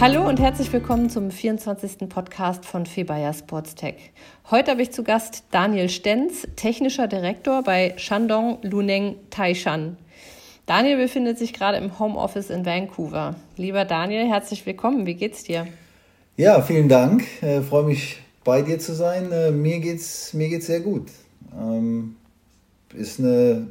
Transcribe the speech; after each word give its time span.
Hallo 0.00 0.28
und 0.28 0.38
herzlich 0.38 0.72
willkommen 0.72 1.10
zum 1.10 1.32
24. 1.32 2.08
Podcast 2.08 2.64
von 2.64 2.86
Febayer 2.86 3.32
Sportstech. 3.32 4.12
Heute 4.48 4.70
habe 4.70 4.82
ich 4.82 4.92
zu 4.92 5.02
Gast 5.02 5.42
Daniel 5.50 5.88
Stenz, 5.88 6.46
technischer 6.54 7.08
Direktor 7.08 7.64
bei 7.64 7.94
Shandong 7.96 8.58
Luneng 8.62 9.16
Taishan. 9.30 9.96
Daniel 10.66 10.98
befindet 10.98 11.36
sich 11.36 11.52
gerade 11.52 11.78
im 11.78 11.98
Homeoffice 11.98 12.50
in 12.50 12.64
Vancouver. 12.64 13.34
Lieber 13.56 13.84
Daniel, 13.84 14.28
herzlich 14.28 14.64
willkommen. 14.66 15.04
Wie 15.04 15.14
geht's 15.14 15.42
dir? 15.42 15.66
Ja, 16.36 16.62
vielen 16.62 16.88
Dank. 16.88 17.24
Äh, 17.42 17.62
freue 17.62 17.82
mich 17.82 18.18
bei 18.44 18.62
dir 18.62 18.78
zu 18.78 18.94
sein. 18.94 19.32
Äh, 19.32 19.50
mir 19.50 19.80
geht's 19.80 20.32
mir 20.32 20.48
geht's 20.48 20.66
sehr 20.66 20.80
gut. 20.80 21.08
Ähm, 21.60 22.14
ist 22.94 23.18
eine 23.18 23.66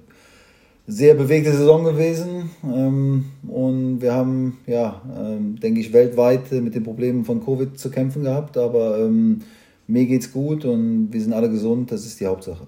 sehr 0.88 1.16
bewegte 1.16 1.52
Saison 1.52 1.84
gewesen. 1.84 2.50
Ähm, 2.64 3.26
und 3.48 4.02
wir 4.02 4.14
haben, 4.14 4.60
ja, 4.66 5.02
ähm, 5.16 5.60
denke 5.60 5.82
ich, 5.82 5.92
weltweit 5.92 6.52
mit 6.54 6.74
den 6.74 6.84
Problemen 6.84 7.26
von 7.26 7.44
Covid 7.44 7.78
zu 7.78 7.92
kämpfen 7.92 8.24
gehabt, 8.24 8.58
aber 8.58 8.98
ähm, 8.98 9.42
mir 9.86 10.06
geht's 10.06 10.32
gut 10.32 10.66
und 10.66 11.12
wir 11.12 11.22
sind 11.22 11.34
alle 11.34 11.50
gesund, 11.50 11.92
das 11.92 12.06
ist 12.06 12.20
die 12.20 12.26
Hauptsache. 12.26 12.66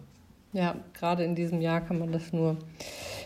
Ja, 0.51 0.75
gerade 0.97 1.23
in 1.23 1.35
diesem 1.35 1.61
Jahr 1.61 1.81
kann 1.81 1.99
man 1.99 2.11
das 2.11 2.33
nur 2.33 2.57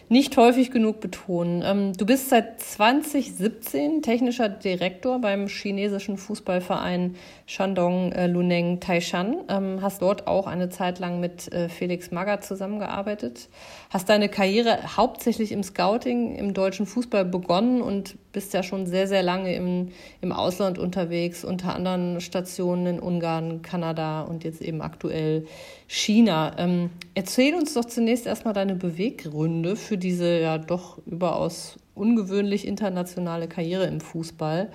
nicht 0.10 0.38
häufig 0.38 0.72
genug 0.72 1.00
betonen. 1.00 1.64
Ähm, 1.66 1.94
du 1.94 2.06
bist 2.06 2.30
seit 2.30 2.62
2017 2.62 4.02
technischer 4.02 4.50
Direktor 4.50 5.20
beim 5.20 5.48
chinesischen 5.48 6.18
Fußballverein 6.18 7.16
Shandong 7.46 8.12
äh, 8.12 8.28
Luneng 8.28 8.80
Taishan. 8.80 9.38
Ähm, 9.50 9.80
hast 9.82 10.02
dort 10.02 10.28
auch 10.28 10.48
eine 10.48 10.70
Zeit 10.70 11.00
lang 11.00 11.20
mit 11.20 11.52
äh, 11.52 11.70
Felix 11.70 12.12
Magath 12.12 12.44
zusammengearbeitet. 12.44 13.50
Hast 13.90 14.10
deine 14.10 14.30
Karriere 14.30 14.98
hauptsächlich 14.98 15.52
im 15.52 15.64
Scouting 15.64 16.36
im 16.36 16.54
deutschen 16.54 16.86
Fußball 16.86 17.26
begonnen 17.26 17.82
und 17.82 18.16
bist 18.34 18.54
ja 18.54 18.64
schon 18.64 18.86
sehr, 18.86 19.08
sehr 19.08 19.24
lange 19.24 19.56
im, 19.56 19.90
im 20.20 20.32
Ausland 20.34 20.78
unterwegs, 20.78 21.46
unter 21.46 21.74
anderen 21.74 22.20
Stationen 22.20 22.86
in 22.88 23.00
Ungarn, 23.00 23.62
Kanada 23.62 24.24
und 24.24 24.44
jetzt 24.44 24.62
eben 24.62 24.82
aktuell 24.82 25.46
China. 25.88 26.54
Ähm, 26.58 26.90
erzähl 27.14 27.56
uns 27.56 27.74
doch 27.74 27.86
zunächst 27.86 28.26
erstmal 28.26 28.54
deine 28.54 28.76
Beweggründe 28.76 29.76
für 29.78 29.98
diese 29.98 30.40
ja 30.40 30.58
doch 30.58 30.98
überaus 31.06 31.78
ungewöhnlich 31.96 32.68
internationale 32.68 33.48
Karriere 33.48 33.86
im 33.86 34.02
Fußball. 34.02 34.72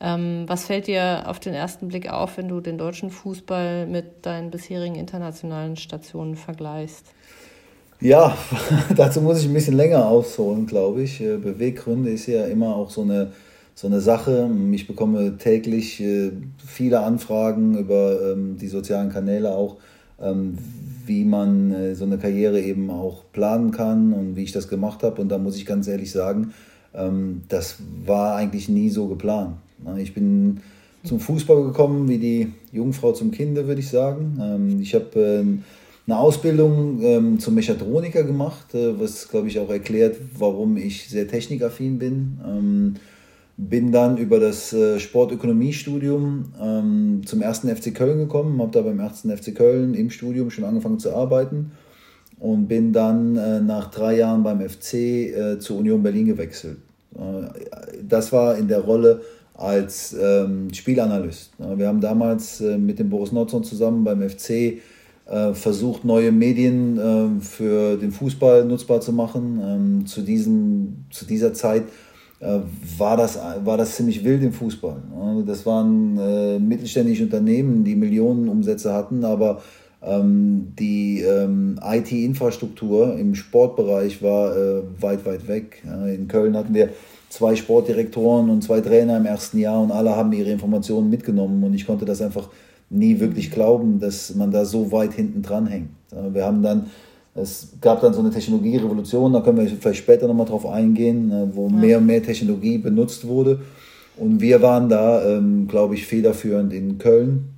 Ähm, 0.00 0.44
was 0.46 0.66
fällt 0.66 0.86
dir 0.86 1.24
auf 1.26 1.40
den 1.40 1.52
ersten 1.52 1.88
Blick 1.88 2.10
auf, 2.10 2.38
wenn 2.38 2.48
du 2.48 2.60
den 2.60 2.78
deutschen 2.78 3.10
Fußball 3.10 3.86
mit 3.86 4.24
deinen 4.24 4.50
bisherigen 4.50 4.94
internationalen 4.94 5.76
Stationen 5.76 6.36
vergleichst? 6.36 7.12
Ja, 8.00 8.34
dazu 8.96 9.20
muss 9.20 9.40
ich 9.40 9.46
ein 9.46 9.52
bisschen 9.52 9.76
länger 9.76 10.06
ausholen, 10.06 10.66
glaube 10.66 11.02
ich. 11.02 11.20
Äh, 11.20 11.36
Beweggründe 11.36 12.10
ist 12.10 12.26
ja 12.26 12.46
immer 12.46 12.74
auch 12.74 12.88
so 12.88 13.02
eine, 13.02 13.32
so 13.74 13.88
eine 13.88 14.00
Sache. 14.00 14.50
Ich 14.72 14.86
bekomme 14.86 15.36
täglich 15.36 16.00
äh, 16.00 16.32
viele 16.66 17.00
Anfragen 17.00 17.76
über 17.76 18.32
ähm, 18.32 18.56
die 18.58 18.68
sozialen 18.68 19.10
Kanäle 19.10 19.50
auch, 19.50 19.76
ähm, 20.18 20.56
wie 21.04 21.24
man 21.24 21.74
äh, 21.74 21.94
so 21.94 22.06
eine 22.06 22.16
Karriere 22.16 22.62
eben 22.62 22.88
auch 22.88 23.24
planen 23.32 23.70
kann 23.70 24.14
und 24.14 24.34
wie 24.34 24.44
ich 24.44 24.52
das 24.52 24.68
gemacht 24.68 25.02
habe. 25.02 25.20
Und 25.20 25.28
da 25.28 25.36
muss 25.36 25.56
ich 25.56 25.66
ganz 25.66 25.86
ehrlich 25.86 26.10
sagen, 26.10 26.54
ähm, 26.94 27.42
das 27.48 27.76
war 28.06 28.34
eigentlich 28.36 28.70
nie 28.70 28.88
so 28.88 29.08
geplant. 29.08 29.56
Ich 29.98 30.14
bin 30.14 30.60
zum 31.04 31.20
Fußball 31.20 31.64
gekommen 31.64 32.08
wie 32.08 32.18
die 32.18 32.52
Jungfrau 32.72 33.12
zum 33.12 33.30
Kinde, 33.30 33.66
würde 33.66 33.80
ich 33.80 33.88
sagen. 33.88 34.78
Ich 34.82 34.94
habe 34.94 35.62
eine 36.06 36.18
Ausbildung 36.18 37.38
zum 37.38 37.54
Mechatroniker 37.54 38.24
gemacht, 38.24 38.74
äh, 38.74 38.98
was, 38.98 39.28
glaube 39.28 39.48
ich, 39.48 39.58
auch 39.58 39.70
erklärt, 39.70 40.16
warum 40.36 40.76
ich 40.76 41.08
sehr 41.08 41.28
technikaffin 41.28 41.98
bin 41.98 42.98
bin 43.68 43.92
dann 43.92 44.16
über 44.16 44.40
das 44.40 44.72
äh, 44.72 44.98
Sportökonomiestudium 44.98 46.52
ähm, 46.60 47.22
zum 47.26 47.42
ersten 47.42 47.74
FC 47.74 47.94
Köln 47.94 48.18
gekommen, 48.18 48.60
habe 48.60 48.70
da 48.70 48.80
beim 48.80 48.98
ersten 48.98 49.36
FC 49.36 49.54
Köln 49.54 49.94
im 49.94 50.10
Studium 50.10 50.50
schon 50.50 50.64
angefangen 50.64 50.98
zu 50.98 51.14
arbeiten 51.14 51.72
und 52.38 52.68
bin 52.68 52.92
dann 52.92 53.36
äh, 53.36 53.60
nach 53.60 53.90
drei 53.90 54.16
Jahren 54.16 54.42
beim 54.42 54.66
FC 54.66 54.94
äh, 54.94 55.58
zur 55.58 55.78
Union 55.78 56.02
Berlin 56.02 56.26
gewechselt. 56.26 56.78
Äh, 57.14 57.66
das 58.02 58.32
war 58.32 58.56
in 58.56 58.66
der 58.66 58.80
Rolle 58.80 59.20
als 59.54 60.16
ähm, 60.18 60.72
Spielanalyst. 60.72 61.52
Wir 61.58 61.86
haben 61.86 62.00
damals 62.00 62.62
äh, 62.62 62.78
mit 62.78 62.98
dem 62.98 63.10
Boris 63.10 63.30
Notzon 63.30 63.62
zusammen 63.62 64.04
beim 64.04 64.26
FC 64.26 64.78
versucht, 65.52 66.04
neue 66.04 66.32
Medien 66.32 67.40
für 67.40 67.96
den 67.96 68.10
Fußball 68.10 68.64
nutzbar 68.64 69.00
zu 69.00 69.12
machen. 69.12 69.60
Ähm, 69.62 70.06
zu, 70.06 70.22
diesem, 70.22 71.04
zu 71.10 71.24
dieser 71.24 71.54
Zeit 71.54 71.84
äh, 72.40 72.60
war 72.96 73.18
das, 73.18 73.38
war 73.64 73.76
das 73.76 73.96
ziemlich 73.96 74.24
wild 74.24 74.42
im 74.42 74.52
Fußball. 74.52 74.96
Das 75.46 75.66
waren 75.66 76.18
äh, 76.18 76.58
mittelständische 76.58 77.24
Unternehmen, 77.24 77.84
die 77.84 77.94
Millionen 77.94 78.48
Umsätze 78.48 78.94
hatten, 78.94 79.24
aber 79.24 79.60
ähm, 80.02 80.72
die 80.78 81.20
ähm, 81.20 81.78
IT-Infrastruktur 81.82 83.18
im 83.18 83.34
Sportbereich 83.34 84.22
war 84.22 84.56
äh, 84.56 84.82
weit, 85.00 85.26
weit 85.26 85.48
weg. 85.48 85.82
in 85.84 86.28
Köln 86.28 86.56
hatten 86.56 86.72
wir 86.72 86.88
zwei 87.28 87.54
Sportdirektoren 87.56 88.48
und 88.48 88.64
zwei 88.64 88.80
Trainer 88.80 89.18
im 89.18 89.26
ersten 89.26 89.58
Jahr 89.58 89.80
und 89.80 89.92
alle 89.92 90.16
haben 90.16 90.32
ihre 90.32 90.50
Informationen 90.50 91.10
mitgenommen 91.10 91.62
und 91.62 91.74
ich 91.74 91.86
konnte 91.86 92.06
das 92.06 92.22
einfach 92.22 92.48
nie 92.90 93.20
wirklich 93.20 93.50
glauben, 93.50 94.00
dass 94.00 94.34
man 94.34 94.50
da 94.50 94.64
so 94.64 94.92
weit 94.92 95.14
hinten 95.14 95.42
dran 95.42 95.66
hängt. 95.66 95.90
Wir 96.32 96.44
haben 96.44 96.62
dann 96.62 96.90
es 97.34 97.68
gab 97.80 98.00
dann 98.00 98.12
so 98.12 98.20
eine 98.20 98.30
Technologierevolution, 98.30 99.32
da 99.32 99.40
können 99.40 99.58
wir 99.58 99.68
vielleicht 99.68 100.00
später 100.00 100.26
nochmal 100.26 100.46
drauf 100.46 100.66
eingehen, 100.66 101.30
äh, 101.30 101.54
wo 101.54 101.68
ja. 101.68 101.74
mehr 101.74 101.98
und 101.98 102.06
mehr 102.06 102.22
Technologie 102.22 102.78
benutzt 102.78 103.26
wurde. 103.26 103.60
Und 104.16 104.40
wir 104.40 104.60
waren 104.62 104.88
da, 104.88 105.24
ähm, 105.24 105.68
glaube 105.68 105.94
ich, 105.94 106.06
federführend 106.06 106.72
in 106.72 106.98
Köln. 106.98 107.50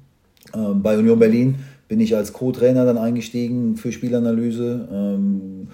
Ähm, 0.54 0.82
bei 0.82 0.96
Union 0.98 1.18
Berlin 1.18 1.56
bin 1.88 2.00
ich 2.00 2.14
als 2.14 2.32
Co-Trainer 2.32 2.84
dann 2.84 2.98
eingestiegen 2.98 3.76
für 3.76 3.90
Spielanalyse. 3.90 4.88
Ähm, 4.92 5.68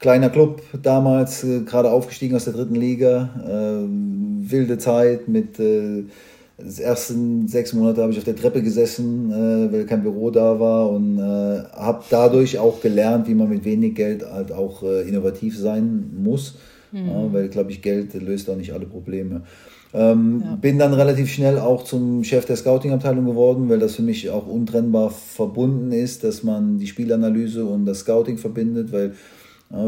kleiner 0.00 0.30
Club 0.30 0.60
damals, 0.82 1.44
äh, 1.44 1.60
gerade 1.60 1.90
aufgestiegen 1.90 2.34
aus 2.34 2.44
der 2.44 2.54
dritten 2.54 2.74
Liga. 2.74 3.30
Äh, 3.46 4.50
wilde 4.50 4.78
Zeit 4.78 5.28
mit 5.28 5.58
äh, 5.60 6.04
die 6.58 6.82
ersten 6.82 7.48
sechs 7.48 7.72
Monate 7.72 8.02
habe 8.02 8.12
ich 8.12 8.18
auf 8.18 8.24
der 8.24 8.36
Treppe 8.36 8.62
gesessen, 8.62 9.30
äh, 9.30 9.72
weil 9.72 9.86
kein 9.86 10.02
Büro 10.02 10.30
da 10.30 10.60
war 10.60 10.90
und 10.90 11.18
äh, 11.18 11.64
habe 11.72 12.04
dadurch 12.10 12.58
auch 12.58 12.80
gelernt, 12.80 13.26
wie 13.26 13.34
man 13.34 13.48
mit 13.48 13.64
wenig 13.64 13.94
Geld 13.94 14.24
halt 14.24 14.52
auch 14.52 14.82
äh, 14.82 15.02
innovativ 15.08 15.58
sein 15.58 16.10
muss, 16.16 16.56
mhm. 16.92 17.08
ja, 17.08 17.32
weil, 17.32 17.48
glaube 17.48 17.72
ich, 17.72 17.82
Geld 17.82 18.14
löst 18.14 18.48
auch 18.48 18.56
nicht 18.56 18.72
alle 18.72 18.86
Probleme. 18.86 19.42
Ähm, 19.92 20.42
ja. 20.44 20.56
Bin 20.56 20.78
dann 20.78 20.92
relativ 20.92 21.30
schnell 21.30 21.58
auch 21.58 21.84
zum 21.84 22.24
Chef 22.24 22.44
der 22.46 22.56
Scouting-Abteilung 22.56 23.26
geworden, 23.26 23.68
weil 23.68 23.78
das 23.78 23.94
für 23.96 24.02
mich 24.02 24.30
auch 24.30 24.46
untrennbar 24.46 25.10
verbunden 25.10 25.92
ist, 25.92 26.24
dass 26.24 26.42
man 26.42 26.78
die 26.78 26.88
Spielanalyse 26.88 27.64
und 27.64 27.86
das 27.86 28.00
Scouting 28.00 28.38
verbindet, 28.38 28.92
weil 28.92 29.14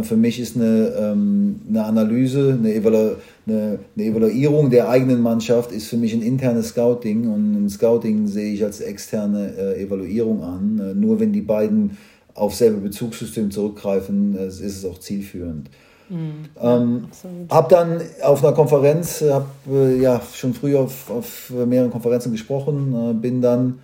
für 0.02 0.16
mich 0.16 0.40
ist 0.40 0.56
eine, 0.56 0.92
ähm, 0.98 1.60
eine 1.68 1.84
Analyse, 1.84 2.58
eine, 2.58 2.74
Evalu 2.74 3.16
eine, 3.46 3.78
eine, 3.94 4.04
Evaluierung 4.04 4.70
der 4.70 4.88
eigenen 4.88 5.20
Mannschaft 5.20 5.70
ist 5.70 5.88
für 5.88 5.96
mich 5.96 6.12
ein 6.12 6.22
internes 6.22 6.68
Scouting 6.68 7.28
und 7.28 7.54
ein 7.54 7.68
Scouting 7.68 8.26
sehe 8.26 8.52
ich 8.52 8.64
als 8.64 8.80
externe 8.80 9.52
äh, 9.56 9.82
Evaluierung 9.82 10.42
an. 10.42 10.80
Äh, 10.80 10.94
nur 10.94 11.20
wenn 11.20 11.32
die 11.32 11.42
beiden 11.42 11.96
auf 12.34 12.54
selbe 12.54 12.78
Bezugssystem 12.78 13.50
zurückgreifen, 13.50 14.36
äh, 14.36 14.46
ist 14.46 14.60
es 14.60 14.84
auch 14.84 14.98
zielführend. 14.98 15.70
Mhm, 16.08 16.32
ähm, 16.60 17.08
habe 17.50 17.68
dann 17.68 18.00
auf 18.22 18.44
einer 18.44 18.54
Konferenz, 18.54 19.22
habe 19.22 19.46
äh, 19.68 20.00
ja 20.00 20.20
schon 20.34 20.54
früher 20.54 20.80
auf, 20.80 21.10
auf 21.10 21.50
mehreren 21.50 21.90
Konferenzen 21.90 22.32
gesprochen, 22.32 22.94
äh, 22.94 23.14
bin 23.14 23.40
dann 23.42 23.80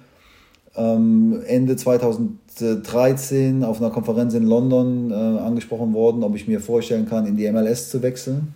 Ende 0.75 1.77
2013 1.77 3.63
auf 3.63 3.81
einer 3.81 3.91
Konferenz 3.91 4.33
in 4.35 4.45
London 4.45 5.11
äh, 5.11 5.15
angesprochen 5.15 5.93
worden, 5.93 6.23
ob 6.23 6.35
ich 6.35 6.49
mir 6.49 6.61
vorstellen 6.61 7.07
kann, 7.07 7.27
in 7.27 7.37
die 7.37 7.51
MLS 7.51 7.91
zu 7.91 8.03
wechseln. 8.03 8.55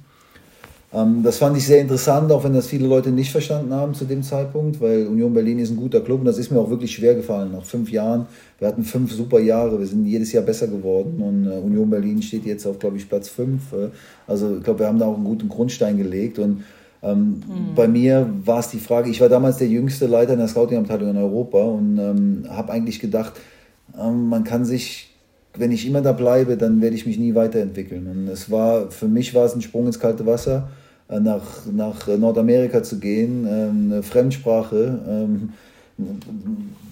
Ähm, 0.94 1.22
das 1.22 1.38
fand 1.38 1.56
ich 1.56 1.66
sehr 1.66 1.80
interessant, 1.80 2.30
auch 2.32 2.44
wenn 2.44 2.54
das 2.54 2.68
viele 2.68 2.86
Leute 2.86 3.10
nicht 3.10 3.30
verstanden 3.30 3.74
haben 3.74 3.92
zu 3.92 4.04
dem 4.04 4.22
Zeitpunkt, 4.22 4.80
weil 4.80 5.06
Union 5.06 5.34
Berlin 5.34 5.58
ist 5.58 5.70
ein 5.70 5.76
guter 5.76 6.00
Club 6.00 6.20
und 6.20 6.26
das 6.26 6.38
ist 6.38 6.50
mir 6.50 6.58
auch 6.58 6.70
wirklich 6.70 6.92
schwer 6.92 7.14
gefallen. 7.14 7.52
Nach 7.52 7.64
fünf 7.64 7.90
Jahren, 7.90 8.26
wir 8.58 8.68
hatten 8.68 8.84
fünf 8.84 9.12
super 9.12 9.40
Jahre, 9.40 9.78
wir 9.78 9.86
sind 9.86 10.06
jedes 10.06 10.32
Jahr 10.32 10.44
besser 10.44 10.68
geworden 10.68 11.20
und 11.20 11.46
äh, 11.50 11.58
Union 11.58 11.90
Berlin 11.90 12.22
steht 12.22 12.46
jetzt 12.46 12.66
auf, 12.66 12.78
glaube 12.78 12.96
ich, 12.96 13.08
Platz 13.08 13.28
fünf. 13.28 13.72
Äh, 13.72 13.88
also 14.26 14.56
ich 14.56 14.62
glaube, 14.62 14.80
wir 14.80 14.86
haben 14.86 14.98
da 14.98 15.06
auch 15.06 15.16
einen 15.16 15.24
guten 15.24 15.48
Grundstein 15.48 15.98
gelegt 15.98 16.38
und 16.38 16.62
ähm, 17.02 17.42
mhm. 17.46 17.74
Bei 17.74 17.88
mir 17.88 18.28
war 18.44 18.60
es 18.60 18.68
die 18.68 18.78
Frage, 18.78 19.10
ich 19.10 19.20
war 19.20 19.28
damals 19.28 19.58
der 19.58 19.68
jüngste 19.68 20.06
Leiter 20.06 20.32
in 20.32 20.38
der 20.38 20.48
Scouting-Abteilung 20.48 21.10
in 21.10 21.16
Europa 21.16 21.58
und 21.58 21.98
ähm, 21.98 22.44
habe 22.48 22.72
eigentlich 22.72 23.00
gedacht, 23.00 23.34
ähm, 23.98 24.28
man 24.28 24.44
kann 24.44 24.64
sich 24.64 25.16
wenn 25.58 25.72
ich 25.72 25.86
immer 25.86 26.02
da 26.02 26.12
bleibe, 26.12 26.56
dann 26.56 26.80
werde 26.80 26.96
ich 26.96 27.06
mich 27.06 27.18
nie 27.18 27.34
weiterentwickeln. 27.34 28.06
Und 28.06 28.28
es 28.28 28.50
war, 28.50 28.90
für 28.90 29.08
mich 29.08 29.34
war 29.34 29.44
es 29.44 29.54
ein 29.54 29.62
Sprung 29.62 29.86
ins 29.86 29.98
kalte 29.98 30.26
Wasser, 30.26 30.68
äh, 31.08 31.20
nach, 31.20 31.66
nach 31.72 32.06
Nordamerika 32.06 32.82
zu 32.82 32.98
gehen, 32.98 33.46
ähm, 33.48 33.92
eine 33.92 34.02
Fremdsprache. 34.02 34.98
Ähm, 35.08 35.52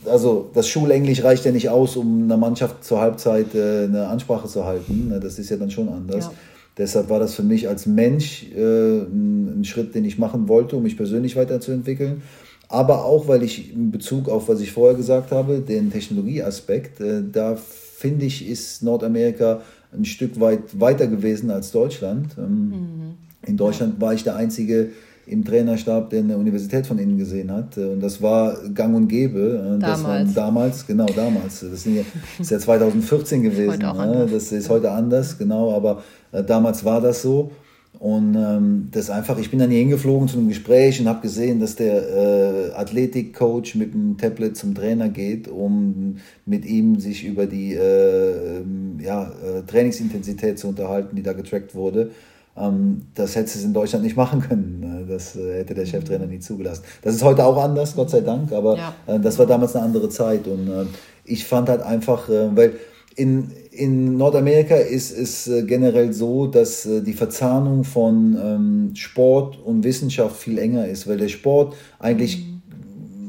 also 0.07 0.50
das 0.55 0.69
Schulenglisch 0.69 1.23
reicht 1.23 1.45
ja 1.45 1.53
nicht 1.53 1.69
aus, 1.69 1.97
um 1.97 2.25
einer 2.25 2.37
Mannschaft 2.37 2.85
zur 2.85 3.00
Halbzeit 3.00 3.55
äh, 3.55 3.85
eine 3.85 4.09
Ansprache 4.09 4.49
zu 4.49 4.65
halten. 4.65 5.15
Das 5.21 5.39
ist 5.39 5.50
ja 5.50 5.57
dann 5.57 5.71
schon 5.71 5.89
anders. 5.89 6.27
Ja. 6.27 6.33
Deshalb 6.76 7.09
war 7.09 7.21
das 7.21 7.35
für 7.35 7.43
mich 7.43 7.69
als 7.69 7.87
Mensch 7.87 8.47
äh, 8.53 9.03
ein 9.03 9.65
Schritt, 9.65 9.94
den 9.94 10.05
ich 10.05 10.19
machen 10.19 10.49
wollte, 10.49 10.76
um 10.76 10.82
mich 10.82 10.97
persönlich 10.97 11.37
weiterzuentwickeln. 11.37 12.23
Aber 12.69 13.05
auch, 13.05 13.29
weil 13.29 13.43
ich 13.43 13.73
in 13.73 13.93
Bezug 13.93 14.29
auf, 14.29 14.49
was 14.49 14.61
ich 14.61 14.73
vorher 14.73 14.97
gesagt 14.97 15.31
habe, 15.31 15.61
den 15.61 15.93
Technologieaspekt, 15.93 17.00
äh, 17.00 17.23
da 17.31 17.56
finde 17.56 18.26
ich, 18.26 18.49
ist 18.49 18.82
Nordamerika 18.82 19.62
ein 19.93 20.05
Stück 20.05 20.41
weit 20.41 20.81
weiter 20.81 21.06
gewesen 21.06 21.50
als 21.50 21.71
Deutschland. 21.71 22.37
Ähm, 22.37 22.69
mhm. 22.69 23.15
In 23.47 23.56
Deutschland 23.56 24.00
war 24.00 24.12
ich 24.12 24.25
der 24.25 24.35
Einzige, 24.35 24.91
im 25.26 25.44
Trainerstab, 25.44 26.11
der 26.11 26.21
eine 26.21 26.37
Universität 26.37 26.87
von 26.87 26.99
innen 26.99 27.17
gesehen 27.17 27.50
hat. 27.50 27.79
Und 27.79 28.00
das 28.00 28.21
war 28.21 28.59
gang 28.75 28.94
und 28.94 29.09
gäbe. 29.09 29.79
Damals. 29.81 30.03
Das 30.03 30.05
war 30.05 30.25
damals, 30.25 30.87
genau 30.87 31.06
damals. 31.06 31.61
Das 31.61 31.87
ist 31.87 32.50
ja 32.50 32.59
2014 32.59 33.43
gewesen. 33.43 33.79
Ne? 33.79 34.29
Das 34.31 34.53
ist 34.53 34.69
heute 34.69 34.91
anders, 34.91 35.38
genau. 35.38 35.73
Aber 35.73 36.03
äh, 36.24 36.24
damals 36.43 36.85
war 36.85 37.01
das 37.01 37.23
so. 37.23 37.51
Und 37.99 38.35
ähm, 38.35 38.89
das 38.91 39.09
einfach, 39.09 39.39
ich 39.39 39.51
bin 39.51 39.61
dann 39.61 39.71
hier 39.71 39.79
hingeflogen 39.79 40.29
zu 40.29 40.37
einem 40.37 40.49
Gespräch 40.49 41.01
und 41.01 41.09
habe 41.09 41.21
gesehen, 41.21 41.61
dass 41.61 41.77
der 41.77 42.09
äh, 42.09 42.73
Athletikcoach 42.73 43.77
mit 43.77 43.95
dem 43.95 44.19
Tablet 44.19 44.57
zum 44.57 44.75
Trainer 44.75 45.09
geht, 45.09 45.49
um 45.49 46.17
mit 46.45 46.65
ihm 46.65 46.99
sich 46.99 47.25
über 47.25 47.47
die 47.47 47.75
äh, 47.75 48.59
ähm, 48.59 48.99
ja, 49.01 49.23
äh, 49.23 49.63
Trainingsintensität 49.63 50.59
zu 50.59 50.69
unterhalten, 50.69 51.15
die 51.15 51.23
da 51.23 51.35
getrackt 51.35 51.75
wurde. 51.75 52.11
Ähm, 52.57 53.07
das 53.15 53.37
hätte 53.37 53.47
es 53.47 53.65
in 53.65 53.73
Deutschland 53.73 54.05
nicht 54.05 54.17
machen 54.17 54.41
können. 54.41 54.81
Ne? 54.81 55.07
Das 55.09 55.37
äh, 55.37 55.61
hätte 55.61 55.75
der 55.75 55.87
Cheftrainer 55.87 56.27
nie 56.27 56.41
zugelassen. 56.41 56.83
Das 57.03 57.15
ist 57.15 57.23
heute 57.23 57.45
auch 57.45 57.63
anders, 57.63 57.95
Gott 57.95 58.11
sei 58.11 58.21
Dank, 58.21 58.53
aber 58.53 58.77
ja. 58.77 58.95
Äh, 59.07 59.21
das 59.21 59.39
war 59.39 59.47
damals 59.47 59.77
eine 59.77 59.85
andere 59.85 60.09
Zeit. 60.09 60.49
Und 60.49 60.69
äh, 60.69 60.85
ich 61.25 61.45
fand 61.45 61.69
halt 61.69 61.81
einfach, 61.81 62.29
weil 62.29 62.75
in, 63.17 63.51
in 63.76 64.17
Nordamerika 64.17 64.76
ist 64.76 65.11
es 65.11 65.50
generell 65.67 66.12
so, 66.12 66.47
dass 66.47 66.88
die 66.88 67.12
Verzahnung 67.12 67.85
von 67.85 68.37
ähm, 68.41 68.91
Sport 68.94 69.59
und 69.65 69.85
Wissenschaft 69.85 70.37
viel 70.37 70.59
enger 70.59 70.87
ist, 70.87 71.06
weil 71.06 71.19
der 71.19 71.29
Sport 71.29 71.75
eigentlich 71.99 72.38
mhm 72.38 72.55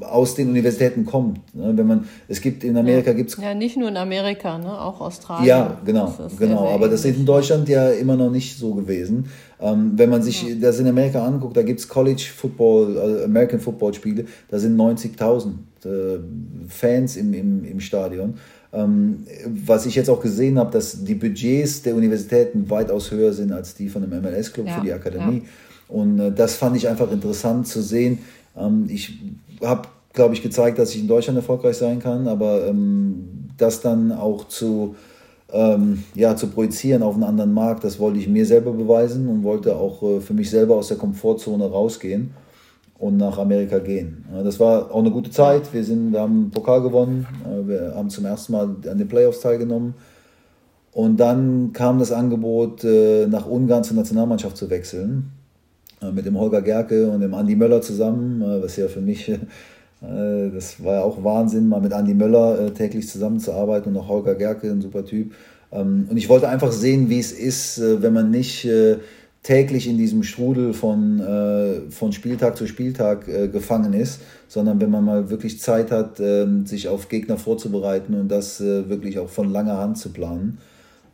aus 0.10 0.36
den 0.36 0.50
Universitäten 0.50 1.06
kommt. 1.06 1.40
Ne? 1.56 1.74
Wenn 1.76 1.88
man, 1.88 2.08
es 2.28 2.42
gibt 2.42 2.64
in 2.64 2.78
Amerika 2.78 3.12
ja. 3.12 3.18
gibt's 3.18 3.38
ja 3.42 3.54
nicht 3.54 3.78
nur 3.78 3.90
in 3.90 3.98
Amerika, 3.98 4.58
ne? 4.58 4.80
auch 4.80 5.02
Australien. 5.02 5.48
Ja, 5.48 5.78
genau, 5.86 6.14
genau. 6.16 6.28
Sehr, 6.30 6.48
sehr 6.48 6.58
aber 6.58 6.90
das 6.90 7.06
ist 7.06 7.18
in 7.18 7.26
Deutschland 7.26 7.68
ja 7.70 7.90
immer 7.90 8.16
noch 8.16 8.32
nicht 8.32 8.58
so 8.58 8.74
gewesen. 8.74 9.26
Ähm, 9.60 9.94
wenn 9.96 10.10
man 10.10 10.22
sich 10.22 10.44
ja. 10.44 10.56
das 10.60 10.80
in 10.80 10.88
Amerika 10.88 11.26
anguckt, 11.26 11.56
da 11.56 11.64
gibt 11.64 11.80
es 11.80 11.88
College 11.88 12.26
Football, 12.36 12.98
also 12.98 13.24
American 13.24 13.60
Football 13.60 13.94
Spiele, 13.94 14.26
da 14.50 14.60
sind 14.60 14.78
90.000 14.78 15.48
äh, 15.86 16.20
Fans 16.68 17.16
im, 17.16 17.34
im, 17.34 17.66
im 17.66 17.80
Stadion. 17.80 18.36
Ähm, 18.76 19.26
was 19.66 19.86
ich 19.86 19.96
jetzt 19.96 20.10
auch 20.10 20.22
gesehen 20.22 20.60
habe, 20.60 20.72
dass 20.72 21.04
die 21.04 21.16
Budgets 21.16 21.82
der 21.82 21.96
Universitäten 21.96 22.70
weitaus 22.70 23.12
höher 23.12 23.32
sind 23.32 23.52
als 23.52 23.76
die 23.76 23.88
von 23.90 24.02
dem 24.02 24.22
MLS-Club 24.22 24.68
ja. 24.68 24.76
für 24.76 24.82
die 24.82 24.94
Akademie. 24.94 25.44
Und 25.88 26.20
äh, 26.20 26.32
das 26.32 26.56
fand 26.56 26.76
ich 26.76 26.88
einfach 26.88 27.12
interessant 27.12 27.68
zu 27.68 27.82
sehen. 27.82 28.20
Ähm, 28.58 28.86
ich 28.90 29.20
habe 29.62 29.88
glaube 30.14 30.34
ich, 30.34 30.42
gezeigt, 30.42 30.80
dass 30.80 30.96
ich 30.96 31.02
in 31.02 31.08
Deutschland 31.08 31.38
erfolgreich 31.38 31.76
sein 31.76 32.00
kann, 32.00 32.28
aber 32.28 32.68
ähm, 32.68 33.50
das 33.58 33.82
dann 33.82 34.12
auch 34.12 34.48
zu, 34.48 34.96
ja, 36.16 36.36
zu 36.36 36.48
projizieren 36.48 37.02
auf 37.02 37.14
einen 37.14 37.24
anderen 37.24 37.54
Markt, 37.54 37.86
das 37.86 38.00
wollte 38.00 38.20
ich 38.20 38.28
mir 38.28 38.46
selber 38.46 38.74
beweisen 38.74 39.30
und 39.30 39.44
wollte 39.44 39.76
auch 39.76 40.02
äh, 40.04 40.20
für 40.20 40.34
mich 40.34 40.50
selber 40.50 40.76
aus 40.76 40.90
der 40.90 40.98
Komfortzone 40.98 41.66
rausgehen 41.66 42.32
und 42.98 43.18
nach 43.18 43.38
Amerika 43.38 43.80
gehen. 43.80 44.26
Das 44.44 44.60
war 44.60 44.92
auch 44.92 45.00
eine 45.00 45.12
gute 45.12 45.30
Zeit. 45.30 45.74
Wir, 45.74 45.84
sind, 45.84 46.14
wir 46.14 46.22
haben 46.22 46.44
einen 46.44 46.52
Pokal 46.52 46.82
gewonnen, 46.82 47.28
wir 47.66 47.94
haben 47.96 48.10
zum 48.10 48.26
ersten 48.26 48.54
Mal 48.54 48.76
an 48.90 48.98
den 48.98 49.08
Playoffs 49.08 49.42
teilgenommen. 49.42 49.96
Und 50.94 51.18
dann 51.20 51.74
kam 51.74 52.00
das 52.00 52.14
Angebot, 52.14 52.86
äh, 52.86 53.28
nach 53.28 53.46
Ungarn 53.46 53.84
zur 53.84 53.98
Nationalmannschaft 53.98 54.56
zu 54.56 54.70
wechseln. 54.70 55.32
Mit 56.14 56.26
dem 56.26 56.40
Holger 56.40 56.62
Gerke 56.62 57.10
und 57.10 57.20
dem 57.20 57.34
Andi 57.34 57.56
Möller 57.56 57.82
zusammen, 57.82 58.42
was 58.62 58.78
ja 58.78 58.88
für 58.88 59.02
mich 59.02 59.28
äh, 60.02 60.52
das 60.54 60.84
war 60.84 60.94
ja 60.96 61.02
auch 61.02 61.24
Wahnsinn, 61.24 61.68
mal 61.68 61.82
mit 61.82 61.94
Andi 61.94 62.14
Möller 62.14 62.60
äh, 62.60 62.72
täglich 62.72 63.10
zusammenzuarbeiten 63.10 63.94
und 63.94 64.02
auch 64.02 64.08
Holger 64.08 64.36
Gerke, 64.36 64.70
ein 64.70 64.82
super 64.82 65.04
Typ. 65.04 65.34
Ähm, 65.72 66.08
und 66.10 66.18
ich 66.18 66.30
wollte 66.30 66.48
einfach 66.48 66.72
sehen, 66.72 67.10
wie 67.10 67.20
es 67.20 67.32
ist, 67.32 67.82
wenn 67.82 68.14
man 68.14 68.32
nicht 68.32 68.68
täglich 69.46 69.88
in 69.88 69.98
diesem 69.98 70.24
Strudel 70.24 70.74
von, 70.74 71.86
von 71.92 72.12
Spieltag 72.12 72.58
zu 72.58 72.66
Spieltag 72.66 73.26
gefangen 73.52 73.94
ist, 73.94 74.22
sondern 74.48 74.82
wenn 74.82 74.90
man 74.90 75.06
mal 75.06 75.30
wirklich 75.30 75.60
Zeit 75.60 75.92
hat, 75.92 76.20
ähm, 76.20 76.66
sich 76.66 76.88
auf 76.88 77.10
Gegner 77.10 77.38
vorzubereiten 77.38 78.16
und 78.16 78.28
das 78.30 78.60
wirklich 78.60 79.20
auch 79.20 79.30
von 79.30 79.52
langer 79.52 79.78
Hand 79.78 80.00
zu 80.00 80.10
planen. 80.10 80.58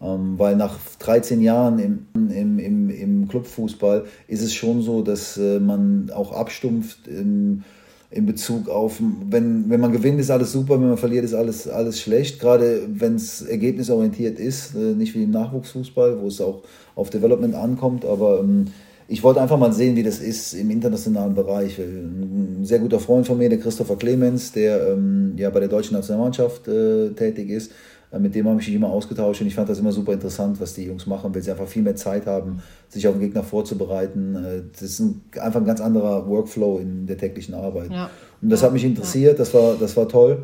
Ähm, 0.01 0.39
weil 0.39 0.55
nach 0.55 0.77
13 0.99 1.41
Jahren 1.41 1.77
im, 1.77 2.07
im, 2.13 2.57
im, 2.57 2.89
im 2.89 3.27
Clubfußball 3.27 4.05
ist 4.29 4.41
es 4.41 4.53
schon 4.53 4.81
so, 4.81 5.01
dass 5.01 5.37
man 5.37 6.09
auch 6.13 6.31
abstumpft. 6.31 7.09
Im, 7.09 7.63
in 8.11 8.25
Bezug 8.25 8.67
auf, 8.67 9.01
wenn, 9.29 9.69
wenn 9.69 9.79
man 9.79 9.93
gewinnt, 9.93 10.19
ist 10.19 10.29
alles 10.29 10.51
super, 10.51 10.73
wenn 10.73 10.89
man 10.89 10.97
verliert, 10.97 11.23
ist 11.23 11.33
alles, 11.33 11.67
alles 11.67 11.99
schlecht. 12.01 12.39
Gerade 12.39 12.81
wenn 12.87 13.15
es 13.15 13.41
ergebnisorientiert 13.41 14.37
ist, 14.37 14.75
äh, 14.75 14.95
nicht 14.95 15.15
wie 15.15 15.23
im 15.23 15.31
Nachwuchsfußball, 15.31 16.21
wo 16.21 16.27
es 16.27 16.41
auch 16.41 16.61
auf 16.95 17.09
Development 17.09 17.55
ankommt. 17.55 18.03
Aber 18.03 18.41
ähm, 18.41 18.65
ich 19.07 19.23
wollte 19.23 19.41
einfach 19.41 19.57
mal 19.57 19.71
sehen, 19.71 19.95
wie 19.95 20.03
das 20.03 20.19
ist 20.19 20.53
im 20.53 20.69
internationalen 20.71 21.35
Bereich. 21.35 21.79
Ein 21.79 22.59
sehr 22.63 22.79
guter 22.79 22.99
Freund 22.99 23.27
von 23.27 23.37
mir, 23.37 23.47
der 23.47 23.59
Christopher 23.59 23.95
Clemens, 23.95 24.51
der 24.51 24.89
ähm, 24.89 25.33
ja 25.37 25.49
bei 25.49 25.61
der 25.61 25.69
deutschen 25.69 25.95
Nationalmannschaft 25.95 26.67
äh, 26.67 27.11
tätig 27.11 27.49
ist, 27.49 27.71
äh, 27.71 27.73
mit 28.19 28.35
dem 28.35 28.47
habe 28.47 28.59
ich 28.59 28.67
mich 28.67 28.75
immer 28.75 28.89
ausgetauscht 28.89 29.41
und 29.41 29.47
ich 29.47 29.55
fand 29.55 29.69
das 29.69 29.79
immer 29.79 29.91
super 29.91 30.11
interessant, 30.11 30.59
was 30.59 30.73
die 30.73 30.83
Jungs 30.83 31.07
machen, 31.07 31.33
weil 31.33 31.41
sie 31.41 31.51
einfach 31.51 31.67
viel 31.67 31.81
mehr 31.81 31.95
Zeit 31.95 32.25
haben, 32.25 32.61
sich 32.89 33.07
auf 33.07 33.13
den 33.13 33.21
Gegner 33.21 33.43
vorzubereiten. 33.43 34.35
Äh, 34.35 34.63
das 34.73 34.81
ist 34.81 34.99
ein, 34.99 35.21
einfach 35.39 35.61
ein 35.61 35.65
ganz 35.65 35.79
anderer 35.79 36.27
Workflow 36.27 36.79
in 36.79 37.07
der 37.07 37.17
täglichen 37.17 37.53
Arbeit. 37.53 37.89
Ja. 37.91 38.09
Und 38.41 38.49
das 38.49 38.61
ja. 38.61 38.67
hat 38.67 38.73
mich 38.73 38.83
interessiert, 38.83 39.39
das 39.39 39.53
war, 39.53 39.75
das 39.79 39.95
war 39.95 40.09
toll. 40.09 40.43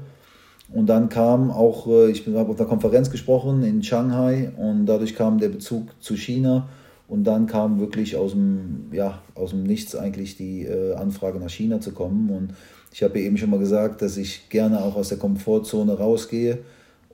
Und 0.74 0.88
dann 0.88 1.10
kam 1.10 1.52
auch, 1.52 1.88
äh, 1.88 2.10
ich 2.10 2.26
habe 2.28 2.52
auf 2.52 2.60
einer 2.60 2.70
Konferenz 2.70 3.12
gesprochen 3.12 3.64
in 3.64 3.84
Shanghai 3.84 4.52
und 4.56 4.86
dadurch 4.86 5.16
kam 5.16 5.38
der 5.38 5.50
Bezug 5.50 5.90
zu 6.00 6.16
China. 6.16 6.70
Und 7.10 7.24
dann 7.24 7.48
kam 7.48 7.80
wirklich 7.80 8.18
aus 8.18 8.32
dem, 8.32 8.88
ja, 8.92 9.22
aus 9.34 9.52
dem 9.52 9.64
Nichts 9.64 9.96
eigentlich 9.96 10.36
die 10.36 10.68
Anfrage 10.98 11.40
nach 11.40 11.50
China 11.50 11.80
zu 11.80 11.94
kommen. 11.94 12.30
Und 12.30 12.54
ich 12.92 13.02
habe 13.02 13.18
ja 13.18 13.26
eben 13.26 13.38
schon 13.38 13.50
mal 13.50 13.60
gesagt, 13.60 14.02
dass 14.02 14.18
ich 14.18 14.50
gerne 14.50 14.84
auch 14.84 14.98
aus 14.98 15.08
der 15.08 15.18
Komfortzone 15.18 15.98
rausgehe 15.98 16.60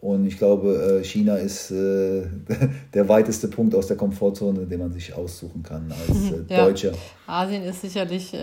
und 0.03 0.25
ich 0.27 0.37
glaube, 0.37 0.99
äh, 0.99 1.03
China 1.05 1.37
ist 1.37 1.71
äh, 1.71 2.23
der 2.93 3.07
weiteste 3.07 3.47
Punkt 3.47 3.73
aus 3.73 3.87
der 3.87 3.95
Komfortzone, 3.95 4.65
den 4.65 4.79
man 4.79 4.91
sich 4.91 5.13
aussuchen 5.13 5.63
kann 5.63 5.89
als 5.91 6.31
äh, 6.31 6.43
ja. 6.49 6.65
Deutscher. 6.65 6.91
Asien 7.25 7.63
ist 7.63 7.79
sicherlich 7.81 8.35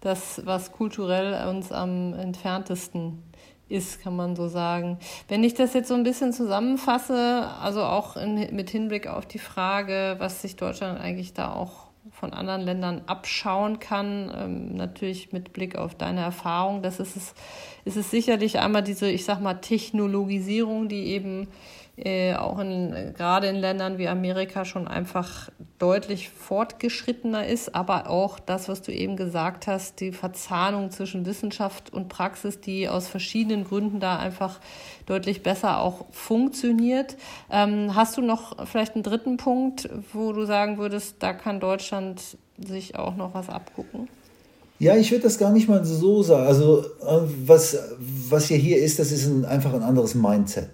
das, 0.00 0.42
was 0.44 0.70
kulturell 0.70 1.48
uns 1.48 1.72
am 1.72 2.12
entferntesten 2.12 3.22
ist, 3.70 4.02
kann 4.02 4.14
man 4.14 4.36
so 4.36 4.48
sagen. 4.48 4.98
Wenn 5.26 5.42
ich 5.42 5.54
das 5.54 5.72
jetzt 5.72 5.88
so 5.88 5.94
ein 5.94 6.02
bisschen 6.02 6.34
zusammenfasse, 6.34 7.48
also 7.62 7.82
auch 7.82 8.18
in, 8.18 8.54
mit 8.54 8.68
Hinblick 8.68 9.06
auf 9.06 9.24
die 9.24 9.38
Frage, 9.38 10.16
was 10.18 10.42
sich 10.42 10.56
Deutschland 10.56 11.00
eigentlich 11.00 11.32
da 11.32 11.52
auch 11.52 11.87
von 12.18 12.32
anderen 12.32 12.62
Ländern 12.62 13.02
abschauen 13.06 13.78
kann. 13.78 14.32
Ähm, 14.36 14.76
natürlich 14.76 15.32
mit 15.32 15.52
Blick 15.52 15.76
auf 15.76 15.94
deine 15.94 16.20
Erfahrung. 16.20 16.82
Das 16.82 17.00
ist 17.00 17.16
es, 17.16 17.34
ist 17.84 17.96
es 17.96 18.10
sicherlich 18.10 18.58
einmal 18.58 18.82
diese, 18.82 19.10
ich 19.10 19.24
sag 19.24 19.40
mal, 19.40 19.54
Technologisierung, 19.54 20.88
die 20.88 21.06
eben 21.06 21.48
äh, 22.04 22.34
auch 22.34 22.58
in, 22.58 23.12
gerade 23.16 23.48
in 23.48 23.56
Ländern 23.56 23.98
wie 23.98 24.08
Amerika 24.08 24.64
schon 24.64 24.86
einfach 24.86 25.50
deutlich 25.78 26.30
fortgeschrittener 26.30 27.46
ist, 27.46 27.74
aber 27.74 28.08
auch 28.08 28.38
das, 28.38 28.68
was 28.68 28.82
du 28.82 28.92
eben 28.92 29.16
gesagt 29.16 29.66
hast, 29.66 30.00
die 30.00 30.12
Verzahnung 30.12 30.90
zwischen 30.90 31.26
Wissenschaft 31.26 31.92
und 31.92 32.08
Praxis, 32.08 32.60
die 32.60 32.88
aus 32.88 33.08
verschiedenen 33.08 33.64
Gründen 33.64 34.00
da 34.00 34.18
einfach 34.18 34.60
deutlich 35.06 35.42
besser 35.42 35.80
auch 35.80 36.06
funktioniert. 36.10 37.16
Ähm, 37.50 37.94
hast 37.94 38.16
du 38.16 38.22
noch 38.22 38.66
vielleicht 38.66 38.94
einen 38.94 39.02
dritten 39.02 39.36
Punkt, 39.36 39.88
wo 40.12 40.32
du 40.32 40.44
sagen 40.44 40.78
würdest, 40.78 41.16
da 41.20 41.32
kann 41.32 41.60
Deutschland 41.60 42.38
sich 42.58 42.96
auch 42.96 43.16
noch 43.16 43.34
was 43.34 43.48
abgucken? 43.48 44.08
Ja, 44.80 44.96
ich 44.96 45.10
würde 45.10 45.24
das 45.24 45.38
gar 45.38 45.50
nicht 45.50 45.68
mal 45.68 45.84
so 45.84 46.22
sagen. 46.22 46.46
Also 46.46 46.84
äh, 47.00 47.20
was, 47.46 47.76
was 47.98 48.46
hier 48.46 48.58
hier 48.58 48.78
ist, 48.78 48.98
das 48.98 49.10
ist 49.10 49.26
ein, 49.26 49.44
einfach 49.44 49.74
ein 49.74 49.82
anderes 49.82 50.14
Mindset 50.14 50.70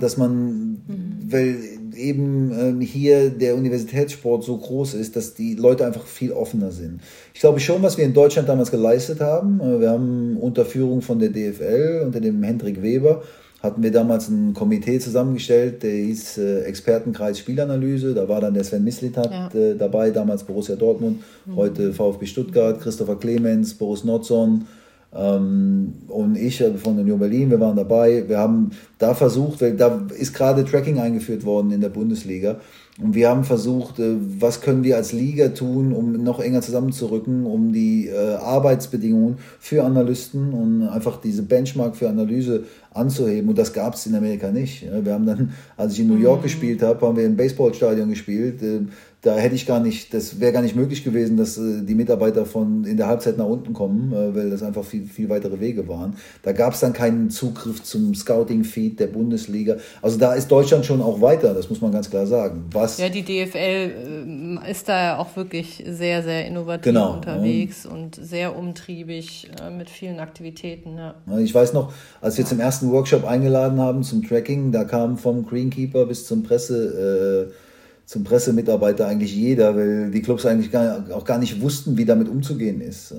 dass 0.00 0.16
man, 0.16 0.82
mhm. 0.86 1.18
weil 1.28 1.56
eben 1.96 2.52
ähm, 2.52 2.80
hier 2.80 3.30
der 3.30 3.56
Universitätssport 3.56 4.44
so 4.44 4.56
groß 4.56 4.94
ist, 4.94 5.16
dass 5.16 5.34
die 5.34 5.54
Leute 5.54 5.86
einfach 5.86 6.04
viel 6.06 6.32
offener 6.32 6.70
sind. 6.70 7.00
Ich 7.32 7.40
glaube 7.40 7.60
schon, 7.60 7.82
was 7.82 7.96
wir 7.98 8.04
in 8.04 8.14
Deutschland 8.14 8.48
damals 8.48 8.70
geleistet 8.70 9.20
haben, 9.20 9.60
äh, 9.60 9.80
wir 9.80 9.90
haben 9.90 10.36
unter 10.36 10.64
Führung 10.64 11.02
von 11.02 11.18
der 11.18 11.30
DFL, 11.30 12.02
unter 12.06 12.20
dem 12.20 12.42
Hendrik 12.42 12.82
Weber, 12.82 13.22
hatten 13.62 13.82
wir 13.82 13.90
damals 13.90 14.28
ein 14.28 14.52
Komitee 14.52 14.98
zusammengestellt, 14.98 15.82
der 15.82 15.92
hieß 15.92 16.38
äh, 16.38 16.60
Expertenkreis 16.64 17.38
Spielanalyse. 17.38 18.12
Da 18.12 18.28
war 18.28 18.40
dann 18.40 18.52
der 18.52 18.62
Sven 18.62 18.84
Mislitat 18.84 19.30
ja. 19.30 19.58
äh, 19.58 19.74
dabei, 19.74 20.10
damals 20.10 20.44
Borussia 20.44 20.76
Dortmund, 20.76 21.22
mhm. 21.46 21.56
heute 21.56 21.92
VfB 21.94 22.26
Stuttgart, 22.26 22.78
Christopher 22.80 23.16
Clemens, 23.16 23.72
Boris 23.74 24.04
Nordson 24.04 24.50
ähm, 24.50 24.66
und 25.14 26.36
ich 26.36 26.60
äh, 26.60 26.74
von 26.74 26.98
Union 26.98 27.20
Berlin, 27.20 27.50
wir 27.50 27.60
waren 27.60 27.76
dabei. 27.76 28.24
Wir 28.26 28.38
haben 28.38 28.70
da 28.98 29.14
versucht, 29.14 29.60
weil 29.62 29.76
da 29.76 30.06
ist 30.18 30.34
gerade 30.34 30.64
Tracking 30.64 30.98
eingeführt 30.98 31.44
worden 31.44 31.70
in 31.70 31.80
der 31.80 31.88
Bundesliga. 31.88 32.56
Und 33.00 33.14
wir 33.14 33.28
haben 33.28 33.44
versucht, 33.44 34.00
äh, 34.00 34.16
was 34.40 34.60
können 34.60 34.82
wir 34.82 34.96
als 34.96 35.12
Liga 35.12 35.48
tun, 35.48 35.92
um 35.92 36.24
noch 36.24 36.40
enger 36.40 36.62
zusammenzurücken, 36.62 37.46
um 37.46 37.72
die 37.72 38.08
äh, 38.08 38.34
Arbeitsbedingungen 38.34 39.38
für 39.60 39.84
Analysten 39.84 40.52
und 40.52 40.88
einfach 40.88 41.20
diese 41.20 41.44
Benchmark 41.44 41.94
für 41.94 42.08
Analyse 42.08 42.64
anzuheben. 42.92 43.50
Und 43.50 43.58
das 43.58 43.72
gab 43.72 43.94
es 43.94 44.06
in 44.06 44.16
Amerika 44.16 44.50
nicht. 44.50 44.84
Wir 45.04 45.12
haben 45.12 45.26
dann, 45.26 45.52
als 45.76 45.92
ich 45.94 46.00
in 46.00 46.08
New 46.08 46.18
York 46.18 46.40
mhm. 46.40 46.44
gespielt 46.44 46.82
habe, 46.82 47.06
haben 47.06 47.16
wir 47.16 47.24
im 47.24 47.36
Baseballstadion 47.36 48.08
gespielt 48.08 48.60
da 49.24 49.36
hätte 49.36 49.54
ich 49.54 49.64
gar 49.64 49.80
nicht, 49.80 50.12
das 50.12 50.38
wäre 50.38 50.52
gar 50.52 50.60
nicht 50.60 50.76
möglich 50.76 51.02
gewesen, 51.02 51.38
dass 51.38 51.56
äh, 51.56 51.80
die 51.80 51.94
Mitarbeiter 51.94 52.44
von 52.44 52.84
in 52.84 52.98
der 52.98 53.06
Halbzeit 53.06 53.38
nach 53.38 53.46
unten 53.46 53.72
kommen, 53.72 54.12
äh, 54.12 54.34
weil 54.34 54.50
das 54.50 54.62
einfach 54.62 54.84
viel, 54.84 55.06
viel 55.06 55.30
weitere 55.30 55.60
Wege 55.60 55.88
waren. 55.88 56.16
Da 56.42 56.52
gab 56.52 56.74
es 56.74 56.80
dann 56.80 56.92
keinen 56.92 57.30
Zugriff 57.30 57.82
zum 57.82 58.14
Scouting-Feed 58.14 59.00
der 59.00 59.06
Bundesliga. 59.06 59.76
Also 60.02 60.18
da 60.18 60.34
ist 60.34 60.48
Deutschland 60.48 60.84
schon 60.84 61.00
auch 61.00 61.22
weiter, 61.22 61.54
das 61.54 61.70
muss 61.70 61.80
man 61.80 61.90
ganz 61.90 62.10
klar 62.10 62.26
sagen. 62.26 62.66
Was 62.70 62.98
ja, 62.98 63.08
die 63.08 63.22
DFL 63.22 63.56
äh, 63.56 64.70
ist 64.70 64.90
da 64.90 65.02
ja 65.02 65.18
auch 65.18 65.34
wirklich 65.36 65.82
sehr, 65.88 66.22
sehr 66.22 66.46
innovativ 66.46 66.84
genau, 66.84 67.14
unterwegs 67.14 67.84
ja. 67.84 67.92
und 67.92 68.16
sehr 68.16 68.54
umtriebig 68.54 69.50
mit 69.76 69.88
vielen 69.88 70.20
Aktivitäten. 70.20 70.98
Ja. 70.98 71.14
Ich 71.38 71.54
weiß 71.54 71.72
noch, 71.72 71.94
als 72.20 72.36
wir 72.36 72.44
zum 72.44 72.60
ersten 72.60 72.90
Workshop 72.90 73.24
eingeladen 73.24 73.80
haben 73.80 74.02
zum 74.02 74.22
Tracking, 74.22 74.70
da 74.70 74.84
kam 74.84 75.16
vom 75.16 75.46
Greenkeeper 75.46 76.04
bis 76.04 76.26
zum 76.26 76.42
Presse. 76.42 77.54
Zum 78.06 78.22
Pressemitarbeiter 78.22 79.06
eigentlich 79.06 79.34
jeder, 79.34 79.74
weil 79.74 80.10
die 80.10 80.20
Clubs 80.20 80.44
eigentlich 80.44 80.70
gar, 80.70 81.06
auch 81.12 81.24
gar 81.24 81.38
nicht 81.38 81.62
wussten, 81.62 81.96
wie 81.96 82.04
damit 82.04 82.28
umzugehen 82.28 82.82
ist. 82.82 83.14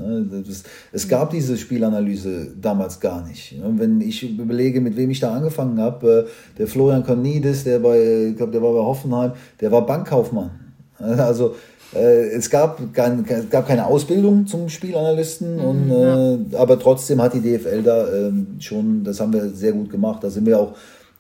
Es 0.92 1.08
gab 1.08 1.32
diese 1.32 1.58
Spielanalyse 1.58 2.54
damals 2.62 3.00
gar 3.00 3.26
nicht. 3.28 3.56
Wenn 3.64 4.00
ich 4.02 4.24
überlege, 4.24 4.82
mit 4.82 4.96
wem 4.96 5.10
ich 5.10 5.20
da 5.20 5.34
angefangen 5.34 5.80
habe, 5.80 6.28
äh, 6.28 6.58
der 6.60 6.68
Florian 6.68 7.04
Cornides, 7.04 7.64
der 7.64 7.80
bei, 7.80 8.28
ich 8.30 8.38
glaube, 8.38 8.52
der 8.52 8.62
war 8.62 8.74
bei 8.74 8.80
Hoffenheim, 8.80 9.32
der 9.60 9.72
war 9.72 9.86
Bankkaufmann. 9.86 10.52
Also 10.98 11.56
äh, 11.94 12.30
es 12.30 12.50
gab, 12.50 12.94
kein, 12.94 13.26
es 13.28 13.50
gab 13.50 13.68
keine 13.68 13.86
Ausbildung 13.86 14.48
zum 14.48 14.70
Spielanalysten, 14.70 15.56
mhm, 15.56 15.62
und, 15.62 15.90
ja. 15.90 16.34
äh, 16.34 16.38
aber 16.58 16.80
trotzdem 16.80 17.22
hat 17.22 17.34
die 17.34 17.42
DFL 17.42 17.84
da 17.84 18.08
äh, 18.08 18.32
schon, 18.60 19.04
das 19.04 19.20
haben 19.20 19.34
wir 19.34 19.50
sehr 19.50 19.72
gut 19.72 19.90
gemacht. 19.90 20.24
Da 20.24 20.30
sind 20.30 20.46
wir 20.46 20.60
auch 20.60 20.74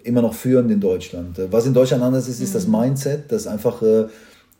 immer 0.05 0.21
noch 0.21 0.33
führend 0.33 0.71
in 0.71 0.79
Deutschland. 0.79 1.37
Was 1.49 1.65
in 1.65 1.73
Deutschland 1.73 2.03
anders 2.03 2.29
ist, 2.29 2.39
ist 2.39 2.55
das 2.55 2.67
mhm. 2.67 2.77
Mindset, 2.79 3.31
dass 3.31 3.47
einfach, 3.47 3.81
äh, 3.81 4.05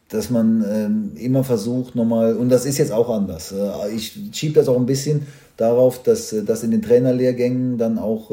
dass 0.09 0.29
man 0.29 0.65
ähm, 0.67 1.11
immer 1.15 1.43
versucht 1.43 1.95
nochmal, 1.95 2.35
und 2.35 2.49
das 2.49 2.65
ist 2.65 2.79
jetzt 2.79 2.91
auch 2.91 3.09
anders. 3.09 3.51
Äh, 3.51 3.95
ich 3.95 4.19
schiebe 4.31 4.55
das 4.55 4.67
auch 4.67 4.77
ein 4.77 4.87
bisschen 4.87 5.27
darauf, 5.55 6.01
dass 6.03 6.33
äh, 6.33 6.43
das 6.43 6.63
in 6.63 6.71
den 6.71 6.81
Trainerlehrgängen 6.81 7.77
dann 7.77 7.99
auch 7.99 8.31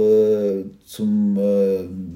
zum 0.86 1.38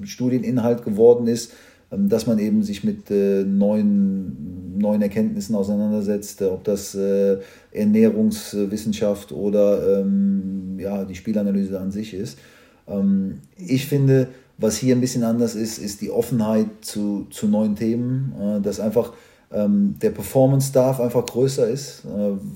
Studieninhalt 0.03 0.83
geworden 0.83 1.27
ist, 1.27 1.51
ähm, 1.91 2.09
dass 2.09 2.25
man 2.25 2.39
eben 2.39 2.63
sich 2.63 2.83
mit 2.83 3.09
neuen, 3.09 4.79
neuen 4.79 5.01
Erkenntnissen 5.01 5.55
auseinandersetzt, 5.55 6.41
ob 6.41 6.63
das 6.63 6.97
Ernährungswissenschaft 7.71 9.31
oder 9.31 10.01
ähm, 10.01 10.79
ja, 10.79 11.05
die 11.05 11.15
Spielanalyse 11.15 11.79
an 11.79 11.91
sich 11.91 12.13
ist. 12.15 12.37
Ich 13.57 13.87
finde, 13.87 14.29
was 14.57 14.77
hier 14.77 14.95
ein 14.95 15.01
bisschen 15.01 15.23
anders 15.23 15.55
ist, 15.55 15.77
ist 15.77 16.01
die 16.01 16.11
Offenheit 16.11 16.67
zu, 16.81 17.27
zu 17.29 17.47
neuen 17.47 17.75
Themen, 17.75 18.33
äh, 18.39 18.61
dass 18.61 18.79
einfach 18.79 19.13
ähm, 19.53 19.95
der 20.01 20.09
Performance-Staff 20.09 20.99
einfach 20.99 21.25
größer 21.25 21.67
ist, 21.67 22.03
äh, 22.05 22.09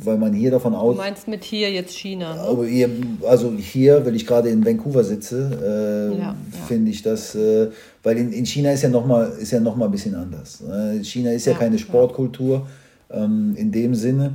weil 0.03 0.17
man 0.17 0.33
hier 0.33 0.51
davon 0.51 0.75
aus. 0.75 0.95
Du 0.95 1.01
meinst 1.01 1.27
mit 1.27 1.43
hier 1.43 1.71
jetzt 1.71 1.95
China? 1.95 2.35
Ne? 2.35 2.41
Aber 2.41 2.65
hier, 2.65 2.89
also 3.25 3.53
hier, 3.53 4.05
weil 4.05 4.15
ich 4.15 4.27
gerade 4.27 4.49
in 4.49 4.65
Vancouver 4.65 5.03
sitze, 5.03 6.11
äh, 6.13 6.17
ja, 6.17 6.23
ja. 6.23 6.35
finde 6.67 6.91
ich 6.91 7.01
das, 7.01 7.35
äh, 7.35 7.69
weil 8.03 8.17
in, 8.17 8.33
in 8.33 8.45
China 8.45 8.71
ist 8.71 8.81
ja 8.81 8.89
nochmal 8.89 9.31
ja 9.39 9.59
noch 9.59 9.79
ein 9.79 9.91
bisschen 9.91 10.15
anders. 10.15 10.61
Äh, 10.61 11.03
China 11.03 11.31
ist 11.31 11.45
ja, 11.45 11.53
keine 11.53 11.79
Sportkultur 11.79 12.67
ähm, 13.09 13.53
in 13.55 13.71
dem 13.71 13.95
Sinne. 13.95 14.33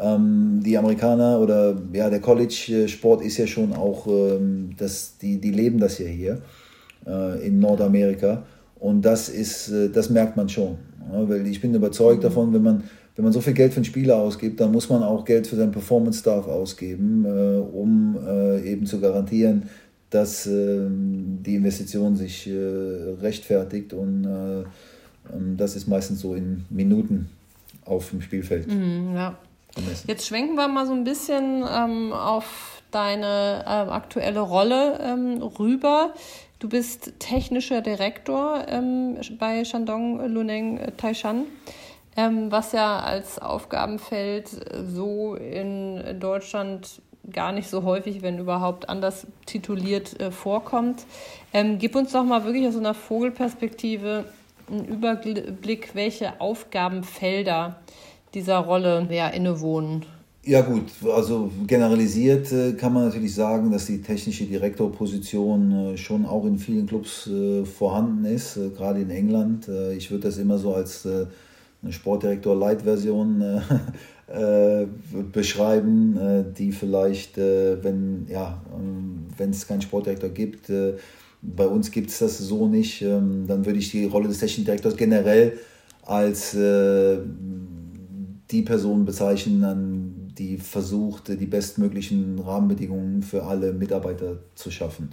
Ähm, 0.00 0.62
die 0.64 0.78
Amerikaner 0.78 1.40
oder 1.40 1.76
ja, 1.92 2.08
der 2.08 2.20
College-Sport 2.20 3.22
ist 3.22 3.36
ja 3.36 3.46
schon 3.46 3.74
auch, 3.74 4.06
ähm, 4.06 4.70
das, 4.78 5.18
die, 5.20 5.38
die 5.38 5.50
leben 5.50 5.78
das 5.78 5.98
ja 5.98 6.06
hier 6.06 6.40
äh, 7.08 7.46
in 7.46 7.58
Nordamerika. 7.58 8.44
Und 8.78 9.02
das 9.02 9.28
ist, 9.28 9.70
äh, 9.70 9.88
das 9.88 10.10
merkt 10.10 10.36
man 10.36 10.48
schon. 10.48 10.78
weil 11.10 11.46
ich 11.46 11.60
bin 11.60 11.74
überzeugt 11.74 12.18
mhm. 12.18 12.22
davon, 12.22 12.52
wenn 12.52 12.62
man, 12.62 12.84
wenn 13.16 13.24
man 13.24 13.32
so 13.32 13.40
viel 13.40 13.54
Geld 13.54 13.72
für 13.72 13.78
einen 13.78 13.84
Spieler 13.84 14.16
ausgibt, 14.16 14.60
dann 14.60 14.70
muss 14.70 14.88
man 14.88 15.02
auch 15.02 15.24
Geld 15.24 15.46
für 15.46 15.56
seinen 15.56 15.72
Performance-Staff 15.72 16.46
ausgeben, 16.46 17.24
äh, 17.24 17.58
um 17.58 18.16
eben 18.64 18.86
zu 18.86 19.00
garantieren, 19.00 19.64
dass 20.10 20.46
ähm, 20.46 21.38
die 21.44 21.56
Investition 21.56 22.16
sich 22.16 22.48
rechtfertigt. 23.20 23.92
Und 23.92 24.26
das 25.56 25.76
ist 25.76 25.86
meistens 25.86 26.20
so 26.20 26.34
in 26.34 26.64
Minuten 26.70 27.28
auf 27.84 28.10
dem 28.10 28.22
Spielfeld. 28.22 28.68
Mhm, 28.68 29.14
ja. 29.14 29.36
Jetzt 30.06 30.26
schwenken 30.26 30.54
wir 30.54 30.68
mal 30.68 30.86
so 30.86 30.92
ein 30.92 31.04
bisschen 31.04 31.64
ähm, 31.68 32.12
auf 32.12 32.82
deine 32.90 33.64
äh, 33.64 33.90
aktuelle 33.90 34.40
Rolle 34.40 34.98
ähm, 35.02 35.42
rüber. 35.42 36.14
Du 36.58 36.68
bist 36.68 37.12
technischer 37.20 37.82
Direktor 37.82 38.64
ähm, 38.66 39.16
bei 39.38 39.64
Shandong 39.64 40.26
Luneng 40.26 40.80
Taishan, 40.96 41.44
ähm, 42.16 42.50
was 42.50 42.72
ja 42.72 42.98
als 42.98 43.38
Aufgabenfeld 43.38 44.48
so 44.92 45.36
in 45.36 46.18
Deutschland 46.18 47.00
gar 47.30 47.52
nicht 47.52 47.68
so 47.68 47.84
häufig, 47.84 48.22
wenn 48.22 48.38
überhaupt 48.38 48.88
anders 48.88 49.28
tituliert 49.46 50.18
äh, 50.20 50.32
vorkommt. 50.32 51.04
Ähm, 51.52 51.78
gib 51.78 51.94
uns 51.94 52.10
doch 52.10 52.24
mal 52.24 52.44
wirklich 52.44 52.66
aus 52.66 52.76
einer 52.76 52.94
Vogelperspektive 52.94 54.24
einen 54.68 54.84
Überblick, 54.84 55.94
welche 55.94 56.40
Aufgabenfelder 56.40 57.76
dieser 58.34 58.58
Rolle 58.58 59.06
ja, 59.10 59.28
innewohnen. 59.28 60.04
Ja 60.48 60.62
gut, 60.62 60.84
also 61.14 61.52
generalisiert 61.66 62.50
äh, 62.52 62.72
kann 62.72 62.94
man 62.94 63.04
natürlich 63.04 63.34
sagen, 63.34 63.70
dass 63.70 63.84
die 63.84 64.00
technische 64.00 64.46
Direktorposition 64.46 65.72
äh, 65.92 65.96
schon 65.98 66.24
auch 66.24 66.46
in 66.46 66.56
vielen 66.56 66.86
Clubs 66.86 67.26
äh, 67.26 67.66
vorhanden 67.66 68.24
ist, 68.24 68.58
gerade 68.74 69.02
in 69.02 69.10
England. 69.10 69.68
Ich 69.94 70.10
würde 70.10 70.28
das 70.28 70.38
immer 70.38 70.56
so 70.56 70.72
als 70.72 71.06
eine 71.06 71.92
Sportdirektor-Light-Version 71.92 73.60
beschreiben, 75.32 76.18
die 76.56 76.72
vielleicht, 76.72 77.36
wenn 77.36 78.26
ja, 78.30 78.62
ähm, 78.74 79.26
wenn 79.36 79.50
es 79.50 79.66
keinen 79.66 79.82
Sportdirektor 79.82 80.30
gibt, 80.30 80.72
bei 81.42 81.66
uns 81.66 81.90
gibt 81.90 82.08
es 82.08 82.20
das 82.20 82.38
so 82.38 82.66
nicht, 82.68 83.02
ähm, 83.02 83.44
dann 83.46 83.66
würde 83.66 83.78
ich 83.78 83.90
die 83.90 84.06
Rolle 84.06 84.28
des 84.28 84.38
technischen 84.38 84.64
Direktors 84.64 84.96
generell 84.96 85.58
als 86.06 86.56
die 88.50 88.62
Person 88.62 89.04
bezeichnen, 89.04 89.62
an 89.62 90.27
die 90.38 90.58
versucht, 90.58 91.28
die 91.28 91.46
bestmöglichen 91.46 92.38
Rahmenbedingungen 92.38 93.22
für 93.22 93.44
alle 93.44 93.72
Mitarbeiter 93.72 94.38
zu 94.54 94.70
schaffen. 94.70 95.10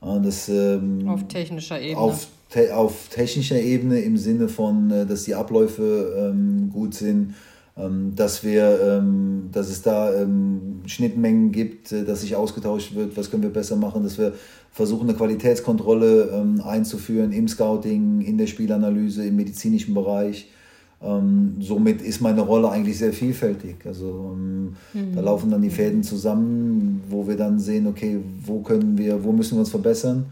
Das, 0.00 0.48
ähm, 0.48 1.08
auf 1.08 1.26
technischer 1.26 1.80
Ebene. 1.80 1.98
Auf, 1.98 2.28
te 2.50 2.76
auf, 2.76 3.08
technischer 3.08 3.60
Ebene 3.60 4.00
im 4.00 4.16
Sinne 4.16 4.48
von, 4.48 4.90
äh, 4.90 5.06
dass 5.06 5.24
die 5.24 5.34
Abläufe 5.34 6.32
ähm, 6.32 6.70
gut 6.70 6.94
sind, 6.94 7.34
ähm, 7.78 8.14
dass, 8.14 8.44
wir, 8.44 8.78
ähm, 8.80 9.48
dass 9.52 9.68
es 9.68 9.82
da 9.82 10.14
ähm, 10.14 10.82
Schnittmengen 10.86 11.50
gibt, 11.50 11.92
äh, 11.92 12.04
dass 12.04 12.20
sich 12.20 12.36
ausgetauscht 12.36 12.94
wird, 12.94 13.16
was 13.16 13.30
können 13.30 13.42
wir 13.42 13.52
besser 13.52 13.76
machen, 13.76 14.02
dass 14.02 14.18
wir 14.18 14.34
versuchen, 14.70 15.08
eine 15.08 15.16
Qualitätskontrolle 15.16 16.30
ähm, 16.32 16.60
einzuführen 16.60 17.32
im 17.32 17.48
Scouting, 17.48 18.20
in 18.20 18.38
der 18.38 18.46
Spielanalyse, 18.46 19.26
im 19.26 19.36
medizinischen 19.36 19.94
Bereich 19.94 20.48
ähm, 21.06 21.56
somit 21.60 22.02
ist 22.02 22.20
meine 22.20 22.40
Rolle 22.40 22.70
eigentlich 22.70 22.98
sehr 22.98 23.12
vielfältig. 23.12 23.76
Also 23.84 24.34
ähm, 24.34 24.76
mhm. 24.92 25.14
da 25.14 25.20
laufen 25.20 25.50
dann 25.50 25.62
die 25.62 25.70
Fäden 25.70 26.02
zusammen, 26.02 27.02
wo 27.08 27.26
wir 27.26 27.36
dann 27.36 27.58
sehen, 27.58 27.86
okay, 27.86 28.18
wo 28.44 28.60
können 28.60 28.98
wir, 28.98 29.22
wo 29.22 29.32
müssen 29.32 29.54
wir 29.56 29.60
uns 29.60 29.70
verbessern, 29.70 30.26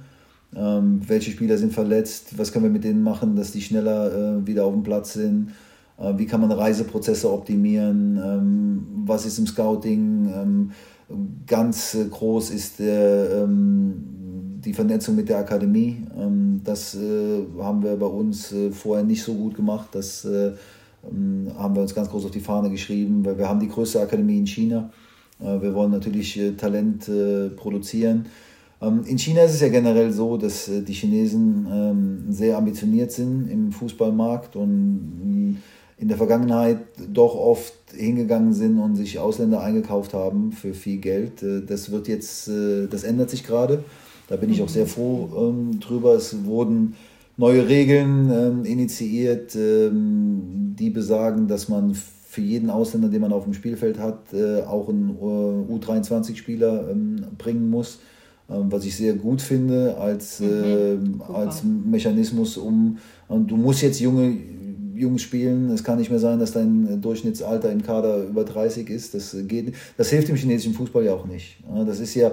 ähm, 0.56 1.00
welche 1.06 1.30
Spieler 1.30 1.58
sind 1.58 1.72
verletzt, 1.72 2.36
was 2.36 2.52
können 2.52 2.64
wir 2.64 2.72
mit 2.72 2.84
denen 2.84 3.02
machen, 3.02 3.36
dass 3.36 3.52
die 3.52 3.62
schneller 3.62 4.38
äh, 4.38 4.46
wieder 4.46 4.64
auf 4.64 4.72
dem 4.72 4.82
Platz 4.82 5.14
sind, 5.14 5.50
äh, 5.98 6.12
wie 6.16 6.26
kann 6.26 6.40
man 6.40 6.50
Reiseprozesse 6.50 7.32
optimieren, 7.32 8.20
ähm, 8.24 8.86
was 9.06 9.26
ist 9.26 9.38
im 9.38 9.46
Scouting, 9.46 10.32
ähm, 10.34 10.70
ganz 11.46 11.94
äh, 11.94 12.06
groß 12.06 12.50
ist 12.50 12.78
der 12.78 13.44
ähm, 13.44 14.23
die 14.64 14.72
Vernetzung 14.72 15.16
mit 15.16 15.28
der 15.28 15.38
Akademie, 15.38 16.06
ähm, 16.18 16.60
das 16.64 16.94
äh, 16.94 17.42
haben 17.60 17.82
wir 17.82 17.96
bei 17.96 18.06
uns 18.06 18.52
äh, 18.52 18.70
vorher 18.70 19.04
nicht 19.04 19.22
so 19.22 19.34
gut 19.34 19.54
gemacht. 19.54 19.88
Das 19.92 20.24
äh, 20.24 20.52
ähm, 21.10 21.50
haben 21.58 21.74
wir 21.74 21.82
uns 21.82 21.94
ganz 21.94 22.08
groß 22.08 22.26
auf 22.26 22.30
die 22.30 22.40
Fahne 22.40 22.70
geschrieben, 22.70 23.24
weil 23.24 23.38
wir 23.38 23.48
haben 23.48 23.60
die 23.60 23.68
größte 23.68 24.00
Akademie 24.00 24.38
in 24.38 24.46
China. 24.46 24.90
wir 25.38 25.74
wollen 25.74 25.90
natürlich 25.90 26.40
Talent 26.56 27.10
produzieren. 27.56 28.26
Ähm, 28.84 29.02
in 29.06 29.18
China 29.18 29.42
ist 29.42 29.54
es 29.54 29.60
ja 29.60 29.68
generell 29.68 30.12
so, 30.12 30.36
dass 30.36 30.68
äh, 30.68 30.82
die 30.82 30.92
Chinesen 30.92 31.66
ähm, 31.70 32.24
sehr 32.32 32.56
ambitioniert 32.56 33.12
sind 33.12 33.50
im 33.50 33.72
Fußballmarkt 33.72 34.56
und 34.56 35.60
in 35.96 36.08
der 36.08 36.16
Vergangenheit 36.16 36.78
doch 37.12 37.34
oft 37.34 37.74
hingegangen 37.94 38.52
sind 38.52 38.78
und 38.78 38.96
sich 38.96 39.18
Ausländer 39.18 39.60
eingekauft 39.60 40.12
haben 40.12 40.52
für 40.52 40.74
viel 40.74 40.98
Geld. 40.98 41.42
Äh, 41.42 41.62
das 41.62 41.90
wird 41.90 42.08
jetzt, 42.08 42.48
äh, 42.48 42.86
das 42.88 43.04
ändert 43.04 43.30
sich 43.30 43.44
gerade. 43.44 43.84
Da 44.28 44.36
bin 44.36 44.50
ich 44.50 44.62
auch 44.62 44.68
sehr 44.68 44.86
froh 44.86 45.28
ähm, 45.36 45.80
drüber. 45.80 46.14
Es 46.14 46.44
wurden 46.44 46.94
neue 47.36 47.68
Regeln 47.68 48.30
ähm, 48.30 48.64
initiiert, 48.64 49.54
ähm, 49.54 50.74
die 50.78 50.90
besagen, 50.90 51.48
dass 51.48 51.68
man 51.68 51.94
für 51.94 52.40
jeden 52.40 52.70
Ausländer, 52.70 53.08
den 53.08 53.20
man 53.20 53.32
auf 53.32 53.44
dem 53.44 53.54
Spielfeld 53.54 53.98
hat, 53.98 54.32
äh, 54.32 54.62
auch 54.62 54.88
einen 54.88 55.10
äh, 55.10 55.72
U23-Spieler 55.72 56.90
ähm, 56.90 57.26
bringen 57.38 57.70
muss. 57.70 58.00
Ähm, 58.50 58.70
was 58.70 58.84
ich 58.84 58.96
sehr 58.96 59.14
gut 59.14 59.40
finde 59.40 59.96
als, 59.96 60.40
mhm, 60.40 61.20
äh, 61.20 61.32
als 61.32 61.62
Mechanismus, 61.62 62.58
um, 62.58 62.98
und 63.28 63.50
du 63.50 63.56
musst 63.56 63.82
jetzt 63.82 64.00
junge 64.00 64.36
Jungs 64.94 65.22
spielen. 65.22 65.70
Es 65.70 65.82
kann 65.82 65.98
nicht 65.98 66.10
mehr 66.10 66.18
sein, 66.18 66.38
dass 66.38 66.52
dein 66.52 67.00
Durchschnittsalter 67.00 67.72
im 67.72 67.82
Kader 67.82 68.24
über 68.24 68.44
30 68.44 68.88
ist. 68.90 69.14
Das 69.14 69.36
geht. 69.48 69.74
Das 69.96 70.10
hilft 70.10 70.28
dem 70.28 70.36
chinesischen 70.36 70.74
Fußball 70.74 71.04
ja 71.04 71.14
auch 71.14 71.26
nicht. 71.26 71.56
Das 71.86 72.00
ist 72.00 72.14
ja 72.14 72.32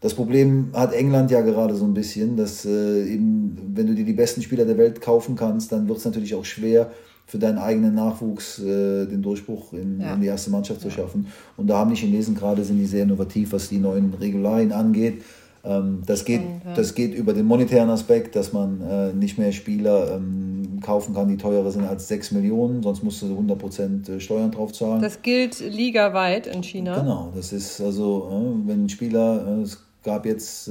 das 0.00 0.14
Problem 0.14 0.70
hat 0.74 0.92
England 0.92 1.30
ja 1.30 1.40
gerade 1.40 1.74
so 1.74 1.84
ein 1.84 1.94
bisschen, 1.94 2.36
dass 2.36 2.64
äh, 2.64 3.04
eben, 3.04 3.72
wenn 3.74 3.86
du 3.86 3.94
dir 3.94 4.04
die 4.04 4.12
besten 4.12 4.42
Spieler 4.42 4.64
der 4.64 4.78
Welt 4.78 5.00
kaufen 5.00 5.34
kannst, 5.34 5.72
dann 5.72 5.88
wird 5.88 5.98
es 5.98 6.04
natürlich 6.04 6.34
auch 6.34 6.44
schwer 6.44 6.90
für 7.26 7.38
deinen 7.38 7.58
eigenen 7.58 7.94
Nachwuchs 7.94 8.58
äh, 8.60 9.06
den 9.06 9.22
Durchbruch 9.22 9.72
in, 9.72 10.00
ja. 10.00 10.14
in, 10.14 10.20
die 10.20 10.28
erste 10.28 10.50
Mannschaft 10.50 10.80
zu 10.80 10.90
schaffen. 10.90 11.26
Und 11.56 11.66
da 11.66 11.78
haben 11.78 11.90
die 11.90 11.96
Chinesen 11.96 12.34
gerade, 12.34 12.64
sind 12.64 12.78
die 12.78 12.86
sehr 12.86 13.02
innovativ, 13.02 13.52
was 13.52 13.68
die 13.68 13.78
neuen 13.78 14.14
Regularien 14.14 14.72
angeht. 14.72 15.22
Ähm, 15.64 16.02
das, 16.06 16.24
geht, 16.24 16.42
das 16.76 16.94
geht 16.94 17.14
über 17.14 17.34
den 17.34 17.44
monetären 17.44 17.90
Aspekt, 17.90 18.36
dass 18.36 18.52
man 18.52 18.80
äh, 18.80 19.12
nicht 19.12 19.36
mehr 19.36 19.50
Spieler 19.50 20.14
ähm, 20.14 20.78
kaufen 20.80 21.14
kann, 21.14 21.28
die 21.28 21.36
teurer 21.36 21.70
sind 21.72 21.84
als 21.84 22.06
6 22.06 22.32
Millionen, 22.32 22.82
sonst 22.84 23.02
musst 23.02 23.20
du 23.22 23.26
100% 23.26 24.08
äh, 24.08 24.20
Steuern 24.20 24.52
drauf 24.52 24.72
zahlen. 24.72 25.02
Das 25.02 25.20
gilt 25.20 25.58
ligaweit 25.58 26.46
in 26.46 26.62
China. 26.62 27.00
Genau, 27.00 27.32
das 27.34 27.52
ist 27.52 27.80
also, 27.80 28.30
äh, 28.30 28.68
wenn 28.68 28.84
ein 28.84 28.88
Spieler, 28.88 29.58
es 29.62 29.87
gab 30.02 30.26
jetzt 30.26 30.70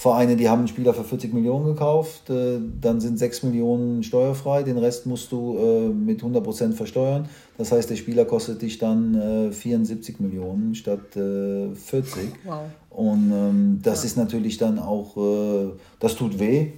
Vereine, 0.00 0.34
die 0.34 0.48
haben 0.48 0.60
einen 0.60 0.68
Spieler 0.68 0.94
für 0.94 1.04
40 1.04 1.34
Millionen 1.34 1.66
gekauft, 1.66 2.30
äh, 2.30 2.58
dann 2.80 3.02
sind 3.02 3.18
6 3.18 3.42
Millionen 3.42 4.02
steuerfrei, 4.02 4.62
den 4.62 4.78
Rest 4.78 5.04
musst 5.04 5.30
du 5.30 5.58
äh, 5.58 5.88
mit 5.90 6.22
100% 6.22 6.72
versteuern. 6.72 7.28
Das 7.58 7.70
heißt, 7.70 7.90
der 7.90 7.96
Spieler 7.96 8.24
kostet 8.24 8.62
dich 8.62 8.78
dann 8.78 9.52
74 9.52 10.18
äh, 10.18 10.22
Millionen 10.22 10.74
statt 10.74 11.12
40. 11.12 12.32
Wow. 12.46 12.60
Und 12.88 13.30
ähm, 13.30 13.80
das 13.82 13.98
ja. 14.02 14.06
ist 14.06 14.16
natürlich 14.16 14.56
dann 14.56 14.78
auch, 14.78 15.16
das 15.98 16.14
tut 16.14 16.38
weh. 16.38 16.68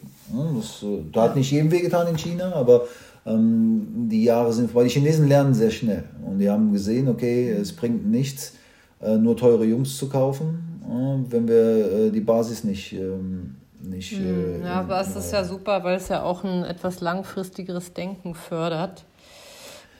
Das, 0.56 0.84
da 1.12 1.22
hat 1.22 1.36
nicht 1.36 1.52
jedem 1.52 1.70
weh 1.70 1.80
getan 1.80 2.08
in 2.08 2.16
China, 2.16 2.52
aber 2.54 2.86
ähm, 3.24 4.08
die 4.10 4.24
Jahre 4.24 4.52
sind 4.52 4.72
vorbei. 4.72 4.88
Die 4.88 4.94
Chinesen 4.94 5.28
lernen 5.28 5.54
sehr 5.54 5.70
schnell 5.70 6.02
und 6.26 6.40
die 6.40 6.50
haben 6.50 6.72
gesehen, 6.72 7.08
okay, 7.08 7.52
es 7.52 7.72
bringt 7.72 8.04
nichts, 8.04 8.54
nur 9.00 9.36
teure 9.36 9.64
Jungs 9.64 9.96
zu 9.96 10.08
kaufen 10.08 10.71
wenn 10.86 11.48
wir 11.48 12.06
äh, 12.06 12.10
die 12.10 12.20
Basis 12.20 12.64
nicht. 12.64 12.92
Ähm, 12.92 13.56
nicht 13.82 14.12
hm, 14.12 14.62
ja, 14.62 14.74
aber 14.74 15.00
es 15.00 15.16
ist 15.16 15.32
ja 15.32 15.42
super, 15.42 15.82
weil 15.82 15.96
es 15.96 16.08
ja 16.08 16.22
auch 16.22 16.44
ein 16.44 16.62
etwas 16.62 17.00
langfristigeres 17.00 17.92
Denken 17.92 18.34
fördert. 18.34 19.04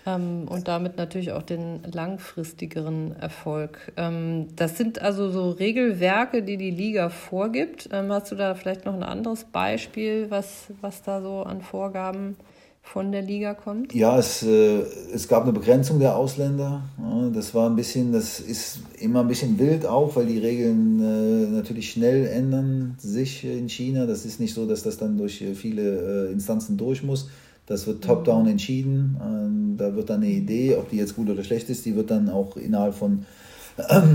Ähm, 0.04 0.48
und 0.48 0.66
damit 0.68 0.96
natürlich 0.96 1.32
auch 1.32 1.42
den 1.42 1.82
langfristigeren 1.92 3.16
Erfolg. 3.16 3.92
Ähm, 3.96 4.48
das 4.56 4.76
sind 4.76 5.00
also 5.00 5.30
so 5.30 5.50
Regelwerke, 5.50 6.42
die 6.42 6.56
die 6.56 6.70
Liga 6.70 7.08
vorgibt. 7.08 7.88
Ähm, 7.92 8.10
hast 8.12 8.32
du 8.32 8.34
da 8.34 8.54
vielleicht 8.54 8.84
noch 8.84 8.94
ein 8.94 9.04
anderes 9.04 9.44
Beispiel, 9.44 10.26
was, 10.30 10.66
was 10.80 11.02
da 11.02 11.22
so 11.22 11.42
an 11.42 11.60
Vorgaben 11.60 12.36
von 12.82 13.12
der 13.12 13.22
Liga 13.22 13.54
kommt? 13.54 13.94
Ja, 13.94 14.18
es, 14.18 14.42
äh, 14.42 14.82
es 15.14 15.28
gab 15.28 15.44
eine 15.44 15.52
Begrenzung 15.52 15.98
der 15.98 16.16
Ausländer. 16.16 16.82
Ja, 16.98 17.30
das 17.30 17.54
war 17.54 17.70
ein 17.70 17.76
bisschen, 17.76 18.12
das 18.12 18.40
ist 18.40 18.80
immer 18.98 19.20
ein 19.20 19.28
bisschen 19.28 19.58
wild 19.58 19.86
auch, 19.86 20.16
weil 20.16 20.26
die 20.26 20.38
Regeln 20.38 21.00
äh, 21.00 21.50
natürlich 21.50 21.90
schnell 21.90 22.26
ändern 22.26 22.96
sich 22.98 23.44
in 23.44 23.68
China. 23.68 24.06
Das 24.06 24.26
ist 24.26 24.40
nicht 24.40 24.52
so, 24.52 24.66
dass 24.66 24.82
das 24.82 24.98
dann 24.98 25.16
durch 25.16 25.44
viele 25.54 26.28
äh, 26.28 26.32
Instanzen 26.32 26.76
durch 26.76 27.02
muss. 27.02 27.30
Das 27.66 27.86
wird 27.86 28.04
top-down 28.04 28.48
entschieden. 28.48 29.16
Ähm, 29.22 29.76
da 29.78 29.94
wird 29.94 30.10
dann 30.10 30.22
eine 30.22 30.30
Idee, 30.30 30.76
ob 30.76 30.90
die 30.90 30.96
jetzt 30.96 31.16
gut 31.16 31.30
oder 31.30 31.44
schlecht 31.44 31.70
ist, 31.70 31.86
die 31.86 31.94
wird 31.94 32.10
dann 32.10 32.28
auch 32.28 32.56
innerhalb 32.56 32.94
von 32.94 33.24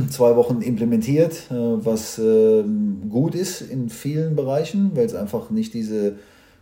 zwei 0.10 0.36
Wochen 0.36 0.62
implementiert, 0.62 1.49
äh, 1.49 1.56
was 1.56 2.19
ähm, 2.19 3.10
gut 3.10 3.34
ist 3.34 3.62
in 3.62 3.89
vielen 3.89 4.36
Bereichen, 4.36 4.91
weil 4.93 5.06
es 5.06 5.15
einfach 5.15 5.49
nicht 5.49 5.73
diese 5.73 6.15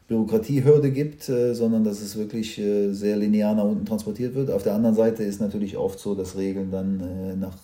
Bürokratiehürde 0.08 0.92
gibt, 0.92 1.28
äh, 1.30 1.54
sondern 1.56 1.84
dass 1.84 2.02
es 2.02 2.16
wirklich 2.16 2.60
äh, 2.60 2.92
sehr 2.94 3.18
linear 3.18 3.56
nach 3.56 3.64
unten 3.64 3.86
transportiert 3.86 4.36
wird. 4.36 4.52
Auf 4.52 4.62
der 4.62 4.76
anderen 4.76 4.96
Seite 4.96 5.24
ist 5.24 5.42
natürlich 5.42 5.78
oft 5.78 6.00
so, 6.00 6.14
dass 6.14 6.38
Regeln 6.38 6.70
dann 6.70 7.00
äh, 7.00 7.36
nach, 7.36 7.58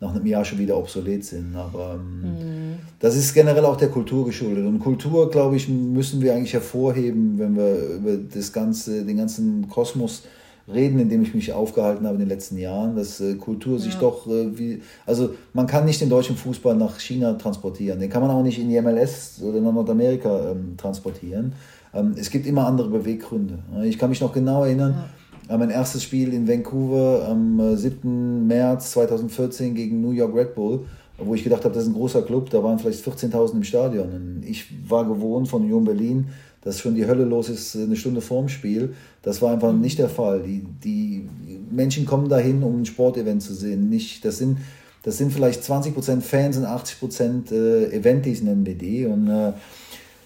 nach 0.00 0.14
einem 0.14 0.24
Jahr 0.24 0.46
schon 0.46 0.58
wieder 0.58 0.78
obsolet 0.78 1.24
sind. 1.24 1.54
Aber 1.54 1.96
ähm, 2.00 2.20
mhm. 2.22 2.74
das 3.00 3.16
ist 3.16 3.34
generell 3.34 3.66
auch 3.66 3.76
der 3.76 3.88
Kultur 3.88 4.24
geschuldet. 4.24 4.64
Und 4.64 4.78
Kultur, 4.78 5.30
glaube 5.30 5.56
ich, 5.56 5.68
müssen 5.68 6.22
wir 6.22 6.34
eigentlich 6.34 6.54
hervorheben, 6.54 7.38
wenn 7.38 7.54
wir 7.54 7.76
über 7.96 8.16
das 8.16 8.50
ganze, 8.50 9.04
den 9.04 9.18
ganzen 9.18 9.68
Kosmos 9.68 10.22
reden, 10.66 10.98
in 10.98 11.10
dem 11.10 11.22
ich 11.22 11.34
mich 11.34 11.52
aufgehalten 11.52 12.06
habe 12.06 12.14
in 12.14 12.20
den 12.20 12.30
letzten 12.30 12.56
Jahren, 12.56 12.96
dass 12.96 13.22
Kultur 13.38 13.78
sich 13.78 13.92
ja. 13.92 14.00
doch 14.00 14.26
wie, 14.26 14.80
also 15.04 15.34
man 15.52 15.66
kann 15.66 15.84
nicht 15.84 16.00
den 16.00 16.08
deutschen 16.08 16.36
Fußball 16.36 16.74
nach 16.74 16.98
China 17.00 17.34
transportieren, 17.34 18.00
den 18.00 18.08
kann 18.08 18.22
man 18.22 18.30
auch 18.30 18.42
nicht 18.42 18.58
in 18.58 18.70
die 18.70 18.80
MLS 18.80 19.42
oder 19.42 19.60
nach 19.60 19.74
Nordamerika 19.74 20.52
ähm, 20.52 20.74
transportieren. 20.78 21.52
Ähm, 21.94 22.14
es 22.16 22.30
gibt 22.30 22.46
immer 22.46 22.66
andere 22.66 22.88
Beweggründe. 22.88 23.58
Ich 23.84 23.98
kann 23.98 24.10
mich 24.10 24.20
noch 24.20 24.32
genau 24.32 24.64
erinnern, 24.64 25.04
ja. 25.48 25.56
mein 25.56 25.70
erstes 25.70 26.02
Spiel 26.02 26.32
in 26.32 26.48
Vancouver 26.48 27.28
am 27.28 27.76
7. 27.76 28.00
Äh, 28.02 28.54
März 28.54 28.92
2014 28.92 29.74
gegen 29.74 30.00
New 30.00 30.10
York 30.10 30.34
Red 30.34 30.54
Bull, 30.54 30.86
wo 31.18 31.34
ich 31.34 31.44
gedacht 31.44 31.64
habe, 31.64 31.74
das 31.74 31.84
ist 31.84 31.90
ein 31.90 31.94
großer 31.94 32.22
Club, 32.22 32.50
da 32.50 32.62
waren 32.62 32.78
vielleicht 32.78 33.06
14.000 33.06 33.54
im 33.54 33.64
Stadion. 33.64 34.08
Und 34.12 34.42
ich 34.46 34.66
war 34.88 35.06
gewohnt 35.06 35.48
von 35.48 35.62
Union 35.62 35.84
Berlin, 35.84 36.28
dass 36.64 36.80
schon 36.80 36.94
die 36.94 37.06
Hölle 37.06 37.24
los 37.24 37.48
ist 37.48 37.74
äh, 37.74 37.82
eine 37.82 37.96
Stunde 37.96 38.20
vorm 38.20 38.48
Spiel. 38.48 38.94
Das 39.22 39.40
war 39.42 39.52
einfach 39.52 39.72
nicht 39.72 39.98
der 39.98 40.08
Fall. 40.08 40.42
Die, 40.42 40.64
die 40.82 41.28
Menschen 41.70 42.06
kommen 42.06 42.28
dahin, 42.28 42.62
um 42.62 42.80
ein 42.80 42.86
Sportevent 42.86 43.42
zu 43.42 43.54
sehen. 43.54 43.88
Nicht, 43.88 44.24
das, 44.24 44.38
sind, 44.38 44.58
das 45.02 45.18
sind 45.18 45.32
vielleicht 45.32 45.62
20% 45.62 46.22
Fans 46.22 46.56
und 46.56 46.64
80% 46.64 47.52
äh, 47.52 47.94
Eventis 47.94 48.42
nennen 48.42 48.66
wir 48.66 48.74
die. 48.74 49.06
Und 49.06 49.28
äh, 49.28 49.52